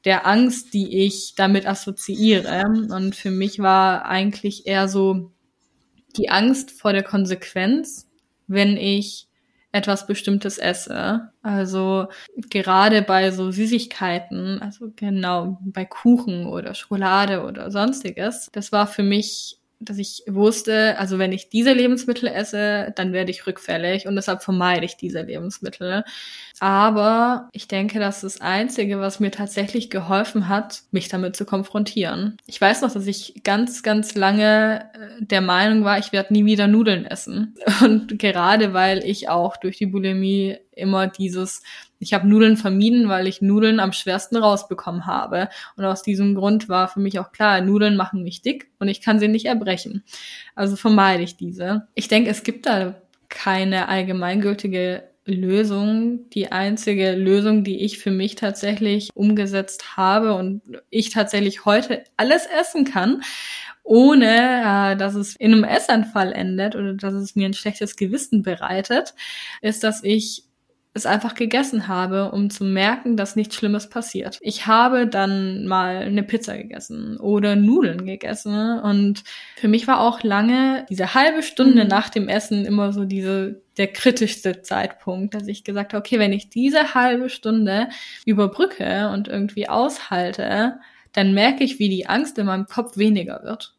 der 0.06 0.26
Angst, 0.26 0.72
die 0.72 1.04
ich 1.04 1.34
damit 1.34 1.66
assoziiere. 1.66 2.62
Und 2.66 3.14
für 3.14 3.30
mich 3.30 3.58
war 3.58 4.06
eigentlich 4.06 4.66
eher 4.66 4.88
so 4.88 5.32
die 6.16 6.30
Angst 6.30 6.70
vor 6.70 6.92
der 6.92 7.02
Konsequenz, 7.02 8.08
wenn 8.46 8.78
ich 8.78 9.28
etwas 9.72 10.06
Bestimmtes 10.06 10.58
esse. 10.58 11.32
Also 11.42 12.06
gerade 12.48 13.02
bei 13.02 13.30
so 13.32 13.50
Süßigkeiten, 13.50 14.62
also 14.62 14.92
genau 14.94 15.58
bei 15.64 15.84
Kuchen 15.84 16.46
oder 16.46 16.74
Schokolade 16.74 17.42
oder 17.44 17.70
sonstiges, 17.70 18.48
das 18.52 18.72
war 18.72 18.86
für 18.86 19.02
mich 19.02 19.58
dass 19.78 19.98
ich 19.98 20.22
wusste, 20.26 20.98
also 20.98 21.18
wenn 21.18 21.32
ich 21.32 21.48
diese 21.48 21.72
Lebensmittel 21.72 22.28
esse, 22.28 22.92
dann 22.96 23.12
werde 23.12 23.30
ich 23.30 23.46
rückfällig 23.46 24.06
und 24.06 24.16
deshalb 24.16 24.42
vermeide 24.42 24.86
ich 24.86 24.96
diese 24.96 25.22
Lebensmittel. 25.22 26.04
Aber 26.58 27.50
ich 27.52 27.68
denke, 27.68 27.98
das 27.98 28.24
ist 28.24 28.36
das 28.36 28.40
Einzige, 28.40 28.98
was 28.98 29.20
mir 29.20 29.30
tatsächlich 29.30 29.90
geholfen 29.90 30.48
hat, 30.48 30.82
mich 30.90 31.08
damit 31.08 31.36
zu 31.36 31.44
konfrontieren. 31.44 32.38
Ich 32.46 32.60
weiß 32.60 32.80
noch, 32.80 32.92
dass 32.92 33.06
ich 33.06 33.42
ganz, 33.44 33.82
ganz 33.82 34.14
lange 34.14 34.88
äh, 34.94 35.24
der 35.24 35.42
Meinung 35.42 35.84
war, 35.84 35.98
ich 35.98 36.12
werde 36.12 36.32
nie 36.32 36.46
wieder 36.46 36.66
Nudeln 36.66 37.04
essen. 37.04 37.54
Und 37.82 38.18
gerade 38.18 38.72
weil 38.72 39.04
ich 39.04 39.28
auch 39.28 39.58
durch 39.58 39.76
die 39.76 39.86
Bulimie 39.86 40.56
immer 40.72 41.06
dieses 41.06 41.62
ich 41.98 42.14
habe 42.14 42.28
Nudeln 42.28 42.56
vermieden, 42.56 43.08
weil 43.08 43.26
ich 43.26 43.42
Nudeln 43.42 43.80
am 43.80 43.92
schwersten 43.92 44.36
rausbekommen 44.36 45.06
habe. 45.06 45.48
Und 45.76 45.84
aus 45.84 46.02
diesem 46.02 46.34
Grund 46.34 46.68
war 46.68 46.88
für 46.88 47.00
mich 47.00 47.18
auch 47.18 47.32
klar, 47.32 47.60
Nudeln 47.60 47.96
machen 47.96 48.22
mich 48.22 48.42
dick 48.42 48.70
und 48.78 48.88
ich 48.88 49.00
kann 49.00 49.18
sie 49.18 49.28
nicht 49.28 49.46
erbrechen. 49.46 50.04
Also 50.54 50.76
vermeide 50.76 51.22
ich 51.22 51.36
diese. 51.36 51.88
Ich 51.94 52.08
denke, 52.08 52.30
es 52.30 52.42
gibt 52.42 52.66
da 52.66 52.96
keine 53.28 53.88
allgemeingültige 53.88 55.04
Lösung. 55.26 56.30
Die 56.30 56.52
einzige 56.52 57.12
Lösung, 57.12 57.64
die 57.64 57.84
ich 57.84 57.98
für 57.98 58.10
mich 58.10 58.36
tatsächlich 58.36 59.10
umgesetzt 59.14 59.96
habe 59.96 60.34
und 60.34 60.62
ich 60.90 61.10
tatsächlich 61.10 61.64
heute 61.64 62.04
alles 62.16 62.46
essen 62.46 62.84
kann, 62.84 63.22
ohne 63.82 64.92
äh, 64.94 64.96
dass 64.96 65.14
es 65.14 65.36
in 65.36 65.52
einem 65.52 65.64
Essanfall 65.64 66.32
endet 66.32 66.74
oder 66.74 66.94
dass 66.94 67.14
es 67.14 67.36
mir 67.36 67.46
ein 67.46 67.54
schlechtes 67.54 67.96
Gewissen 67.96 68.42
bereitet, 68.42 69.14
ist, 69.62 69.84
dass 69.84 70.02
ich 70.02 70.45
es 70.96 71.06
einfach 71.06 71.34
gegessen 71.34 71.88
habe, 71.88 72.32
um 72.32 72.50
zu 72.50 72.64
merken, 72.64 73.16
dass 73.16 73.36
nichts 73.36 73.54
Schlimmes 73.54 73.88
passiert. 73.88 74.38
Ich 74.40 74.66
habe 74.66 75.06
dann 75.06 75.66
mal 75.66 75.96
eine 75.96 76.22
Pizza 76.22 76.56
gegessen 76.56 77.18
oder 77.18 77.54
Nudeln 77.54 78.06
gegessen 78.06 78.80
und 78.80 79.22
für 79.56 79.68
mich 79.68 79.86
war 79.86 80.00
auch 80.00 80.22
lange 80.22 80.86
diese 80.88 81.14
halbe 81.14 81.42
Stunde 81.42 81.84
mhm. 81.84 81.88
nach 81.88 82.08
dem 82.08 82.28
Essen 82.28 82.64
immer 82.64 82.92
so 82.92 83.04
diese 83.04 83.62
der 83.76 83.92
kritischste 83.92 84.62
Zeitpunkt, 84.62 85.34
dass 85.34 85.46
ich 85.48 85.62
gesagt 85.62 85.92
habe, 85.92 86.00
okay, 86.00 86.18
wenn 86.18 86.32
ich 86.32 86.48
diese 86.48 86.94
halbe 86.94 87.28
Stunde 87.28 87.88
überbrücke 88.24 89.10
und 89.12 89.28
irgendwie 89.28 89.68
aushalte, 89.68 90.78
dann 91.12 91.34
merke 91.34 91.62
ich, 91.62 91.78
wie 91.78 91.90
die 91.90 92.06
Angst 92.06 92.38
in 92.38 92.46
meinem 92.46 92.66
Kopf 92.66 92.96
weniger 92.96 93.42
wird. 93.42 93.74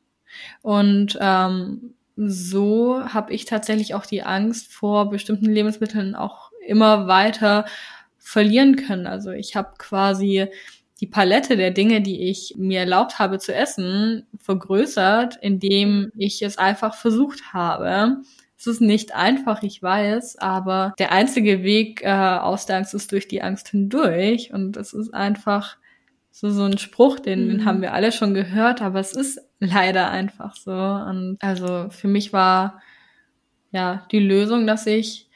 Und 0.61 1.18
ähm, 1.20 1.95
so 2.15 3.03
habe 3.05 3.34
ich 3.34 3.45
tatsächlich 3.45 3.93
auch 3.93 4.05
die 4.05 4.24
Angst 4.24 4.74
vor 4.74 5.09
bestimmten 5.09 5.45
Lebensmitteln 5.45 6.15
auch 6.15 6.46
immer 6.68 7.07
weiter 7.07 7.65
verlieren 8.18 8.76
können. 8.76 9.07
Also 9.07 9.32
ich 9.32 9.55
habe 9.55 9.74
quasi 9.78 10.47
die 10.99 11.07
Palette 11.07 11.57
der 11.57 11.72
Dinge, 11.72 12.01
die 12.01 12.30
ich 12.30 12.55
mir 12.57 12.82
erlaubt 12.82 13.20
habe 13.20 13.39
zu 13.39 13.53
essen, 13.53 14.26
vergrößert, 14.39 15.38
indem 15.41 16.11
ich 16.18 16.41
es 16.41 16.57
einfach 16.57 16.95
versucht 16.95 17.53
habe. 17.53 18.18
Es 18.57 18.65
ist 18.65 18.82
nicht 18.82 19.13
einfach, 19.13 19.61
ich 19.61 19.82
weiß, 19.84 20.39
aber 20.39 20.93
der 20.97 21.11
einzige 21.11 21.63
Weg 21.63 22.01
äh, 22.03 22.09
aus 22.09 22.65
der 22.65 22.78
Angst 22.78 22.95
ist 22.95 23.11
durch 23.11 23.28
die 23.28 23.43
Angst 23.43 23.70
hindurch. 23.70 24.51
Und 24.51 24.76
es 24.78 24.93
ist 24.93 25.13
einfach 25.13 25.78
so, 26.32 26.49
so 26.49 26.63
ein 26.63 26.80
Spruch, 26.80 27.20
den, 27.20 27.45
mhm. 27.45 27.49
den 27.49 27.65
haben 27.65 27.82
wir 27.82 27.93
alle 27.93 28.11
schon 28.11 28.34
gehört, 28.34 28.82
aber 28.82 28.99
es 28.99 29.13
ist 29.13 29.39
leider 29.59 30.09
einfach 30.09 30.55
so. 30.55 30.72
Und 30.72 31.38
also 31.39 31.89
für 31.91 32.07
mich 32.07 32.34
war 32.34 32.82
ja 33.72 34.07
die 34.11 34.20
Lösung, 34.20 34.65
dass 34.65 34.88
ich 34.88 35.26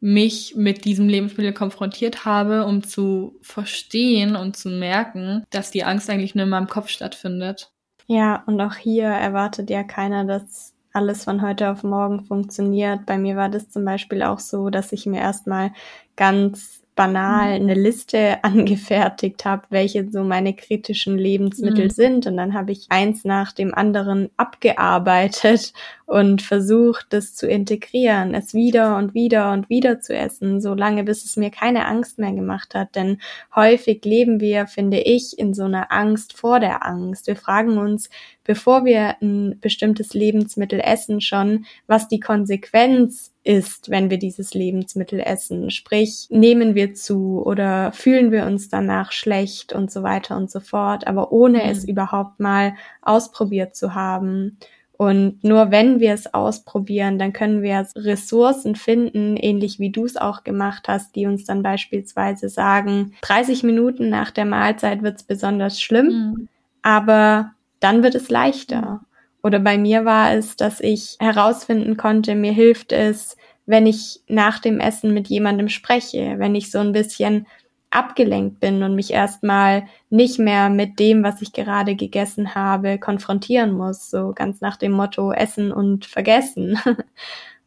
mich 0.00 0.54
mit 0.56 0.84
diesem 0.84 1.08
Lebensmittel 1.08 1.52
konfrontiert 1.52 2.24
habe, 2.24 2.64
um 2.64 2.82
zu 2.82 3.36
verstehen 3.42 4.36
und 4.36 4.56
zu 4.56 4.68
merken, 4.68 5.44
dass 5.50 5.70
die 5.70 5.84
Angst 5.84 6.08
eigentlich 6.08 6.34
nur 6.34 6.44
in 6.44 6.50
meinem 6.50 6.68
Kopf 6.68 6.88
stattfindet. 6.88 7.72
Ja, 8.06 8.42
und 8.46 8.60
auch 8.60 8.74
hier 8.74 9.08
erwartet 9.08 9.70
ja 9.70 9.82
keiner, 9.82 10.24
dass 10.24 10.74
alles 10.92 11.24
von 11.24 11.42
heute 11.42 11.70
auf 11.70 11.82
morgen 11.82 12.24
funktioniert. 12.24 13.06
Bei 13.06 13.18
mir 13.18 13.36
war 13.36 13.48
das 13.48 13.70
zum 13.70 13.84
Beispiel 13.84 14.22
auch 14.22 14.38
so, 14.38 14.70
dass 14.70 14.92
ich 14.92 15.06
mir 15.06 15.20
erstmal 15.20 15.72
ganz 16.16 16.77
banal 16.98 17.60
mhm. 17.60 17.70
eine 17.70 17.74
Liste 17.74 18.38
angefertigt 18.42 19.44
habe, 19.44 19.62
welche 19.70 20.10
so 20.10 20.24
meine 20.24 20.52
kritischen 20.52 21.16
Lebensmittel 21.16 21.84
mhm. 21.84 21.90
sind. 21.90 22.26
Und 22.26 22.36
dann 22.36 22.52
habe 22.52 22.72
ich 22.72 22.86
eins 22.90 23.24
nach 23.24 23.52
dem 23.52 23.72
anderen 23.72 24.28
abgearbeitet 24.36 25.72
und 26.06 26.42
versucht, 26.42 27.06
das 27.10 27.34
zu 27.34 27.46
integrieren, 27.46 28.34
es 28.34 28.52
wieder 28.52 28.96
und 28.96 29.14
wieder 29.14 29.52
und 29.52 29.68
wieder 29.68 30.00
zu 30.00 30.14
essen, 30.14 30.60
so 30.60 30.74
lange, 30.74 31.04
bis 31.04 31.24
es 31.24 31.36
mir 31.36 31.50
keine 31.50 31.86
Angst 31.86 32.18
mehr 32.18 32.32
gemacht 32.32 32.74
hat. 32.74 32.96
Denn 32.96 33.20
häufig 33.54 34.04
leben 34.04 34.40
wir, 34.40 34.66
finde 34.66 34.98
ich, 34.98 35.38
in 35.38 35.54
so 35.54 35.64
einer 35.64 35.92
Angst 35.92 36.36
vor 36.36 36.58
der 36.58 36.84
Angst. 36.84 37.28
Wir 37.28 37.36
fragen 37.36 37.78
uns, 37.78 38.10
bevor 38.48 38.86
wir 38.86 39.20
ein 39.20 39.60
bestimmtes 39.60 40.14
Lebensmittel 40.14 40.80
essen, 40.80 41.20
schon, 41.20 41.66
was 41.86 42.08
die 42.08 42.18
Konsequenz 42.18 43.34
ist, 43.44 43.90
wenn 43.90 44.08
wir 44.08 44.18
dieses 44.18 44.54
Lebensmittel 44.54 45.20
essen. 45.20 45.70
Sprich, 45.70 46.28
nehmen 46.30 46.74
wir 46.74 46.94
zu 46.94 47.42
oder 47.44 47.92
fühlen 47.92 48.32
wir 48.32 48.46
uns 48.46 48.70
danach 48.70 49.12
schlecht 49.12 49.74
und 49.74 49.92
so 49.92 50.02
weiter 50.02 50.34
und 50.34 50.50
so 50.50 50.60
fort, 50.60 51.06
aber 51.06 51.30
ohne 51.30 51.58
mhm. 51.58 51.70
es 51.70 51.84
überhaupt 51.84 52.40
mal 52.40 52.72
ausprobiert 53.02 53.76
zu 53.76 53.94
haben. 53.94 54.56
Und 54.96 55.44
nur 55.44 55.70
wenn 55.70 56.00
wir 56.00 56.14
es 56.14 56.32
ausprobieren, 56.32 57.18
dann 57.18 57.34
können 57.34 57.60
wir 57.60 57.86
Ressourcen 57.96 58.76
finden, 58.76 59.36
ähnlich 59.36 59.78
wie 59.78 59.90
du 59.90 60.06
es 60.06 60.16
auch 60.16 60.42
gemacht 60.42 60.88
hast, 60.88 61.14
die 61.16 61.26
uns 61.26 61.44
dann 61.44 61.62
beispielsweise 61.62 62.48
sagen, 62.48 63.12
30 63.20 63.62
Minuten 63.62 64.08
nach 64.08 64.30
der 64.30 64.46
Mahlzeit 64.46 65.02
wird 65.02 65.16
es 65.16 65.22
besonders 65.22 65.78
schlimm, 65.78 66.06
mhm. 66.06 66.48
aber 66.80 67.52
dann 67.80 68.02
wird 68.02 68.14
es 68.14 68.28
leichter. 68.28 69.00
Oder 69.42 69.60
bei 69.60 69.78
mir 69.78 70.04
war 70.04 70.32
es, 70.32 70.56
dass 70.56 70.80
ich 70.80 71.16
herausfinden 71.20 71.96
konnte, 71.96 72.34
mir 72.34 72.52
hilft 72.52 72.92
es, 72.92 73.36
wenn 73.66 73.86
ich 73.86 74.20
nach 74.28 74.58
dem 74.58 74.80
Essen 74.80 75.14
mit 75.14 75.28
jemandem 75.28 75.68
spreche, 75.68 76.36
wenn 76.38 76.54
ich 76.54 76.70
so 76.70 76.78
ein 76.78 76.92
bisschen 76.92 77.46
abgelenkt 77.90 78.60
bin 78.60 78.82
und 78.82 78.94
mich 78.94 79.12
erstmal 79.12 79.86
nicht 80.10 80.38
mehr 80.38 80.68
mit 80.68 80.98
dem, 80.98 81.22
was 81.22 81.40
ich 81.40 81.52
gerade 81.52 81.94
gegessen 81.94 82.54
habe, 82.54 82.98
konfrontieren 82.98 83.72
muss, 83.72 84.10
so 84.10 84.32
ganz 84.34 84.60
nach 84.60 84.76
dem 84.76 84.92
Motto 84.92 85.32
Essen 85.32 85.72
und 85.72 86.06
Vergessen. 86.06 86.78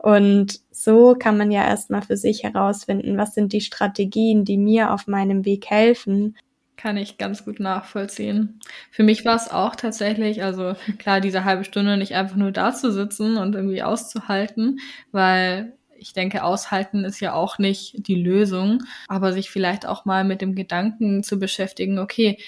Und 0.04 0.62
so 0.72 1.14
kann 1.14 1.38
man 1.38 1.52
ja 1.52 1.64
erstmal 1.64 2.02
für 2.02 2.18
sich 2.18 2.42
herausfinden, 2.42 3.20
was 3.20 3.36
sind 3.36 3.54
die 3.54 3.62
Strategien, 3.62 4.46
die 4.46 4.58
mir 4.58 4.92
auf 4.92 5.06
meinem 5.06 5.46
Weg 5.46 5.70
helfen. 5.70 6.36
Kann 6.82 6.98
ich 6.98 7.20
ganz 7.20 7.46
gut 7.46 7.60
nachvollziehen. 7.60 8.60
Für 8.90 9.04
mich 9.04 9.24
war 9.24 9.36
es 9.36 9.52
auch 9.52 9.76
tatsächlich, 9.76 10.44
also 10.44 10.74
klar, 10.98 11.22
diese 11.22 11.46
halbe 11.46 11.64
Stunde 11.64 11.96
nicht 11.96 12.16
einfach 12.16 12.36
nur 12.36 12.52
da 12.52 12.74
zu 12.74 12.92
sitzen 12.92 13.38
und 13.38 13.54
irgendwie 13.54 13.84
auszuhalten, 13.84 14.80
weil 15.12 15.74
ich 15.96 16.14
denke, 16.14 16.44
aushalten 16.44 17.06
ist 17.06 17.20
ja 17.20 17.34
auch 17.34 17.60
nicht 17.60 18.08
die 18.08 18.16
Lösung, 18.16 18.82
aber 19.08 19.32
sich 19.32 19.52
vielleicht 19.52 19.86
auch 19.86 20.06
mal 20.06 20.24
mit 20.24 20.42
dem 20.42 20.56
Gedanken 20.56 21.22
zu 21.22 21.38
beschäftigen, 21.38 22.00
okay, 22.00 22.40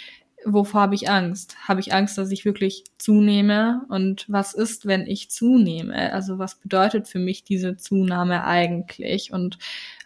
wovor 0.46 0.82
habe 0.82 0.96
ich 0.96 1.10
Angst? 1.10 1.56
Habe 1.68 1.80
ich 1.80 1.94
Angst, 1.94 2.18
dass 2.18 2.32
ich 2.32 2.46
wirklich 2.46 2.84
zunehme? 2.98 3.82
Und 3.90 4.26
was 4.28 4.54
ist, 4.54 4.86
wenn 4.86 5.08
ich 5.08 5.30
zunehme? 5.30 6.14
Also 6.14 6.40
was 6.40 6.56
bedeutet 6.56 7.08
für 7.08 7.20
mich 7.20 7.44
diese 7.44 7.78
Zunahme 7.78 8.46
eigentlich? 8.46 9.32
Und 9.34 9.58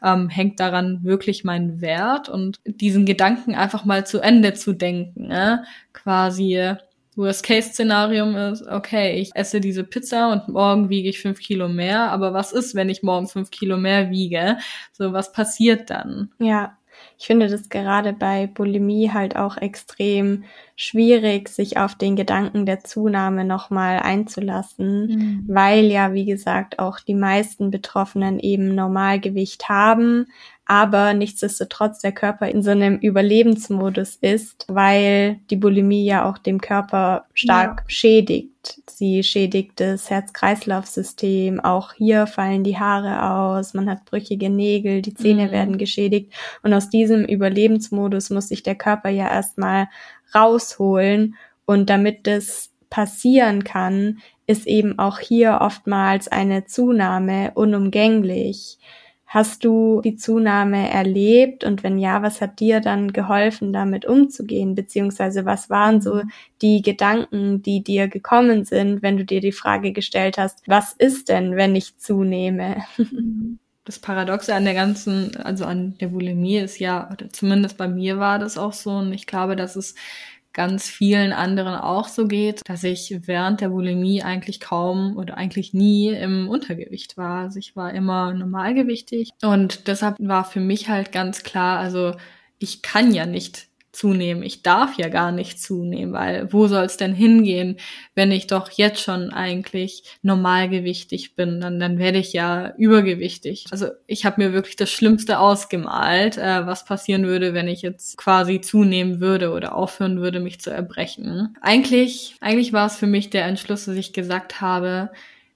ähm, 0.03 0.29
hängt 0.29 0.59
daran 0.59 1.03
wirklich 1.03 1.43
mein 1.43 1.81
Wert? 1.81 2.29
Und 2.29 2.59
diesen 2.65 3.05
Gedanken 3.05 3.55
einfach 3.55 3.85
mal 3.85 4.05
zu 4.05 4.19
Ende 4.19 4.53
zu 4.53 4.73
denken, 4.73 5.27
ne? 5.27 5.63
quasi 5.93 6.77
Worst-Case-Szenarium 7.17 8.35
ist, 8.35 8.67
okay, 8.67 9.19
ich 9.19 9.31
esse 9.33 9.59
diese 9.59 9.83
Pizza 9.83 10.31
und 10.31 10.47
morgen 10.47 10.89
wiege 10.89 11.09
ich 11.09 11.19
fünf 11.19 11.39
Kilo 11.39 11.67
mehr, 11.67 12.11
aber 12.11 12.33
was 12.33 12.51
ist, 12.51 12.75
wenn 12.75 12.89
ich 12.89 13.03
morgen 13.03 13.27
fünf 13.27 13.49
Kilo 13.49 13.77
mehr 13.77 14.11
wiege? 14.11 14.57
So, 14.93 15.13
was 15.13 15.31
passiert 15.31 15.89
dann? 15.89 16.31
Ja, 16.39 16.76
ich 17.20 17.26
finde 17.26 17.47
das 17.47 17.70
gerade 17.70 18.13
bei 18.13 18.47
Bulimie 18.47 19.11
halt 19.11 19.36
auch 19.36 19.57
extrem 19.57 20.43
schwierig, 20.76 21.49
sich 21.49 21.78
auf 21.78 21.95
den 21.95 22.15
Gedanken 22.15 22.68
der 22.68 22.84
Zunahme 22.84 23.43
nochmal 23.43 23.99
einzulassen, 23.99 25.07
mhm. 25.07 25.43
weil 25.47 25.86
ja, 25.86 26.13
wie 26.13 26.26
gesagt, 26.26 26.78
auch 26.78 26.99
die 26.99 27.15
meisten 27.15 27.72
Betroffenen 27.72 28.39
eben 28.39 28.76
Normalgewicht 28.76 29.68
haben, 29.68 30.28
aber 30.68 31.13
nichtsdestotrotz 31.13 31.99
der 31.99 32.11
Körper 32.11 32.49
in 32.49 32.61
so 32.61 32.72
einem 32.72 32.97
Überlebensmodus 32.97 34.18
ist, 34.18 34.65
weil 34.68 35.39
die 35.49 35.55
Bulimie 35.55 36.03
ja 36.03 36.30
auch 36.30 36.38
dem 36.38 36.59
Körper 36.59 37.26
stark 37.34 37.84
ja. 37.84 37.89
schädigt. 37.89 38.82
Sie 38.89 39.24
schädigt 39.24 39.80
das 39.80 40.09
Herz-Kreislauf-System. 40.09 41.61
Auch 41.61 41.93
hier 41.93 42.28
fallen 42.28 42.65
die 42.65 42.78
Haare 42.78 43.32
aus. 43.32 43.74
Man 43.74 43.89
hat 43.89 44.03
brüchige 44.03 44.49
Nägel. 44.49 45.01
Die 45.01 45.13
Zähne 45.13 45.47
mhm. 45.47 45.51
werden 45.51 45.78
geschädigt. 45.78 46.34
Und 46.63 46.74
aus 46.74 46.89
diesem 46.89 47.24
Überlebensmodus 47.24 48.30
muss 48.30 48.49
sich 48.49 48.61
der 48.61 48.76
Körper 48.76 49.09
ja 49.09 49.30
erstmal 49.30 49.88
rausholen. 50.36 51.36
Und 51.65 51.89
damit 51.89 52.28
das 52.28 52.72
passieren 52.89 53.63
kann, 53.63 54.20
ist 54.47 54.68
eben 54.68 54.99
auch 54.99 55.20
hier 55.20 55.59
oftmals 55.61 56.28
eine 56.28 56.65
Zunahme 56.65 57.51
unumgänglich. 57.55 58.80
Hast 59.28 59.65
du 59.65 59.99
die 60.05 60.15
Zunahme 60.15 60.89
erlebt 60.89 61.65
und 61.65 61.84
wenn 61.84 61.99
ja, 61.99 62.21
was 62.23 62.39
hat 62.39 62.61
dir 62.61 62.80
dann 62.80 63.11
geholfen, 63.11 63.73
damit 63.73 64.05
umzugehen? 64.05 64.73
Beziehungsweise 64.73 65.43
was 65.45 65.69
waren 65.69 65.99
so 65.99 66.21
die 66.61 66.82
Gedanken, 66.82 67.61
die 67.61 67.84
dir 67.84 68.07
gekommen 68.07 68.63
sind, 68.63 69.01
wenn 69.01 69.17
du 69.17 69.25
dir 69.25 69.41
die 69.41 69.51
Frage 69.51 69.91
gestellt 69.91 70.38
hast, 70.38 70.65
was 70.65 70.93
ist 70.93 71.28
denn, 71.28 71.57
wenn 71.57 71.75
ich 71.75 71.97
zunehme? 71.97 72.78
Das 73.88 73.99
Paradoxe 73.99 74.53
an 74.53 74.65
der 74.65 74.73
ganzen, 74.73 75.38
also 75.38 75.63
an 75.63 75.97
der 75.99 76.07
Bulimie 76.09 76.57
ist 76.57 76.78
ja, 76.78 77.09
oder 77.09 77.30
zumindest 77.30 77.78
bei 77.78 77.88
mir 77.88 78.19
war 78.19 78.38
das 78.38 78.57
auch 78.57 78.73
so 78.73 78.89
und 78.89 79.13
ich 79.13 79.28
glaube, 79.28 79.55
dass 79.55 79.78
es 79.78 79.95
ganz 80.58 80.89
vielen 80.89 81.34
anderen 81.34 81.76
auch 81.76 82.08
so 82.08 82.28
geht, 82.28 82.62
dass 82.68 82.84
ich 82.84 83.16
während 83.26 83.62
der 83.62 83.70
Bulimie 83.70 84.24
eigentlich 84.24 84.60
kaum 84.60 85.16
oder 85.16 85.38
eigentlich 85.38 85.72
nie 85.74 86.10
im 86.10 86.49
Untergewicht 86.49 87.16
war. 87.16 87.43
Also 87.43 87.60
ich 87.60 87.76
war 87.76 87.93
immer 87.93 88.34
normalgewichtig 88.34 89.30
und 89.43 89.88
deshalb 89.88 90.16
war 90.20 90.43
für 90.43 90.60
mich 90.60 90.89
halt 90.89 91.12
ganz 91.12 91.43
klar, 91.43 91.78
also 91.78 92.16
ich 92.58 92.82
kann 92.82 93.14
ja 93.14 93.28
nicht 93.28 93.66
zunehmen. 93.97 94.43
Ich 94.43 94.61
darf 94.61 94.97
ja 94.97 95.09
gar 95.09 95.31
nicht 95.31 95.59
zunehmen, 95.59 96.13
weil 96.13 96.53
wo 96.53 96.67
soll 96.67 96.85
es 96.85 96.97
denn 96.97 97.13
hingehen, 97.13 97.77
wenn 98.13 98.31
ich 98.31 98.47
doch 98.47 98.69
jetzt 98.69 99.01
schon 99.01 99.31
eigentlich 99.31 100.03
normalgewichtig 100.21 101.35
bin? 101.35 101.59
Dann, 101.59 101.79
dann 101.79 101.97
werde 101.97 102.19
ich 102.19 102.31
ja 102.31 102.73
übergewichtig. 102.77 103.65
Also 103.71 103.87
ich 104.05 104.25
habe 104.25 104.41
mir 104.41 104.53
wirklich 104.53 104.75
das 104.75 104.91
Schlimmste 104.91 105.39
ausgemalt, 105.39 106.37
äh, 106.37 106.65
was 106.67 106.85
passieren 106.85 107.25
würde, 107.25 107.53
wenn 107.53 107.67
ich 107.67 107.81
jetzt 107.81 108.17
quasi 108.17 108.61
zunehmen 108.61 109.19
würde 109.19 109.51
oder 109.51 109.75
aufhören 109.75 110.21
würde, 110.21 110.39
mich 110.39 110.61
zu 110.61 110.69
erbrechen. 110.69 111.55
Eigentlich, 111.61 112.35
eigentlich 112.39 112.73
war 112.73 112.85
es 112.85 112.97
für 112.97 113.07
mich 113.07 113.31
der 113.31 113.45
Entschluss, 113.45 113.85
dass 113.85 113.95
ich 113.95 114.13
gesagt 114.13 114.61
habe, 114.61 115.09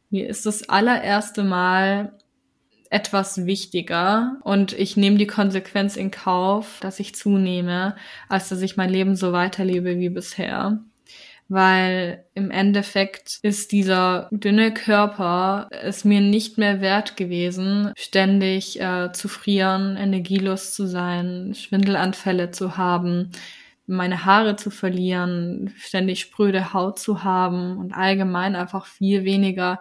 mir 0.09 0.27
ist 0.27 0.45
das 0.45 0.67
allererste 0.67 1.43
Mal 1.43 2.11
etwas 2.91 3.45
wichtiger 3.45 4.37
und 4.43 4.73
ich 4.73 4.97
nehme 4.97 5.17
die 5.17 5.27
Konsequenz 5.27 5.95
in 5.95 6.11
Kauf, 6.11 6.79
dass 6.81 6.99
ich 6.99 7.15
zunehme, 7.15 7.95
als 8.27 8.49
dass 8.49 8.61
ich 8.61 8.75
mein 8.75 8.89
Leben 8.89 9.15
so 9.15 9.31
weiterlebe 9.31 9.97
wie 9.97 10.09
bisher. 10.09 10.83
Weil 11.47 12.25
im 12.33 12.51
Endeffekt 12.51 13.39
ist 13.43 13.71
dieser 13.71 14.29
dünne 14.31 14.73
Körper 14.73 15.69
es 15.71 16.03
mir 16.03 16.21
nicht 16.21 16.57
mehr 16.57 16.81
wert 16.81 17.17
gewesen, 17.17 17.93
ständig 17.97 18.79
äh, 18.79 19.11
zu 19.13 19.29
frieren, 19.29 19.95
energielos 19.97 20.73
zu 20.73 20.85
sein, 20.85 21.53
Schwindelanfälle 21.55 22.51
zu 22.51 22.77
haben, 22.77 23.31
meine 23.87 24.25
Haare 24.25 24.57
zu 24.57 24.69
verlieren, 24.69 25.73
ständig 25.77 26.21
spröde 26.21 26.73
Haut 26.73 26.99
zu 26.99 27.23
haben 27.23 27.77
und 27.77 27.93
allgemein 27.93 28.55
einfach 28.55 28.85
viel 28.85 29.23
weniger 29.23 29.79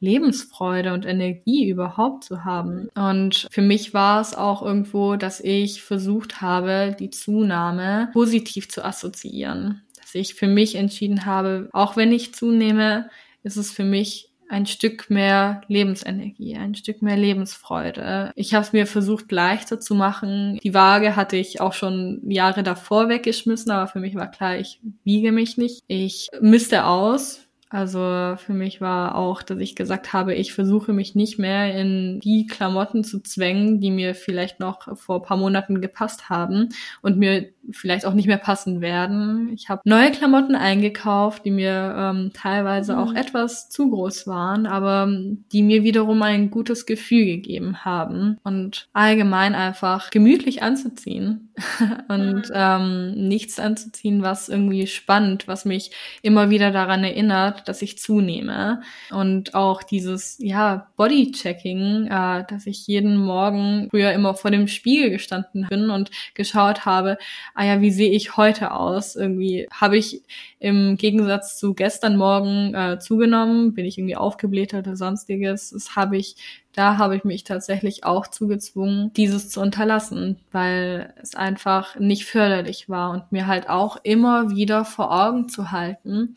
Lebensfreude 0.00 0.92
und 0.92 1.06
Energie 1.06 1.68
überhaupt 1.68 2.24
zu 2.24 2.44
haben. 2.44 2.88
Und 2.94 3.46
für 3.50 3.62
mich 3.62 3.94
war 3.94 4.20
es 4.20 4.34
auch 4.34 4.62
irgendwo, 4.62 5.16
dass 5.16 5.40
ich 5.40 5.82
versucht 5.82 6.40
habe, 6.40 6.96
die 6.98 7.10
Zunahme 7.10 8.08
positiv 8.12 8.68
zu 8.68 8.84
assoziieren. 8.84 9.82
Dass 9.98 10.14
ich 10.14 10.34
für 10.34 10.48
mich 10.48 10.74
entschieden 10.74 11.26
habe, 11.26 11.68
auch 11.72 11.96
wenn 11.96 12.12
ich 12.12 12.34
zunehme, 12.34 13.10
ist 13.42 13.56
es 13.56 13.70
für 13.70 13.84
mich 13.84 14.30
ein 14.50 14.66
Stück 14.66 15.10
mehr 15.10 15.60
Lebensenergie, 15.68 16.56
ein 16.56 16.74
Stück 16.74 17.02
mehr 17.02 17.16
Lebensfreude. 17.16 18.32
Ich 18.34 18.52
habe 18.52 18.64
es 18.64 18.72
mir 18.72 18.86
versucht 18.86 19.30
leichter 19.30 19.78
zu 19.78 19.94
machen. 19.94 20.58
Die 20.64 20.74
Waage 20.74 21.14
hatte 21.14 21.36
ich 21.36 21.60
auch 21.60 21.72
schon 21.72 22.20
Jahre 22.28 22.64
davor 22.64 23.08
weggeschmissen, 23.08 23.70
aber 23.70 23.86
für 23.86 24.00
mich 24.00 24.16
war 24.16 24.28
klar, 24.28 24.58
ich 24.58 24.80
wiege 25.04 25.30
mich 25.30 25.56
nicht. 25.56 25.82
Ich 25.86 26.30
misste 26.40 26.84
aus, 26.84 27.46
also 27.70 28.34
für 28.36 28.52
mich 28.52 28.80
war 28.80 29.14
auch, 29.14 29.42
dass 29.42 29.58
ich 29.58 29.76
gesagt 29.76 30.12
habe, 30.12 30.34
ich 30.34 30.52
versuche 30.52 30.92
mich 30.92 31.14
nicht 31.14 31.38
mehr 31.38 31.72
in 31.72 32.18
die 32.18 32.48
Klamotten 32.48 33.04
zu 33.04 33.20
zwängen, 33.20 33.80
die 33.80 33.92
mir 33.92 34.16
vielleicht 34.16 34.58
noch 34.58 34.98
vor 34.98 35.22
paar 35.22 35.36
Monaten 35.36 35.80
gepasst 35.80 36.28
haben 36.28 36.70
und 37.00 37.16
mir 37.16 37.50
vielleicht 37.70 38.06
auch 38.06 38.14
nicht 38.14 38.26
mehr 38.26 38.38
passen 38.38 38.80
werden. 38.80 39.50
Ich 39.54 39.68
habe 39.68 39.82
neue 39.84 40.10
Klamotten 40.10 40.56
eingekauft, 40.56 41.44
die 41.44 41.52
mir 41.52 41.94
ähm, 41.96 42.30
teilweise 42.34 42.94
mhm. 42.94 42.98
auch 42.98 43.14
etwas 43.14 43.68
zu 43.70 43.90
groß 43.90 44.26
waren, 44.26 44.66
aber 44.66 45.08
die 45.52 45.62
mir 45.62 45.84
wiederum 45.84 46.22
ein 46.22 46.50
gutes 46.50 46.86
Gefühl 46.86 47.24
gegeben 47.24 47.84
haben 47.84 48.38
und 48.42 48.88
allgemein 48.92 49.54
einfach 49.54 50.10
gemütlich 50.10 50.62
anzuziehen 50.62 51.52
und 52.08 52.48
mhm. 52.48 52.52
ähm, 52.52 53.28
nichts 53.28 53.60
anzuziehen, 53.60 54.22
was 54.22 54.48
irgendwie 54.48 54.88
spannend, 54.88 55.46
was 55.46 55.64
mich 55.64 55.92
immer 56.22 56.50
wieder 56.50 56.72
daran 56.72 57.04
erinnert, 57.04 57.59
dass 57.60 57.82
ich 57.82 57.98
zunehme. 57.98 58.82
Und 59.10 59.54
auch 59.54 59.82
dieses, 59.82 60.36
ja, 60.38 60.88
Bodychecking, 60.96 62.06
äh, 62.06 62.44
dass 62.48 62.66
ich 62.66 62.86
jeden 62.86 63.16
Morgen 63.16 63.88
früher 63.90 64.12
immer 64.12 64.34
vor 64.34 64.50
dem 64.50 64.68
Spiegel 64.68 65.10
gestanden 65.10 65.66
bin 65.68 65.90
und 65.90 66.10
geschaut 66.34 66.84
habe, 66.84 67.18
ah 67.54 67.64
ja, 67.64 67.80
wie 67.80 67.90
sehe 67.90 68.10
ich 68.10 68.36
heute 68.36 68.72
aus? 68.72 69.16
Irgendwie 69.16 69.68
habe 69.72 69.96
ich 69.96 70.22
im 70.58 70.96
Gegensatz 70.96 71.58
zu 71.58 71.74
gestern 71.74 72.16
Morgen 72.16 72.74
äh, 72.74 72.98
zugenommen, 72.98 73.74
bin 73.74 73.84
ich 73.84 73.98
irgendwie 73.98 74.16
aufgebläht 74.16 74.74
oder 74.74 74.96
sonstiges. 74.96 75.70
Das 75.70 75.96
habe 75.96 76.16
ich 76.16 76.36
da 76.72 76.98
habe 76.98 77.16
ich 77.16 77.24
mich 77.24 77.44
tatsächlich 77.44 78.04
auch 78.04 78.28
zugezwungen, 78.28 79.12
dieses 79.14 79.50
zu 79.50 79.60
unterlassen, 79.60 80.38
weil 80.52 81.12
es 81.20 81.34
einfach 81.34 81.98
nicht 81.98 82.26
förderlich 82.26 82.88
war 82.88 83.10
und 83.10 83.32
mir 83.32 83.46
halt 83.46 83.68
auch 83.68 83.96
immer 84.04 84.50
wieder 84.50 84.84
vor 84.84 85.10
Augen 85.10 85.48
zu 85.48 85.72
halten, 85.72 86.36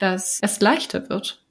dass 0.00 0.40
es 0.42 0.60
leichter 0.60 1.08
wird. 1.08 1.44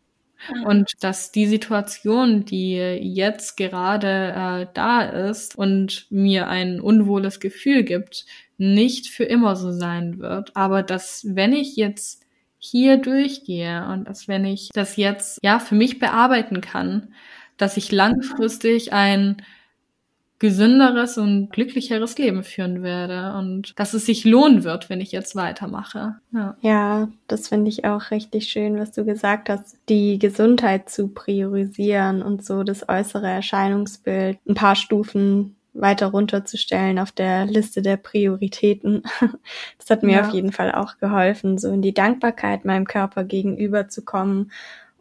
Und 0.66 0.92
dass 1.02 1.34
die 1.34 1.48
Situation, 1.48 2.46
die 2.46 2.76
jetzt 2.76 3.58
gerade 3.58 4.34
äh, 4.34 4.68
da 4.74 5.02
ist 5.02 5.58
und 5.58 6.08
mir 6.10 6.48
ein 6.48 6.80
unwohles 6.80 7.42
Gefühl 7.42 7.84
gibt, 7.84 8.26
nicht 8.58 9.08
für 9.08 9.26
immer 9.26 9.58
so 9.58 9.72
sein 9.74 10.20
wird. 10.20 10.56
Aber 10.56 10.82
dass 10.82 11.26
wenn 11.28 11.52
ich 11.52 11.76
jetzt 11.76 12.24
hier 12.58 12.98
durchgehe 12.98 13.86
und 13.88 14.06
dass 14.08 14.28
wenn 14.28 14.46
ich 14.46 14.70
das 14.74 14.96
jetzt 14.96 15.40
ja 15.44 15.60
für 15.60 15.76
mich 15.76 16.00
bearbeiten 16.00 16.62
kann, 16.62 17.14
dass 17.58 17.78
ich 17.78 17.92
langfristig 17.92 18.94
ein 18.94 19.42
gesünderes 20.40 21.18
und 21.18 21.52
glücklicheres 21.52 22.18
Leben 22.18 22.44
führen 22.44 22.82
werde 22.82 23.34
und 23.38 23.74
dass 23.78 23.94
es 23.94 24.06
sich 24.06 24.24
lohnen 24.24 24.64
wird, 24.64 24.90
wenn 24.90 25.02
ich 25.02 25.12
jetzt 25.12 25.36
weitermache. 25.36 26.16
Ja, 26.32 26.56
ja 26.62 27.10
das 27.28 27.50
finde 27.50 27.70
ich 27.70 27.84
auch 27.84 28.10
richtig 28.12 28.48
schön, 28.48 28.80
was 28.80 28.92
du 28.94 29.04
gesagt 29.04 29.50
hast, 29.50 29.78
die 29.90 30.18
Gesundheit 30.18 30.90
zu 30.90 31.10
priorisieren 31.10 32.22
und 32.22 32.46
so 32.46 32.64
das 32.64 32.88
äußere 32.88 33.28
Erscheinungsbild 33.28 34.40
ein 34.48 34.56
paar 34.56 34.76
Stufen 34.76 35.56
weiter 35.74 36.08
runterzustellen 36.08 37.00
auf 37.00 37.12
der 37.12 37.46
Liste 37.46 37.82
der 37.82 37.98
Prioritäten. 37.98 39.04
Das 39.78 39.90
hat 39.90 40.04
mir 40.04 40.18
ja. 40.18 40.28
auf 40.28 40.34
jeden 40.34 40.52
Fall 40.52 40.72
auch 40.72 40.98
geholfen, 40.98 41.58
so 41.58 41.72
in 41.72 41.82
die 41.82 41.96
Dankbarkeit 41.96 42.64
meinem 42.64 42.86
Körper 42.86 43.24
gegenüber 43.24 43.88
zu 43.88 44.04
kommen 44.04 44.52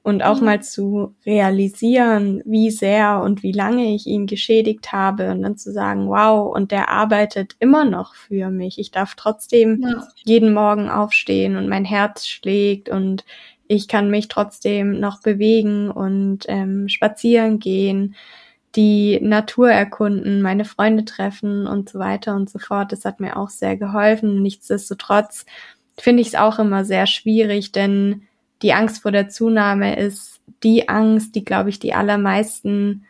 und 0.02 0.22
auch 0.22 0.40
mhm. 0.40 0.44
mal 0.44 0.62
zu 0.62 1.14
realisieren, 1.26 2.42
wie 2.44 2.70
sehr 2.70 3.20
und 3.22 3.42
wie 3.42 3.52
lange 3.52 3.94
ich 3.94 4.06
ihn 4.06 4.26
geschädigt 4.26 4.92
habe 4.92 5.30
und 5.30 5.42
dann 5.42 5.56
zu 5.56 5.72
sagen, 5.72 6.08
wow, 6.08 6.54
und 6.54 6.70
der 6.70 6.88
arbeitet 6.88 7.56
immer 7.58 7.84
noch 7.84 8.14
für 8.14 8.50
mich. 8.50 8.78
Ich 8.78 8.90
darf 8.90 9.14
trotzdem 9.14 9.82
ja. 9.82 10.06
jeden 10.24 10.54
Morgen 10.54 10.88
aufstehen 10.88 11.56
und 11.56 11.68
mein 11.68 11.84
Herz 11.84 12.26
schlägt 12.26 12.88
und 12.88 13.24
ich 13.66 13.86
kann 13.86 14.10
mich 14.10 14.28
trotzdem 14.28 14.98
noch 14.98 15.20
bewegen 15.20 15.90
und 15.90 16.44
ähm, 16.48 16.88
spazieren 16.88 17.58
gehen, 17.58 18.14
die 18.74 19.18
Natur 19.20 19.70
erkunden, 19.70 20.42
meine 20.42 20.64
Freunde 20.64 21.04
treffen 21.04 21.66
und 21.66 21.88
so 21.88 21.98
weiter 21.98 22.34
und 22.34 22.48
so 22.48 22.58
fort. 22.58 22.92
Das 22.92 23.04
hat 23.04 23.20
mir 23.20 23.36
auch 23.36 23.50
sehr 23.50 23.76
geholfen. 23.76 24.42
Nichtsdestotrotz 24.42 25.46
finde 25.98 26.22
ich 26.22 26.28
es 26.28 26.34
auch 26.34 26.58
immer 26.58 26.84
sehr 26.84 27.06
schwierig, 27.06 27.72
denn 27.72 28.27
die 28.62 28.72
Angst 28.72 29.02
vor 29.02 29.12
der 29.12 29.28
Zunahme 29.28 29.96
ist 29.96 30.40
die 30.62 30.88
Angst, 30.88 31.34
die, 31.34 31.44
glaube 31.44 31.70
ich, 31.70 31.78
die 31.78 31.94
allermeisten 31.94 33.04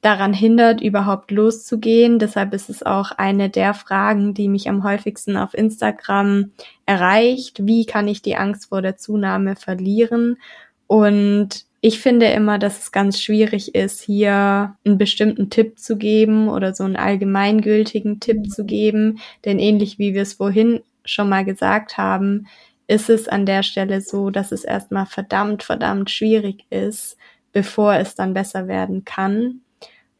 daran 0.00 0.32
hindert, 0.32 0.80
überhaupt 0.80 1.30
loszugehen. 1.30 2.18
Deshalb 2.18 2.54
ist 2.54 2.70
es 2.70 2.82
auch 2.82 3.10
eine 3.12 3.50
der 3.50 3.74
Fragen, 3.74 4.34
die 4.34 4.48
mich 4.48 4.68
am 4.68 4.82
häufigsten 4.82 5.36
auf 5.36 5.54
Instagram 5.54 6.52
erreicht. 6.86 7.66
Wie 7.66 7.84
kann 7.84 8.08
ich 8.08 8.22
die 8.22 8.36
Angst 8.36 8.70
vor 8.70 8.82
der 8.82 8.96
Zunahme 8.96 9.56
verlieren? 9.56 10.38
Und 10.86 11.66
ich 11.82 12.00
finde 12.00 12.26
immer, 12.26 12.58
dass 12.58 12.78
es 12.78 12.92
ganz 12.92 13.20
schwierig 13.20 13.74
ist, 13.74 14.02
hier 14.02 14.76
einen 14.84 14.98
bestimmten 14.98 15.48
Tipp 15.48 15.78
zu 15.78 15.96
geben 15.96 16.48
oder 16.48 16.74
so 16.74 16.84
einen 16.84 16.96
allgemeingültigen 16.96 18.20
Tipp 18.20 18.50
zu 18.50 18.64
geben. 18.64 19.18
Denn 19.44 19.58
ähnlich 19.58 19.98
wie 19.98 20.14
wir 20.14 20.22
es 20.22 20.34
vorhin 20.34 20.80
schon 21.04 21.28
mal 21.28 21.44
gesagt 21.44 21.96
haben, 21.96 22.46
ist 22.90 23.08
es 23.08 23.28
an 23.28 23.46
der 23.46 23.62
Stelle 23.62 24.00
so, 24.00 24.30
dass 24.30 24.50
es 24.50 24.64
erstmal 24.64 25.06
verdammt, 25.06 25.62
verdammt 25.62 26.10
schwierig 26.10 26.64
ist, 26.70 27.16
bevor 27.52 27.94
es 27.94 28.16
dann 28.16 28.34
besser 28.34 28.66
werden 28.66 29.04
kann. 29.04 29.60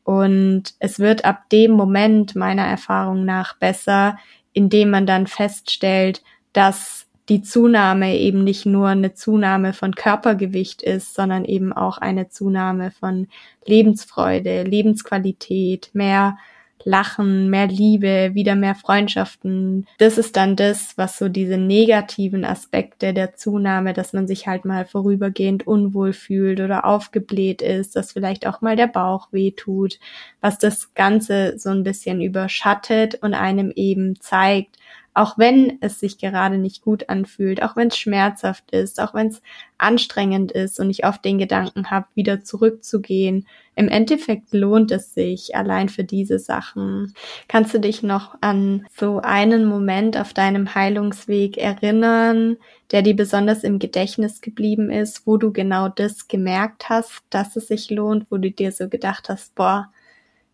Und 0.05 0.75
es 0.79 1.01
wird 1.01 1.25
ab 1.25 1.51
dem 1.51 1.73
Moment 1.73 2.37
meiner 2.37 2.65
Erfahrung 2.65 3.25
nach 3.25 3.59
besser, 3.59 4.19
indem 4.53 4.91
man 4.91 5.05
dann 5.05 5.27
feststellt, 5.27 6.23
dass 6.53 7.09
die 7.29 7.43
Zunahme 7.43 8.17
eben 8.17 8.45
nicht 8.45 8.67
nur 8.67 8.87
eine 8.87 9.15
Zunahme 9.15 9.73
von 9.73 9.97
Körpergewicht 9.97 10.81
ist, 10.81 11.15
sondern 11.15 11.45
eben 11.45 11.73
auch 11.73 11.99
eine 11.99 12.29
Zunahme 12.29 12.93
von 12.93 13.27
Lebensfreude, 13.67 14.63
Lebensqualität, 14.63 15.91
mehr 15.93 16.39
Lachen, 16.85 17.51
mehr 17.51 17.67
Liebe, 17.67 18.31
wieder 18.35 18.55
mehr 18.55 18.75
Freundschaften. 18.75 19.87
Das 19.99 20.19
ist 20.19 20.37
dann 20.37 20.57
das, 20.57 20.97
was 20.97 21.19
so 21.19 21.29
diese 21.29 21.57
negativen 21.57 22.45
Aspekte 22.45 23.13
der 23.13 23.35
Zunahme, 23.35 23.93
dass 23.93 24.13
man 24.13 24.27
sich 24.27 24.47
halt 24.47 24.65
mal 24.65 24.85
vorübergehend 24.85 25.67
unwohl 25.67 26.13
fühlt 26.13 26.61
oder 26.61 26.85
aufgebläht 26.85 27.63
ist, 27.63 27.97
dass 27.97 28.13
vielleicht 28.13 28.47
auch 28.47 28.61
mal 28.61 28.77
der 28.77 28.87
Bauch 28.87 29.29
weh 29.33 29.51
tut, 29.53 29.99
was 30.41 30.59
das 30.59 30.95
Ganze 30.95 31.59
so 31.59 31.71
ein 31.71 31.83
bisschen 31.83 32.21
überschattet 32.21 33.17
und 33.23 33.35
einem 33.35 33.73
eben 33.75 34.21
zeigt, 34.21 34.77
auch 35.21 35.37
wenn 35.37 35.77
es 35.83 36.01
sich 36.01 36.17
gerade 36.17 36.57
nicht 36.57 36.81
gut 36.81 37.11
anfühlt, 37.11 37.63
auch 37.63 37.77
wenn 37.77 37.89
es 37.89 37.99
schmerzhaft 37.99 38.71
ist, 38.71 38.99
auch 39.03 39.13
wenn 39.13 39.27
es 39.27 39.43
anstrengend 39.77 40.51
ist 40.51 40.81
und 40.81 40.89
ich 40.89 41.05
oft 41.05 41.23
den 41.27 41.37
Gedanken 41.37 41.91
habe, 41.91 42.07
wieder 42.15 42.43
zurückzugehen. 42.43 43.47
Im 43.77 43.89
Endeffekt 43.89 44.55
lohnt 44.55 44.91
es 44.93 45.13
sich 45.13 45.55
allein 45.55 45.91
für 45.91 46.05
diese 46.05 46.39
Sachen. 46.39 47.13
Kannst 47.49 47.75
du 47.75 47.81
dich 47.81 48.03
noch 48.03 48.35
an 48.41 48.87
so 48.97 49.21
einen 49.21 49.67
Moment 49.67 50.17
auf 50.17 50.33
deinem 50.33 50.75
Heilungsweg 50.75 51.59
erinnern, 51.59 52.57
der 52.91 53.03
dir 53.03 53.15
besonders 53.15 53.63
im 53.63 53.79
Gedächtnis 53.79 54.41
geblieben 54.41 54.89
ist, 54.91 55.27
wo 55.27 55.37
du 55.37 55.53
genau 55.53 55.91
das 55.91 56.29
gemerkt 56.29 56.89
hast, 56.89 57.25
dass 57.29 57.57
es 57.57 57.69
sich 57.69 57.91
lohnt, 57.91 58.25
wo 58.31 58.39
du 58.39 58.51
dir 58.51 58.73
so 58.73 58.89
gedacht 58.89 59.29
hast, 59.29 59.55
boah, 59.55 59.91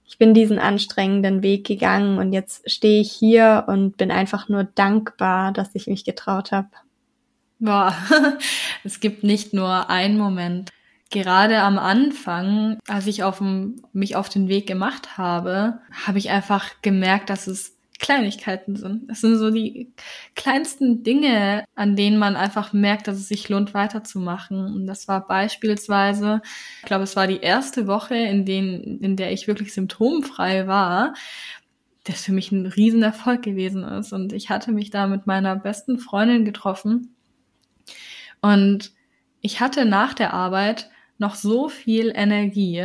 ich 0.07 0.19
bin 0.19 0.35
diesen 0.35 0.59
anstrengenden 0.59 1.43
Weg 1.43 1.67
gegangen 1.67 2.19
und 2.19 2.33
jetzt 2.33 2.71
stehe 2.71 3.01
ich 3.01 3.11
hier 3.11 3.65
und 3.67 3.97
bin 3.97 4.11
einfach 4.11 4.49
nur 4.49 4.65
dankbar, 4.65 5.53
dass 5.53 5.75
ich 5.75 5.87
mich 5.89 6.05
getraut 6.05 6.53
habe. 6.53 6.69
Boah, 7.59 7.95
es 8.85 9.01
gibt 9.01 9.25
nicht 9.25 9.53
nur 9.53 9.91
einen 9.91 10.19
Moment. 10.19 10.71
Gerade 11.11 11.61
am 11.61 11.79
Anfang, 11.79 12.79
als 12.89 13.07
ich 13.07 13.23
auf 13.23 13.39
dem, 13.39 13.83
mich 13.93 14.17
auf 14.17 14.29
den 14.29 14.49
Weg 14.49 14.67
gemacht 14.67 15.19
habe, 15.19 15.81
habe 16.07 16.19
ich 16.19 16.31
einfach 16.31 16.71
gemerkt, 16.83 17.31
dass 17.31 17.47
es 17.47 17.76
Kleinigkeiten 17.99 18.77
sind. 18.77 19.11
Es 19.11 19.21
sind 19.21 19.37
so 19.37 19.51
die 19.51 19.93
kleinsten 20.35 21.03
Dinge, 21.03 21.65
an 21.75 21.97
denen 21.97 22.19
man 22.19 22.37
einfach 22.37 22.73
merkt, 22.73 23.09
dass 23.09 23.17
es 23.17 23.29
sich 23.29 23.49
lohnt, 23.49 23.75
weiterzumachen. 23.75 24.59
Und 24.59 24.87
das 24.87 25.09
war 25.09 25.27
beispielsweise, 25.27 26.43
ich 26.81 26.87
glaube, 26.87 27.05
es 27.05 27.17
war 27.17 27.27
die 27.27 27.41
erste 27.41 27.87
Woche, 27.87 28.17
in, 28.17 28.45
den, 28.45 29.01
in 29.01 29.17
der 29.17 29.33
ich 29.33 29.47
wirklich 29.47 29.73
symptomfrei 29.73 30.67
war, 30.67 31.15
das 32.05 32.25
für 32.25 32.33
mich 32.33 32.53
ein 32.53 32.67
Riesenerfolg 32.67 33.43
gewesen 33.43 33.83
ist. 33.85 34.13
Und 34.13 34.33
ich 34.33 34.51
hatte 34.51 34.73
mich 34.73 34.91
da 34.91 35.07
mit 35.07 35.27
meiner 35.27 35.57
besten 35.57 35.99
Freundin 35.99 36.45
getroffen. 36.45 37.17
Und 38.41 38.93
ich 39.41 39.61
hatte 39.61 39.85
nach 39.85 40.15
der 40.15 40.33
Arbeit 40.33 40.91
noch 41.19 41.35
so 41.35 41.69
viel 41.69 42.13
Energie, 42.15 42.85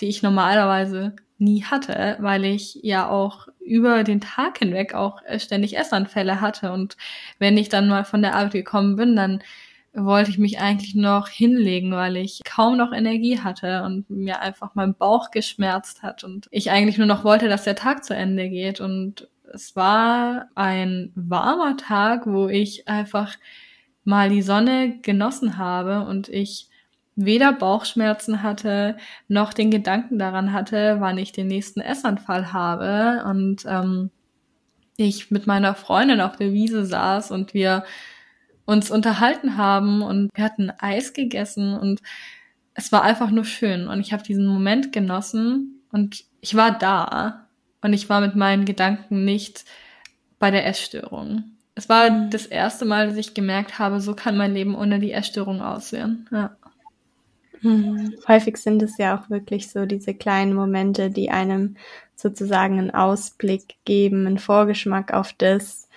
die 0.00 0.06
ich 0.06 0.22
normalerweise 0.22 1.14
nie 1.38 1.64
hatte, 1.64 2.16
weil 2.20 2.44
ich 2.44 2.78
ja 2.82 3.08
auch 3.08 3.48
über 3.60 4.04
den 4.04 4.20
Tag 4.20 4.58
hinweg 4.58 4.94
auch 4.94 5.20
ständig 5.38 5.76
Essanfälle 5.76 6.40
hatte. 6.40 6.72
Und 6.72 6.96
wenn 7.38 7.56
ich 7.56 7.68
dann 7.68 7.88
mal 7.88 8.04
von 8.04 8.22
der 8.22 8.34
Arbeit 8.34 8.52
gekommen 8.52 8.96
bin, 8.96 9.16
dann 9.16 9.42
wollte 9.94 10.30
ich 10.30 10.38
mich 10.38 10.58
eigentlich 10.58 10.94
noch 10.94 11.28
hinlegen, 11.28 11.92
weil 11.92 12.16
ich 12.16 12.40
kaum 12.44 12.76
noch 12.76 12.92
Energie 12.92 13.40
hatte 13.40 13.84
und 13.84 14.10
mir 14.10 14.40
einfach 14.40 14.74
mein 14.74 14.94
Bauch 14.94 15.30
geschmerzt 15.30 16.02
hat 16.02 16.24
und 16.24 16.48
ich 16.50 16.70
eigentlich 16.70 16.98
nur 16.98 17.06
noch 17.06 17.24
wollte, 17.24 17.48
dass 17.48 17.64
der 17.64 17.76
Tag 17.76 18.04
zu 18.04 18.14
Ende 18.14 18.48
geht. 18.48 18.80
Und 18.80 19.28
es 19.52 19.76
war 19.76 20.48
ein 20.56 21.12
warmer 21.14 21.76
Tag, 21.76 22.26
wo 22.26 22.48
ich 22.48 22.88
einfach 22.88 23.36
mal 24.02 24.28
die 24.30 24.42
Sonne 24.42 24.98
genossen 25.00 25.58
habe 25.58 26.06
und 26.06 26.28
ich 26.28 26.68
weder 27.16 27.52
Bauchschmerzen 27.52 28.42
hatte, 28.42 28.96
noch 29.28 29.52
den 29.52 29.70
Gedanken 29.70 30.18
daran 30.18 30.52
hatte, 30.52 30.96
wann 30.98 31.18
ich 31.18 31.32
den 31.32 31.46
nächsten 31.46 31.80
Essanfall 31.80 32.52
habe. 32.52 33.24
Und 33.28 33.64
ähm, 33.66 34.10
ich 34.96 35.30
mit 35.30 35.46
meiner 35.46 35.74
Freundin 35.74 36.20
auf 36.20 36.36
der 36.36 36.52
Wiese 36.52 36.84
saß 36.84 37.30
und 37.30 37.54
wir 37.54 37.84
uns 38.64 38.90
unterhalten 38.90 39.56
haben 39.56 40.02
und 40.02 40.30
wir 40.34 40.44
hatten 40.44 40.72
Eis 40.78 41.12
gegessen 41.12 41.76
und 41.78 42.00
es 42.74 42.90
war 42.92 43.02
einfach 43.02 43.30
nur 43.30 43.44
schön. 43.44 43.88
Und 43.88 44.00
ich 44.00 44.12
habe 44.12 44.22
diesen 44.22 44.46
Moment 44.46 44.92
genossen 44.92 45.82
und 45.92 46.24
ich 46.40 46.56
war 46.56 46.76
da 46.76 47.48
und 47.82 47.92
ich 47.92 48.08
war 48.08 48.20
mit 48.20 48.34
meinen 48.34 48.64
Gedanken 48.64 49.24
nicht 49.24 49.64
bei 50.38 50.50
der 50.50 50.66
Essstörung. 50.66 51.44
Es 51.74 51.88
war 51.88 52.10
mhm. 52.10 52.30
das 52.30 52.46
erste 52.46 52.84
Mal, 52.84 53.08
dass 53.08 53.16
ich 53.16 53.34
gemerkt 53.34 53.78
habe, 53.78 54.00
so 54.00 54.14
kann 54.14 54.36
mein 54.36 54.54
Leben 54.54 54.74
ohne 54.74 54.98
die 54.98 55.12
Essstörung 55.12 55.60
aussehen. 55.60 56.28
Ja. 56.30 56.56
Mhm. 57.64 58.14
Häufig 58.28 58.58
sind 58.58 58.82
es 58.82 58.98
ja 58.98 59.18
auch 59.18 59.30
wirklich 59.30 59.70
so 59.70 59.86
diese 59.86 60.14
kleinen 60.14 60.54
Momente, 60.54 61.10
die 61.10 61.30
einem 61.30 61.76
sozusagen 62.14 62.78
einen 62.78 62.90
Ausblick 62.92 63.76
geben, 63.84 64.26
einen 64.26 64.38
Vorgeschmack 64.38 65.12
auf 65.12 65.32
das, 65.32 65.88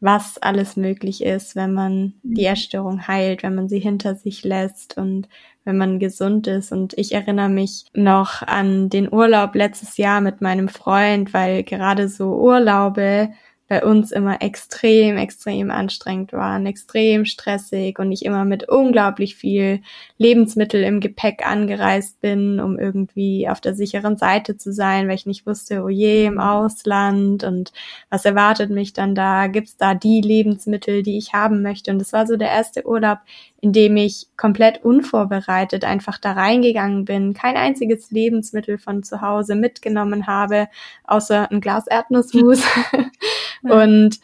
was 0.00 0.38
alles 0.38 0.76
möglich 0.76 1.22
ist, 1.22 1.54
wenn 1.56 1.74
man 1.74 2.14
die 2.22 2.46
mhm. 2.46 2.52
Essstörung 2.52 3.06
heilt, 3.06 3.42
wenn 3.42 3.54
man 3.54 3.68
sie 3.68 3.78
hinter 3.78 4.14
sich 4.14 4.44
lässt 4.44 4.96
und 4.96 5.28
wenn 5.64 5.76
man 5.76 5.98
gesund 5.98 6.46
ist. 6.46 6.72
Und 6.72 6.96
ich 6.96 7.12
erinnere 7.12 7.50
mich 7.50 7.84
noch 7.92 8.42
an 8.42 8.88
den 8.88 9.12
Urlaub 9.12 9.54
letztes 9.54 9.98
Jahr 9.98 10.22
mit 10.22 10.40
meinem 10.40 10.68
Freund, 10.68 11.34
weil 11.34 11.62
gerade 11.64 12.08
so 12.08 12.34
Urlaube 12.36 13.30
bei 13.70 13.84
uns 13.84 14.10
immer 14.10 14.42
extrem, 14.42 15.16
extrem 15.16 15.70
anstrengend 15.70 16.32
waren, 16.32 16.66
extrem 16.66 17.24
stressig 17.24 18.00
und 18.00 18.10
ich 18.10 18.24
immer 18.24 18.44
mit 18.44 18.68
unglaublich 18.68 19.36
viel 19.36 19.80
Lebensmittel 20.18 20.82
im 20.82 20.98
Gepäck 20.98 21.46
angereist 21.46 22.20
bin, 22.20 22.58
um 22.58 22.80
irgendwie 22.80 23.48
auf 23.48 23.60
der 23.60 23.74
sicheren 23.74 24.16
Seite 24.16 24.56
zu 24.56 24.72
sein, 24.72 25.06
weil 25.06 25.14
ich 25.14 25.24
nicht 25.24 25.46
wusste, 25.46 25.84
oh 25.84 25.88
je, 25.88 26.26
im 26.26 26.40
Ausland 26.40 27.44
und 27.44 27.72
was 28.10 28.24
erwartet 28.24 28.70
mich 28.70 28.92
dann 28.92 29.14
da? 29.14 29.46
Gibt's 29.46 29.76
da 29.76 29.94
die 29.94 30.20
Lebensmittel, 30.20 31.04
die 31.04 31.16
ich 31.16 31.32
haben 31.32 31.62
möchte? 31.62 31.92
Und 31.92 32.00
das 32.00 32.12
war 32.12 32.26
so 32.26 32.36
der 32.36 32.50
erste 32.50 32.84
Urlaub, 32.84 33.18
in 33.60 33.72
dem 33.72 33.96
ich 33.96 34.26
komplett 34.36 34.84
unvorbereitet 34.84 35.84
einfach 35.84 36.18
da 36.18 36.32
reingegangen 36.32 37.04
bin, 37.04 37.34
kein 37.34 37.56
einziges 37.56 38.10
Lebensmittel 38.10 38.78
von 38.78 39.04
zu 39.04 39.20
Hause 39.20 39.54
mitgenommen 39.54 40.26
habe, 40.26 40.66
außer 41.04 41.52
ein 41.52 41.60
Glas 41.60 41.86
Erdnussmus. 41.86 42.64
und 43.62 44.20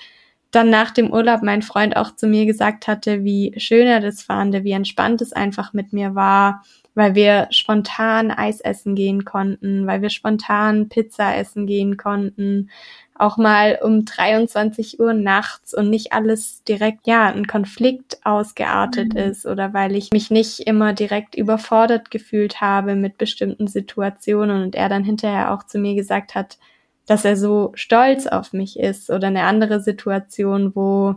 dann 0.51 0.70
nach 0.70 0.91
dem 0.91 1.12
Urlaub 1.12 1.43
mein 1.43 1.62
Freund 1.62 1.97
auch 1.97 2.14
zu 2.14 2.26
mir 2.26 2.47
gesagt 2.47 2.89
hatte, 2.89 3.24
wie 3.24 3.53
schön 3.59 3.87
er 3.87 4.01
das 4.01 4.22
fand, 4.22 4.55
wie 4.64 4.72
entspannt 4.72 5.20
es 5.20 5.32
einfach 5.32 5.72
mit 5.72 5.93
mir 5.93 6.14
war, 6.14 6.62
weil 6.95 7.14
wir 7.14 7.49
spontan 7.51 8.30
Eis 8.30 8.61
essen 8.61 8.95
gehen 8.95 9.24
konnten, 9.26 9.87
weil 9.87 10.01
wir 10.01 10.09
spontan 10.09 10.89
Pizza 10.89 11.37
essen 11.37 11.66
gehen 11.66 11.99
konnten, 11.99 12.70
auch 13.14 13.37
mal 13.37 13.78
um 13.82 14.05
23 14.05 14.99
Uhr 14.99 15.12
nachts 15.12 15.74
und 15.74 15.91
nicht 15.91 16.12
alles 16.12 16.64
direkt, 16.64 17.07
ja, 17.07 17.26
ein 17.26 17.47
Konflikt 17.47 18.18
ausgeartet 18.24 19.14
mhm. 19.14 19.20
ist 19.20 19.47
oder 19.47 19.74
weil 19.74 19.95
ich 19.95 20.11
mich 20.11 20.30
nicht 20.30 20.61
immer 20.61 20.93
direkt 20.93 21.34
überfordert 21.34 22.11
gefühlt 22.11 22.61
habe 22.61 22.95
mit 22.95 23.18
bestimmten 23.18 23.66
Situationen 23.66 24.62
und 24.62 24.74
er 24.74 24.89
dann 24.89 25.05
hinterher 25.05 25.53
auch 25.53 25.64
zu 25.64 25.78
mir 25.78 25.95
gesagt 25.95 26.34
hat, 26.34 26.59
dass 27.07 27.24
er 27.24 27.36
so 27.36 27.72
stolz 27.74 28.26
auf 28.26 28.52
mich 28.52 28.78
ist 28.78 29.11
oder 29.11 29.28
eine 29.28 29.44
andere 29.44 29.80
Situation, 29.80 30.74
wo 30.74 31.16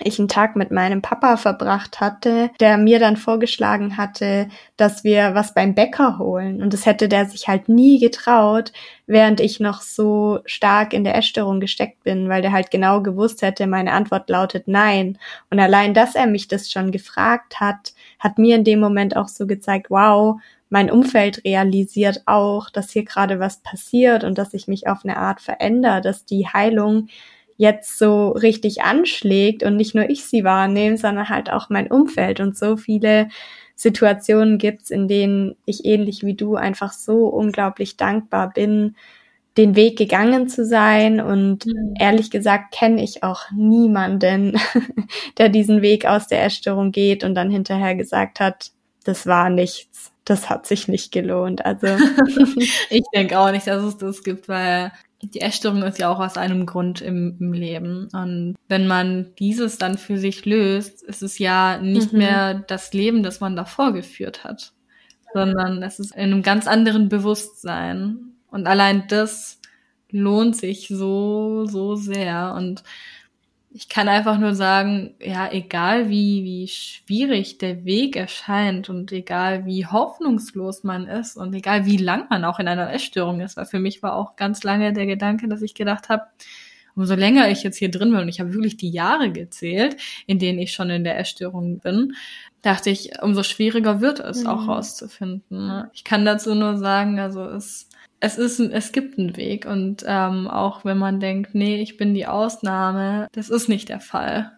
ich 0.00 0.18
einen 0.18 0.28
Tag 0.28 0.56
mit 0.56 0.70
meinem 0.70 1.02
Papa 1.02 1.36
verbracht 1.36 2.00
hatte, 2.00 2.50
der 2.60 2.78
mir 2.78 2.98
dann 2.98 3.18
vorgeschlagen 3.18 3.98
hatte, 3.98 4.48
dass 4.78 5.04
wir 5.04 5.34
was 5.34 5.52
beim 5.52 5.74
Bäcker 5.74 6.18
holen. 6.18 6.62
Und 6.62 6.72
das 6.72 6.86
hätte 6.86 7.08
der 7.08 7.26
sich 7.26 7.46
halt 7.46 7.68
nie 7.68 7.98
getraut, 7.98 8.72
während 9.06 9.40
ich 9.40 9.60
noch 9.60 9.82
so 9.82 10.40
stark 10.46 10.94
in 10.94 11.04
der 11.04 11.14
Essstörung 11.16 11.60
gesteckt 11.60 12.04
bin, 12.04 12.30
weil 12.30 12.40
der 12.40 12.52
halt 12.52 12.70
genau 12.70 13.02
gewusst 13.02 13.42
hätte, 13.42 13.66
meine 13.66 13.92
Antwort 13.92 14.30
lautet 14.30 14.66
nein. 14.66 15.18
Und 15.50 15.60
allein, 15.60 15.92
dass 15.92 16.14
er 16.14 16.26
mich 16.26 16.48
das 16.48 16.70
schon 16.70 16.90
gefragt 16.90 17.60
hat, 17.60 17.92
hat 18.18 18.38
mir 18.38 18.56
in 18.56 18.64
dem 18.64 18.80
Moment 18.80 19.14
auch 19.14 19.28
so 19.28 19.46
gezeigt, 19.46 19.90
wow, 19.90 20.40
mein 20.72 20.90
Umfeld 20.90 21.44
realisiert 21.44 22.22
auch, 22.24 22.70
dass 22.70 22.90
hier 22.90 23.04
gerade 23.04 23.38
was 23.38 23.60
passiert 23.60 24.24
und 24.24 24.38
dass 24.38 24.54
ich 24.54 24.68
mich 24.68 24.88
auf 24.88 25.04
eine 25.04 25.18
Art 25.18 25.42
verändere, 25.42 26.00
dass 26.00 26.24
die 26.24 26.46
Heilung 26.46 27.08
jetzt 27.58 27.98
so 27.98 28.30
richtig 28.30 28.80
anschlägt 28.80 29.64
und 29.64 29.76
nicht 29.76 29.94
nur 29.94 30.08
ich 30.08 30.24
sie 30.24 30.44
wahrnehme, 30.44 30.96
sondern 30.96 31.28
halt 31.28 31.52
auch 31.52 31.68
mein 31.68 31.88
Umfeld 31.88 32.40
und 32.40 32.56
so 32.56 32.78
viele 32.78 33.28
Situationen 33.76 34.56
gibt's, 34.56 34.88
in 34.88 35.08
denen 35.08 35.56
ich 35.66 35.84
ähnlich 35.84 36.24
wie 36.24 36.34
du 36.34 36.56
einfach 36.56 36.94
so 36.94 37.26
unglaublich 37.26 37.98
dankbar 37.98 38.50
bin, 38.54 38.96
den 39.58 39.76
Weg 39.76 39.98
gegangen 39.98 40.48
zu 40.48 40.64
sein 40.64 41.20
und 41.20 41.66
mhm. 41.66 41.96
ehrlich 42.00 42.30
gesagt 42.30 42.72
kenne 42.72 43.04
ich 43.04 43.22
auch 43.22 43.50
niemanden, 43.54 44.58
der 45.36 45.50
diesen 45.50 45.82
Weg 45.82 46.06
aus 46.06 46.28
der 46.28 46.42
Essstörung 46.42 46.92
geht 46.92 47.24
und 47.24 47.34
dann 47.34 47.50
hinterher 47.50 47.94
gesagt 47.94 48.40
hat, 48.40 48.70
das 49.02 49.26
war 49.26 49.50
nichts 49.50 50.12
das 50.24 50.48
hat 50.48 50.66
sich 50.66 50.88
nicht 50.88 51.12
gelohnt. 51.12 51.64
Also 51.64 51.86
ich 52.90 53.02
denke 53.14 53.38
auch 53.38 53.50
nicht, 53.50 53.66
dass 53.66 53.82
es 53.82 53.96
das 53.96 54.22
gibt, 54.22 54.48
weil 54.48 54.92
die 55.22 55.40
Essstörung 55.40 55.82
ist 55.82 55.98
ja 55.98 56.08
auch 56.08 56.18
aus 56.18 56.36
einem 56.36 56.66
Grund 56.66 57.00
im, 57.00 57.36
im, 57.38 57.52
Leben. 57.52 58.08
Und 58.12 58.56
wenn 58.68 58.86
man 58.86 59.34
dieses 59.38 59.78
dann 59.78 59.98
für 59.98 60.18
sich 60.18 60.44
löst, 60.44 61.02
ist 61.02 61.22
es 61.22 61.38
ja 61.38 61.78
nicht 61.78 62.12
mhm. 62.12 62.18
mehr 62.18 62.54
das 62.54 62.92
Leben, 62.92 63.22
das 63.22 63.40
man 63.40 63.54
davor 63.54 63.92
geführt 63.92 64.42
hat, 64.42 64.72
sondern 65.32 65.82
es 65.82 66.00
ist 66.00 66.14
in 66.14 66.22
einem 66.22 66.42
ganz 66.42 66.66
anderen 66.66 67.08
Bewusstsein. 67.08 68.34
Und 68.50 68.66
allein 68.66 69.04
das 69.08 69.60
lohnt 70.10 70.56
sich 70.56 70.88
so, 70.88 71.66
so 71.66 71.94
sehr. 71.94 72.54
Und 72.56 72.82
ich 73.74 73.88
kann 73.88 74.08
einfach 74.08 74.38
nur 74.38 74.54
sagen, 74.54 75.14
ja, 75.18 75.50
egal 75.50 76.10
wie, 76.10 76.44
wie 76.44 76.68
schwierig 76.68 77.58
der 77.58 77.84
Weg 77.84 78.16
erscheint 78.16 78.90
und 78.90 79.10
egal 79.12 79.64
wie 79.64 79.86
hoffnungslos 79.86 80.84
man 80.84 81.06
ist 81.06 81.36
und 81.36 81.54
egal 81.54 81.86
wie 81.86 81.96
lang 81.96 82.26
man 82.28 82.44
auch 82.44 82.58
in 82.58 82.68
einer 82.68 82.92
Essstörung 82.92 83.40
ist, 83.40 83.56
weil 83.56 83.64
für 83.64 83.78
mich 83.78 84.02
war 84.02 84.14
auch 84.14 84.36
ganz 84.36 84.62
lange 84.62 84.92
der 84.92 85.06
Gedanke, 85.06 85.48
dass 85.48 85.62
ich 85.62 85.74
gedacht 85.74 86.10
habe, 86.10 86.24
umso 86.94 87.14
länger 87.14 87.50
ich 87.50 87.62
jetzt 87.62 87.78
hier 87.78 87.90
drin 87.90 88.10
bin, 88.10 88.20
und 88.20 88.28
ich 88.28 88.40
habe 88.40 88.52
wirklich 88.52 88.76
die 88.76 88.90
Jahre 88.90 89.32
gezählt, 89.32 89.96
in 90.26 90.38
denen 90.38 90.58
ich 90.58 90.72
schon 90.72 90.90
in 90.90 91.04
der 91.04 91.18
Essstörung 91.18 91.78
bin, 91.78 92.14
dachte 92.60 92.90
ich, 92.90 93.22
umso 93.22 93.42
schwieriger 93.42 94.02
wird 94.02 94.20
es 94.20 94.42
mhm. 94.42 94.48
auch 94.48 94.68
rauszufinden. 94.68 95.84
Ich 95.94 96.04
kann 96.04 96.26
dazu 96.26 96.54
nur 96.54 96.76
sagen, 96.76 97.18
also 97.18 97.44
es 97.44 97.88
es 98.24 98.38
ist, 98.38 98.60
es 98.60 98.92
gibt 98.92 99.18
einen 99.18 99.36
Weg 99.36 99.66
und 99.66 100.04
ähm, 100.06 100.46
auch 100.46 100.84
wenn 100.84 100.96
man 100.96 101.18
denkt, 101.18 101.56
nee, 101.56 101.82
ich 101.82 101.96
bin 101.96 102.14
die 102.14 102.28
Ausnahme, 102.28 103.26
das 103.32 103.50
ist 103.50 103.68
nicht 103.68 103.88
der 103.88 103.98
Fall. 103.98 104.52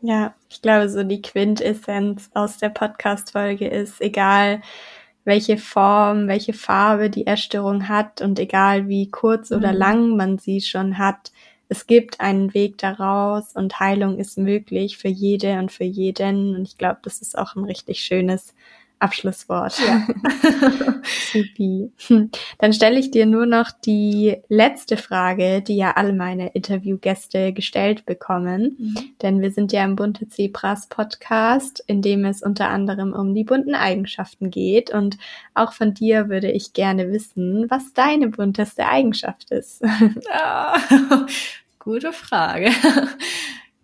Ja, 0.00 0.34
ich 0.48 0.62
glaube, 0.62 0.88
so 0.88 1.02
die 1.02 1.20
Quintessenz 1.20 2.30
aus 2.32 2.56
der 2.56 2.70
Podcast-Folge 2.70 3.68
ist, 3.68 4.00
egal 4.00 4.62
welche 5.24 5.58
Form, 5.58 6.26
welche 6.26 6.54
Farbe 6.54 7.10
die 7.10 7.26
Essstörung 7.26 7.86
hat 7.86 8.22
und 8.22 8.38
egal 8.38 8.88
wie 8.88 9.10
kurz 9.10 9.52
oder 9.52 9.72
mhm. 9.72 9.78
lang 9.78 10.16
man 10.16 10.38
sie 10.38 10.62
schon 10.62 10.96
hat, 10.96 11.32
es 11.68 11.86
gibt 11.86 12.20
einen 12.20 12.54
Weg 12.54 12.78
daraus 12.78 13.54
und 13.54 13.78
Heilung 13.78 14.18
ist 14.18 14.38
möglich 14.38 14.96
für 14.96 15.08
jede 15.08 15.58
und 15.58 15.70
für 15.70 15.84
jeden. 15.84 16.56
Und 16.56 16.62
ich 16.62 16.78
glaube, 16.78 17.00
das 17.02 17.20
ist 17.20 17.36
auch 17.36 17.56
ein 17.56 17.64
richtig 17.64 18.00
schönes 18.00 18.54
Abschlusswort. 19.04 19.78
Ja. 19.86 20.06
Supi. 21.30 21.92
Dann 22.58 22.72
stelle 22.72 22.98
ich 22.98 23.10
dir 23.10 23.26
nur 23.26 23.44
noch 23.44 23.70
die 23.70 24.38
letzte 24.48 24.96
Frage, 24.96 25.60
die 25.60 25.76
ja 25.76 25.92
alle 25.92 26.14
meine 26.14 26.48
Interviewgäste 26.48 27.52
gestellt 27.52 28.06
bekommen. 28.06 28.76
Mhm. 28.78 28.98
Denn 29.20 29.42
wir 29.42 29.50
sind 29.50 29.72
ja 29.72 29.84
im 29.84 29.94
Bunte 29.94 30.26
Zebras 30.26 30.86
Podcast, 30.86 31.84
in 31.86 32.00
dem 32.00 32.24
es 32.24 32.42
unter 32.42 32.70
anderem 32.70 33.12
um 33.12 33.34
die 33.34 33.44
bunten 33.44 33.74
Eigenschaften 33.74 34.50
geht. 34.50 34.88
Und 34.88 35.18
auch 35.52 35.74
von 35.74 35.92
dir 35.92 36.30
würde 36.30 36.50
ich 36.50 36.72
gerne 36.72 37.12
wissen, 37.12 37.66
was 37.68 37.92
deine 37.92 38.28
bunteste 38.28 38.86
Eigenschaft 38.86 39.50
ist. 39.50 39.82
Ja, 40.32 40.76
gute 41.78 42.14
Frage. 42.14 42.70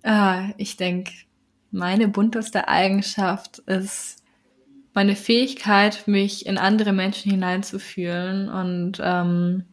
Ah, 0.02 0.48
ich 0.56 0.78
denke, 0.78 1.12
meine 1.70 2.08
bunteste 2.08 2.68
Eigenschaft 2.68 3.58
ist 3.66 4.19
meine 4.92 5.16
Fähigkeit, 5.16 6.06
mich 6.06 6.46
in 6.46 6.58
andere 6.58 6.92
Menschen 6.92 7.30
hineinzufühlen 7.30 8.48
und 8.48 9.00
ähm, 9.02 9.64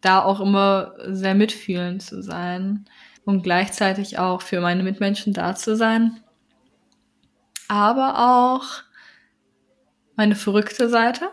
da 0.00 0.22
auch 0.22 0.40
immer 0.40 0.94
sehr 1.06 1.34
mitfühlend 1.34 2.02
zu 2.02 2.22
sein 2.22 2.86
und 3.24 3.42
gleichzeitig 3.42 4.18
auch 4.18 4.42
für 4.42 4.60
meine 4.60 4.82
Mitmenschen 4.82 5.32
da 5.32 5.54
zu 5.54 5.76
sein. 5.76 6.20
Aber 7.68 8.18
auch 8.18 8.82
meine 10.16 10.34
verrückte 10.34 10.88
Seite 10.88 11.28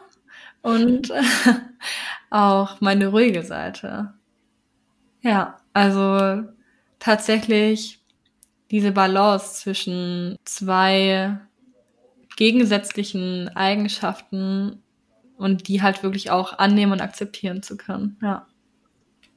und 0.61 1.11
auch 2.29 2.79
meine 2.81 3.07
ruhige 3.07 3.43
Seite. 3.43 4.13
Ja, 5.21 5.57
also 5.73 6.43
tatsächlich 6.99 7.99
diese 8.71 8.91
Balance 8.91 9.55
zwischen 9.55 10.37
zwei 10.45 11.39
gegensätzlichen 12.39 13.49
Eigenschaften 13.49 14.81
und 15.37 15.67
die 15.67 15.81
halt 15.81 16.03
wirklich 16.03 16.31
auch 16.31 16.57
annehmen 16.57 16.93
und 16.93 17.01
akzeptieren 17.01 17.61
zu 17.63 17.75
können. 17.75 18.17
Ja. 18.21 18.47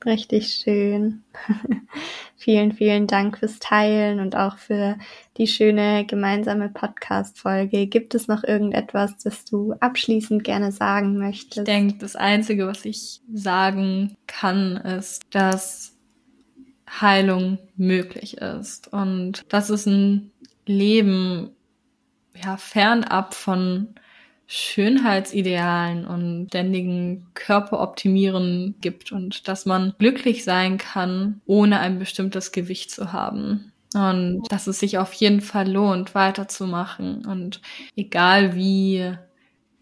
Richtig 0.04 0.54
schön. 0.54 1.24
vielen, 2.36 2.72
vielen 2.72 3.08
Dank 3.08 3.38
fürs 3.38 3.58
Teilen 3.58 4.20
und 4.20 4.36
auch 4.36 4.56
für 4.56 4.98
die 5.36 5.48
schöne 5.48 6.04
gemeinsame 6.06 6.68
Podcast-Folge. 6.68 7.88
Gibt 7.88 8.14
es 8.14 8.28
noch 8.28 8.44
irgendetwas, 8.44 9.16
das 9.18 9.44
du 9.44 9.74
abschließend 9.80 10.44
gerne 10.44 10.70
sagen 10.70 11.18
möchtest? 11.18 11.58
Ich 11.58 11.64
denke, 11.64 11.98
das 11.98 12.14
Einzige, 12.14 12.68
was 12.68 12.84
ich 12.84 13.20
sagen 13.32 14.16
kann, 14.28 14.76
ist, 14.76 15.22
dass 15.30 15.96
Heilung 16.88 17.58
möglich 17.76 18.36
ist 18.38 18.92
und 18.92 19.44
dass 19.48 19.70
es 19.70 19.86
ein 19.86 20.30
Leben 20.66 21.50
ja, 22.34 22.56
fernab 22.56 23.34
von 23.34 23.94
Schönheitsidealen 24.46 26.06
und 26.06 26.48
ständigen 26.48 27.26
Körperoptimieren 27.34 28.74
gibt 28.80 29.10
und 29.10 29.48
dass 29.48 29.64
man 29.64 29.94
glücklich 29.98 30.44
sein 30.44 30.76
kann, 30.76 31.40
ohne 31.46 31.80
ein 31.80 31.98
bestimmtes 31.98 32.52
Gewicht 32.52 32.90
zu 32.90 33.12
haben. 33.12 33.72
Und 33.94 34.44
dass 34.50 34.66
es 34.66 34.80
sich 34.80 34.98
auf 34.98 35.12
jeden 35.14 35.40
Fall 35.40 35.70
lohnt, 35.70 36.14
weiterzumachen. 36.14 37.24
Und 37.26 37.60
egal 37.96 38.54
wie, 38.54 39.14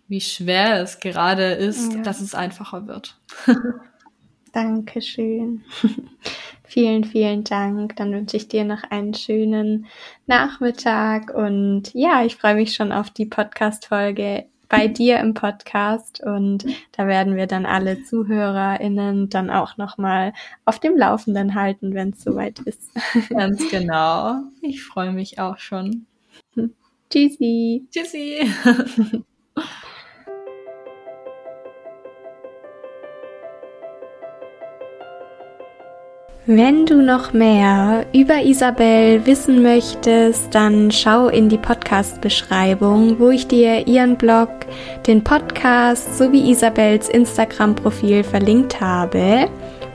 wie 0.09 0.21
schwer 0.21 0.81
es 0.81 1.01
gerade 1.01 1.53
ist, 1.53 1.95
ja. 1.95 2.03
dass 2.03 2.21
es 2.21 2.35
einfacher 2.35 2.87
wird. 2.87 3.21
Dankeschön. 4.53 5.65
Vielen, 6.71 7.05
vielen 7.05 7.45
Dank. 7.45 7.97
Dann 7.97 8.13
wünsche 8.13 8.37
ich 8.37 8.49
dir 8.49 8.65
noch 8.65 8.85
einen 8.91 9.15
schönen 9.15 9.87
Nachmittag 10.27 11.35
und 11.35 11.93
ja, 11.95 12.25
ich 12.25 12.37
freue 12.37 12.55
mich 12.55 12.75
schon 12.75 12.93
auf 12.93 13.11
die 13.11 13.27
Podcast-Folge 13.27 14.47
bei 14.69 14.87
dir 14.89 15.19
im 15.19 15.35
Podcast 15.35 16.23
und 16.25 16.65
da 16.93 17.07
werden 17.07 17.37
wir 17.37 17.47
dann 17.47 17.67
alle 17.67 18.03
ZuhörerInnen 18.05 19.29
dann 19.29 19.51
auch 19.51 19.77
nochmal 19.77 20.33
auf 20.65 20.79
dem 20.79 20.97
Laufenden 20.97 21.55
halten, 21.55 21.93
wenn 21.95 22.11
es 22.11 22.23
soweit 22.23 22.61
ist. 22.61 22.91
Ganz 23.29 23.69
genau. 23.69 24.43
Ich 24.63 24.83
freue 24.83 25.13
mich 25.13 25.41
auch 25.41 25.59
schon. 25.59 26.07
Tschüssi. 27.11 27.87
Tschüssi. 27.91 28.49
Wenn 36.53 36.85
du 36.85 37.01
noch 37.01 37.33
mehr 37.33 38.07
über 38.13 38.43
Isabel 38.43 39.25
wissen 39.25 39.63
möchtest, 39.63 40.53
dann 40.53 40.91
schau 40.91 41.29
in 41.29 41.49
die 41.49 41.59
Podcast-Beschreibung, 41.59 43.21
wo 43.21 43.31
ich 43.31 43.47
dir 43.47 43.87
ihren 43.87 44.17
Blog, 44.17 44.49
den 45.07 45.23
Podcast 45.23 46.19
sowie 46.19 46.51
Isabels 46.51 47.09
Instagram-Profil 47.09 48.25
verlinkt 48.25 48.81
habe. 48.81 49.49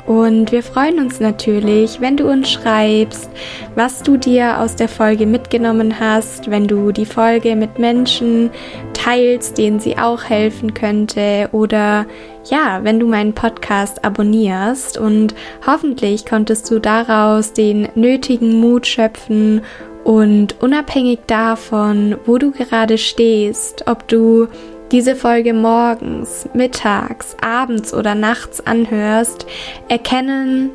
Und 0.06 0.52
wir 0.52 0.62
freuen 0.62 1.00
uns 1.00 1.20
natürlich, 1.20 2.00
wenn 2.00 2.16
du 2.16 2.30
uns 2.30 2.52
schreibst, 2.52 3.30
was 3.74 4.04
du 4.04 4.18
dir 4.18 4.60
aus 4.60 4.76
der 4.76 4.88
Folge 4.88 5.26
mitgenommen 5.26 6.00
hast, 6.00 6.52
wenn 6.52 6.68
du 6.68 6.92
die 6.92 7.08
Folge 7.08 7.56
mit 7.56 7.80
Menschen 7.80 8.52
teilst, 8.94 9.58
denen 9.58 9.80
sie 9.80 9.98
auch 9.98 10.24
helfen 10.24 10.76
könnte 10.76 11.50
oder 11.52 12.06
ja, 12.50 12.82
wenn 12.84 13.00
du 13.00 13.08
meinen 13.08 13.34
Podcast 13.34 14.06
abonnierst. 14.06 15.00
Und 15.00 15.34
hoffentlich 15.66 16.26
konntest 16.26 16.70
du 16.70 16.80
daraus 16.80 17.54
den 17.54 17.88
nötigen 17.96 18.60
Mut 18.60 18.86
schöpfen 18.86 19.62
und 20.04 20.62
unabhängig 20.62 21.22
davon, 21.26 22.16
wo 22.26 22.38
du 22.38 22.52
gerade 22.52 23.00
stehst, 23.00 23.88
ob 23.88 24.08
du 24.08 24.48
diese 24.92 25.16
Folge 25.16 25.54
morgens, 25.54 26.48
mittags, 26.54 27.36
abends 27.42 27.94
oder 27.94 28.16
nachts 28.16 28.66
anhörst, 28.66 29.46
erkennen, 29.90 30.72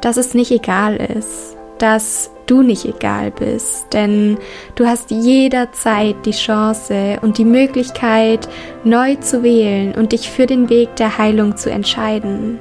dass 0.00 0.16
es 0.16 0.34
nicht 0.34 0.50
egal 0.50 0.96
ist, 0.96 1.56
dass 1.78 2.30
du 2.46 2.62
nicht 2.62 2.84
egal 2.84 3.30
bist, 3.30 3.92
denn 3.92 4.38
du 4.74 4.86
hast 4.86 5.10
jederzeit 5.10 6.16
die 6.24 6.32
Chance 6.32 7.18
und 7.22 7.38
die 7.38 7.44
Möglichkeit, 7.44 8.48
neu 8.82 9.14
zu 9.16 9.42
wählen 9.42 9.94
und 9.94 10.12
dich 10.12 10.30
für 10.30 10.46
den 10.46 10.68
Weg 10.68 10.96
der 10.96 11.16
Heilung 11.16 11.56
zu 11.56 11.70
entscheiden. 11.70 12.58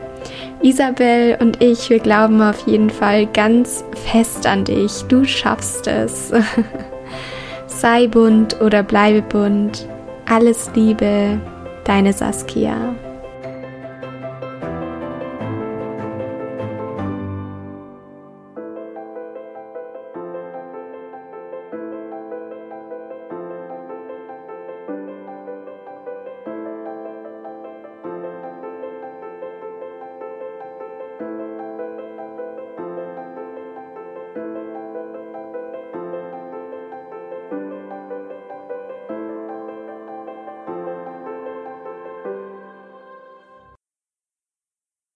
Isabel 0.61 1.37
und 1.39 1.63
ich, 1.63 1.89
wir 1.89 1.99
glauben 1.99 2.41
auf 2.41 2.67
jeden 2.67 2.89
Fall 2.89 3.25
ganz 3.27 3.83
fest 4.11 4.45
an 4.45 4.65
dich. 4.65 5.03
Du 5.07 5.23
schaffst 5.23 5.87
es. 5.87 6.31
Sei 7.67 8.07
bunt 8.07 8.59
oder 8.59 8.83
bleibe 8.83 9.21
bunt. 9.21 9.87
Alles 10.29 10.69
Liebe, 10.75 11.41
deine 11.85 12.13
Saskia. 12.13 12.93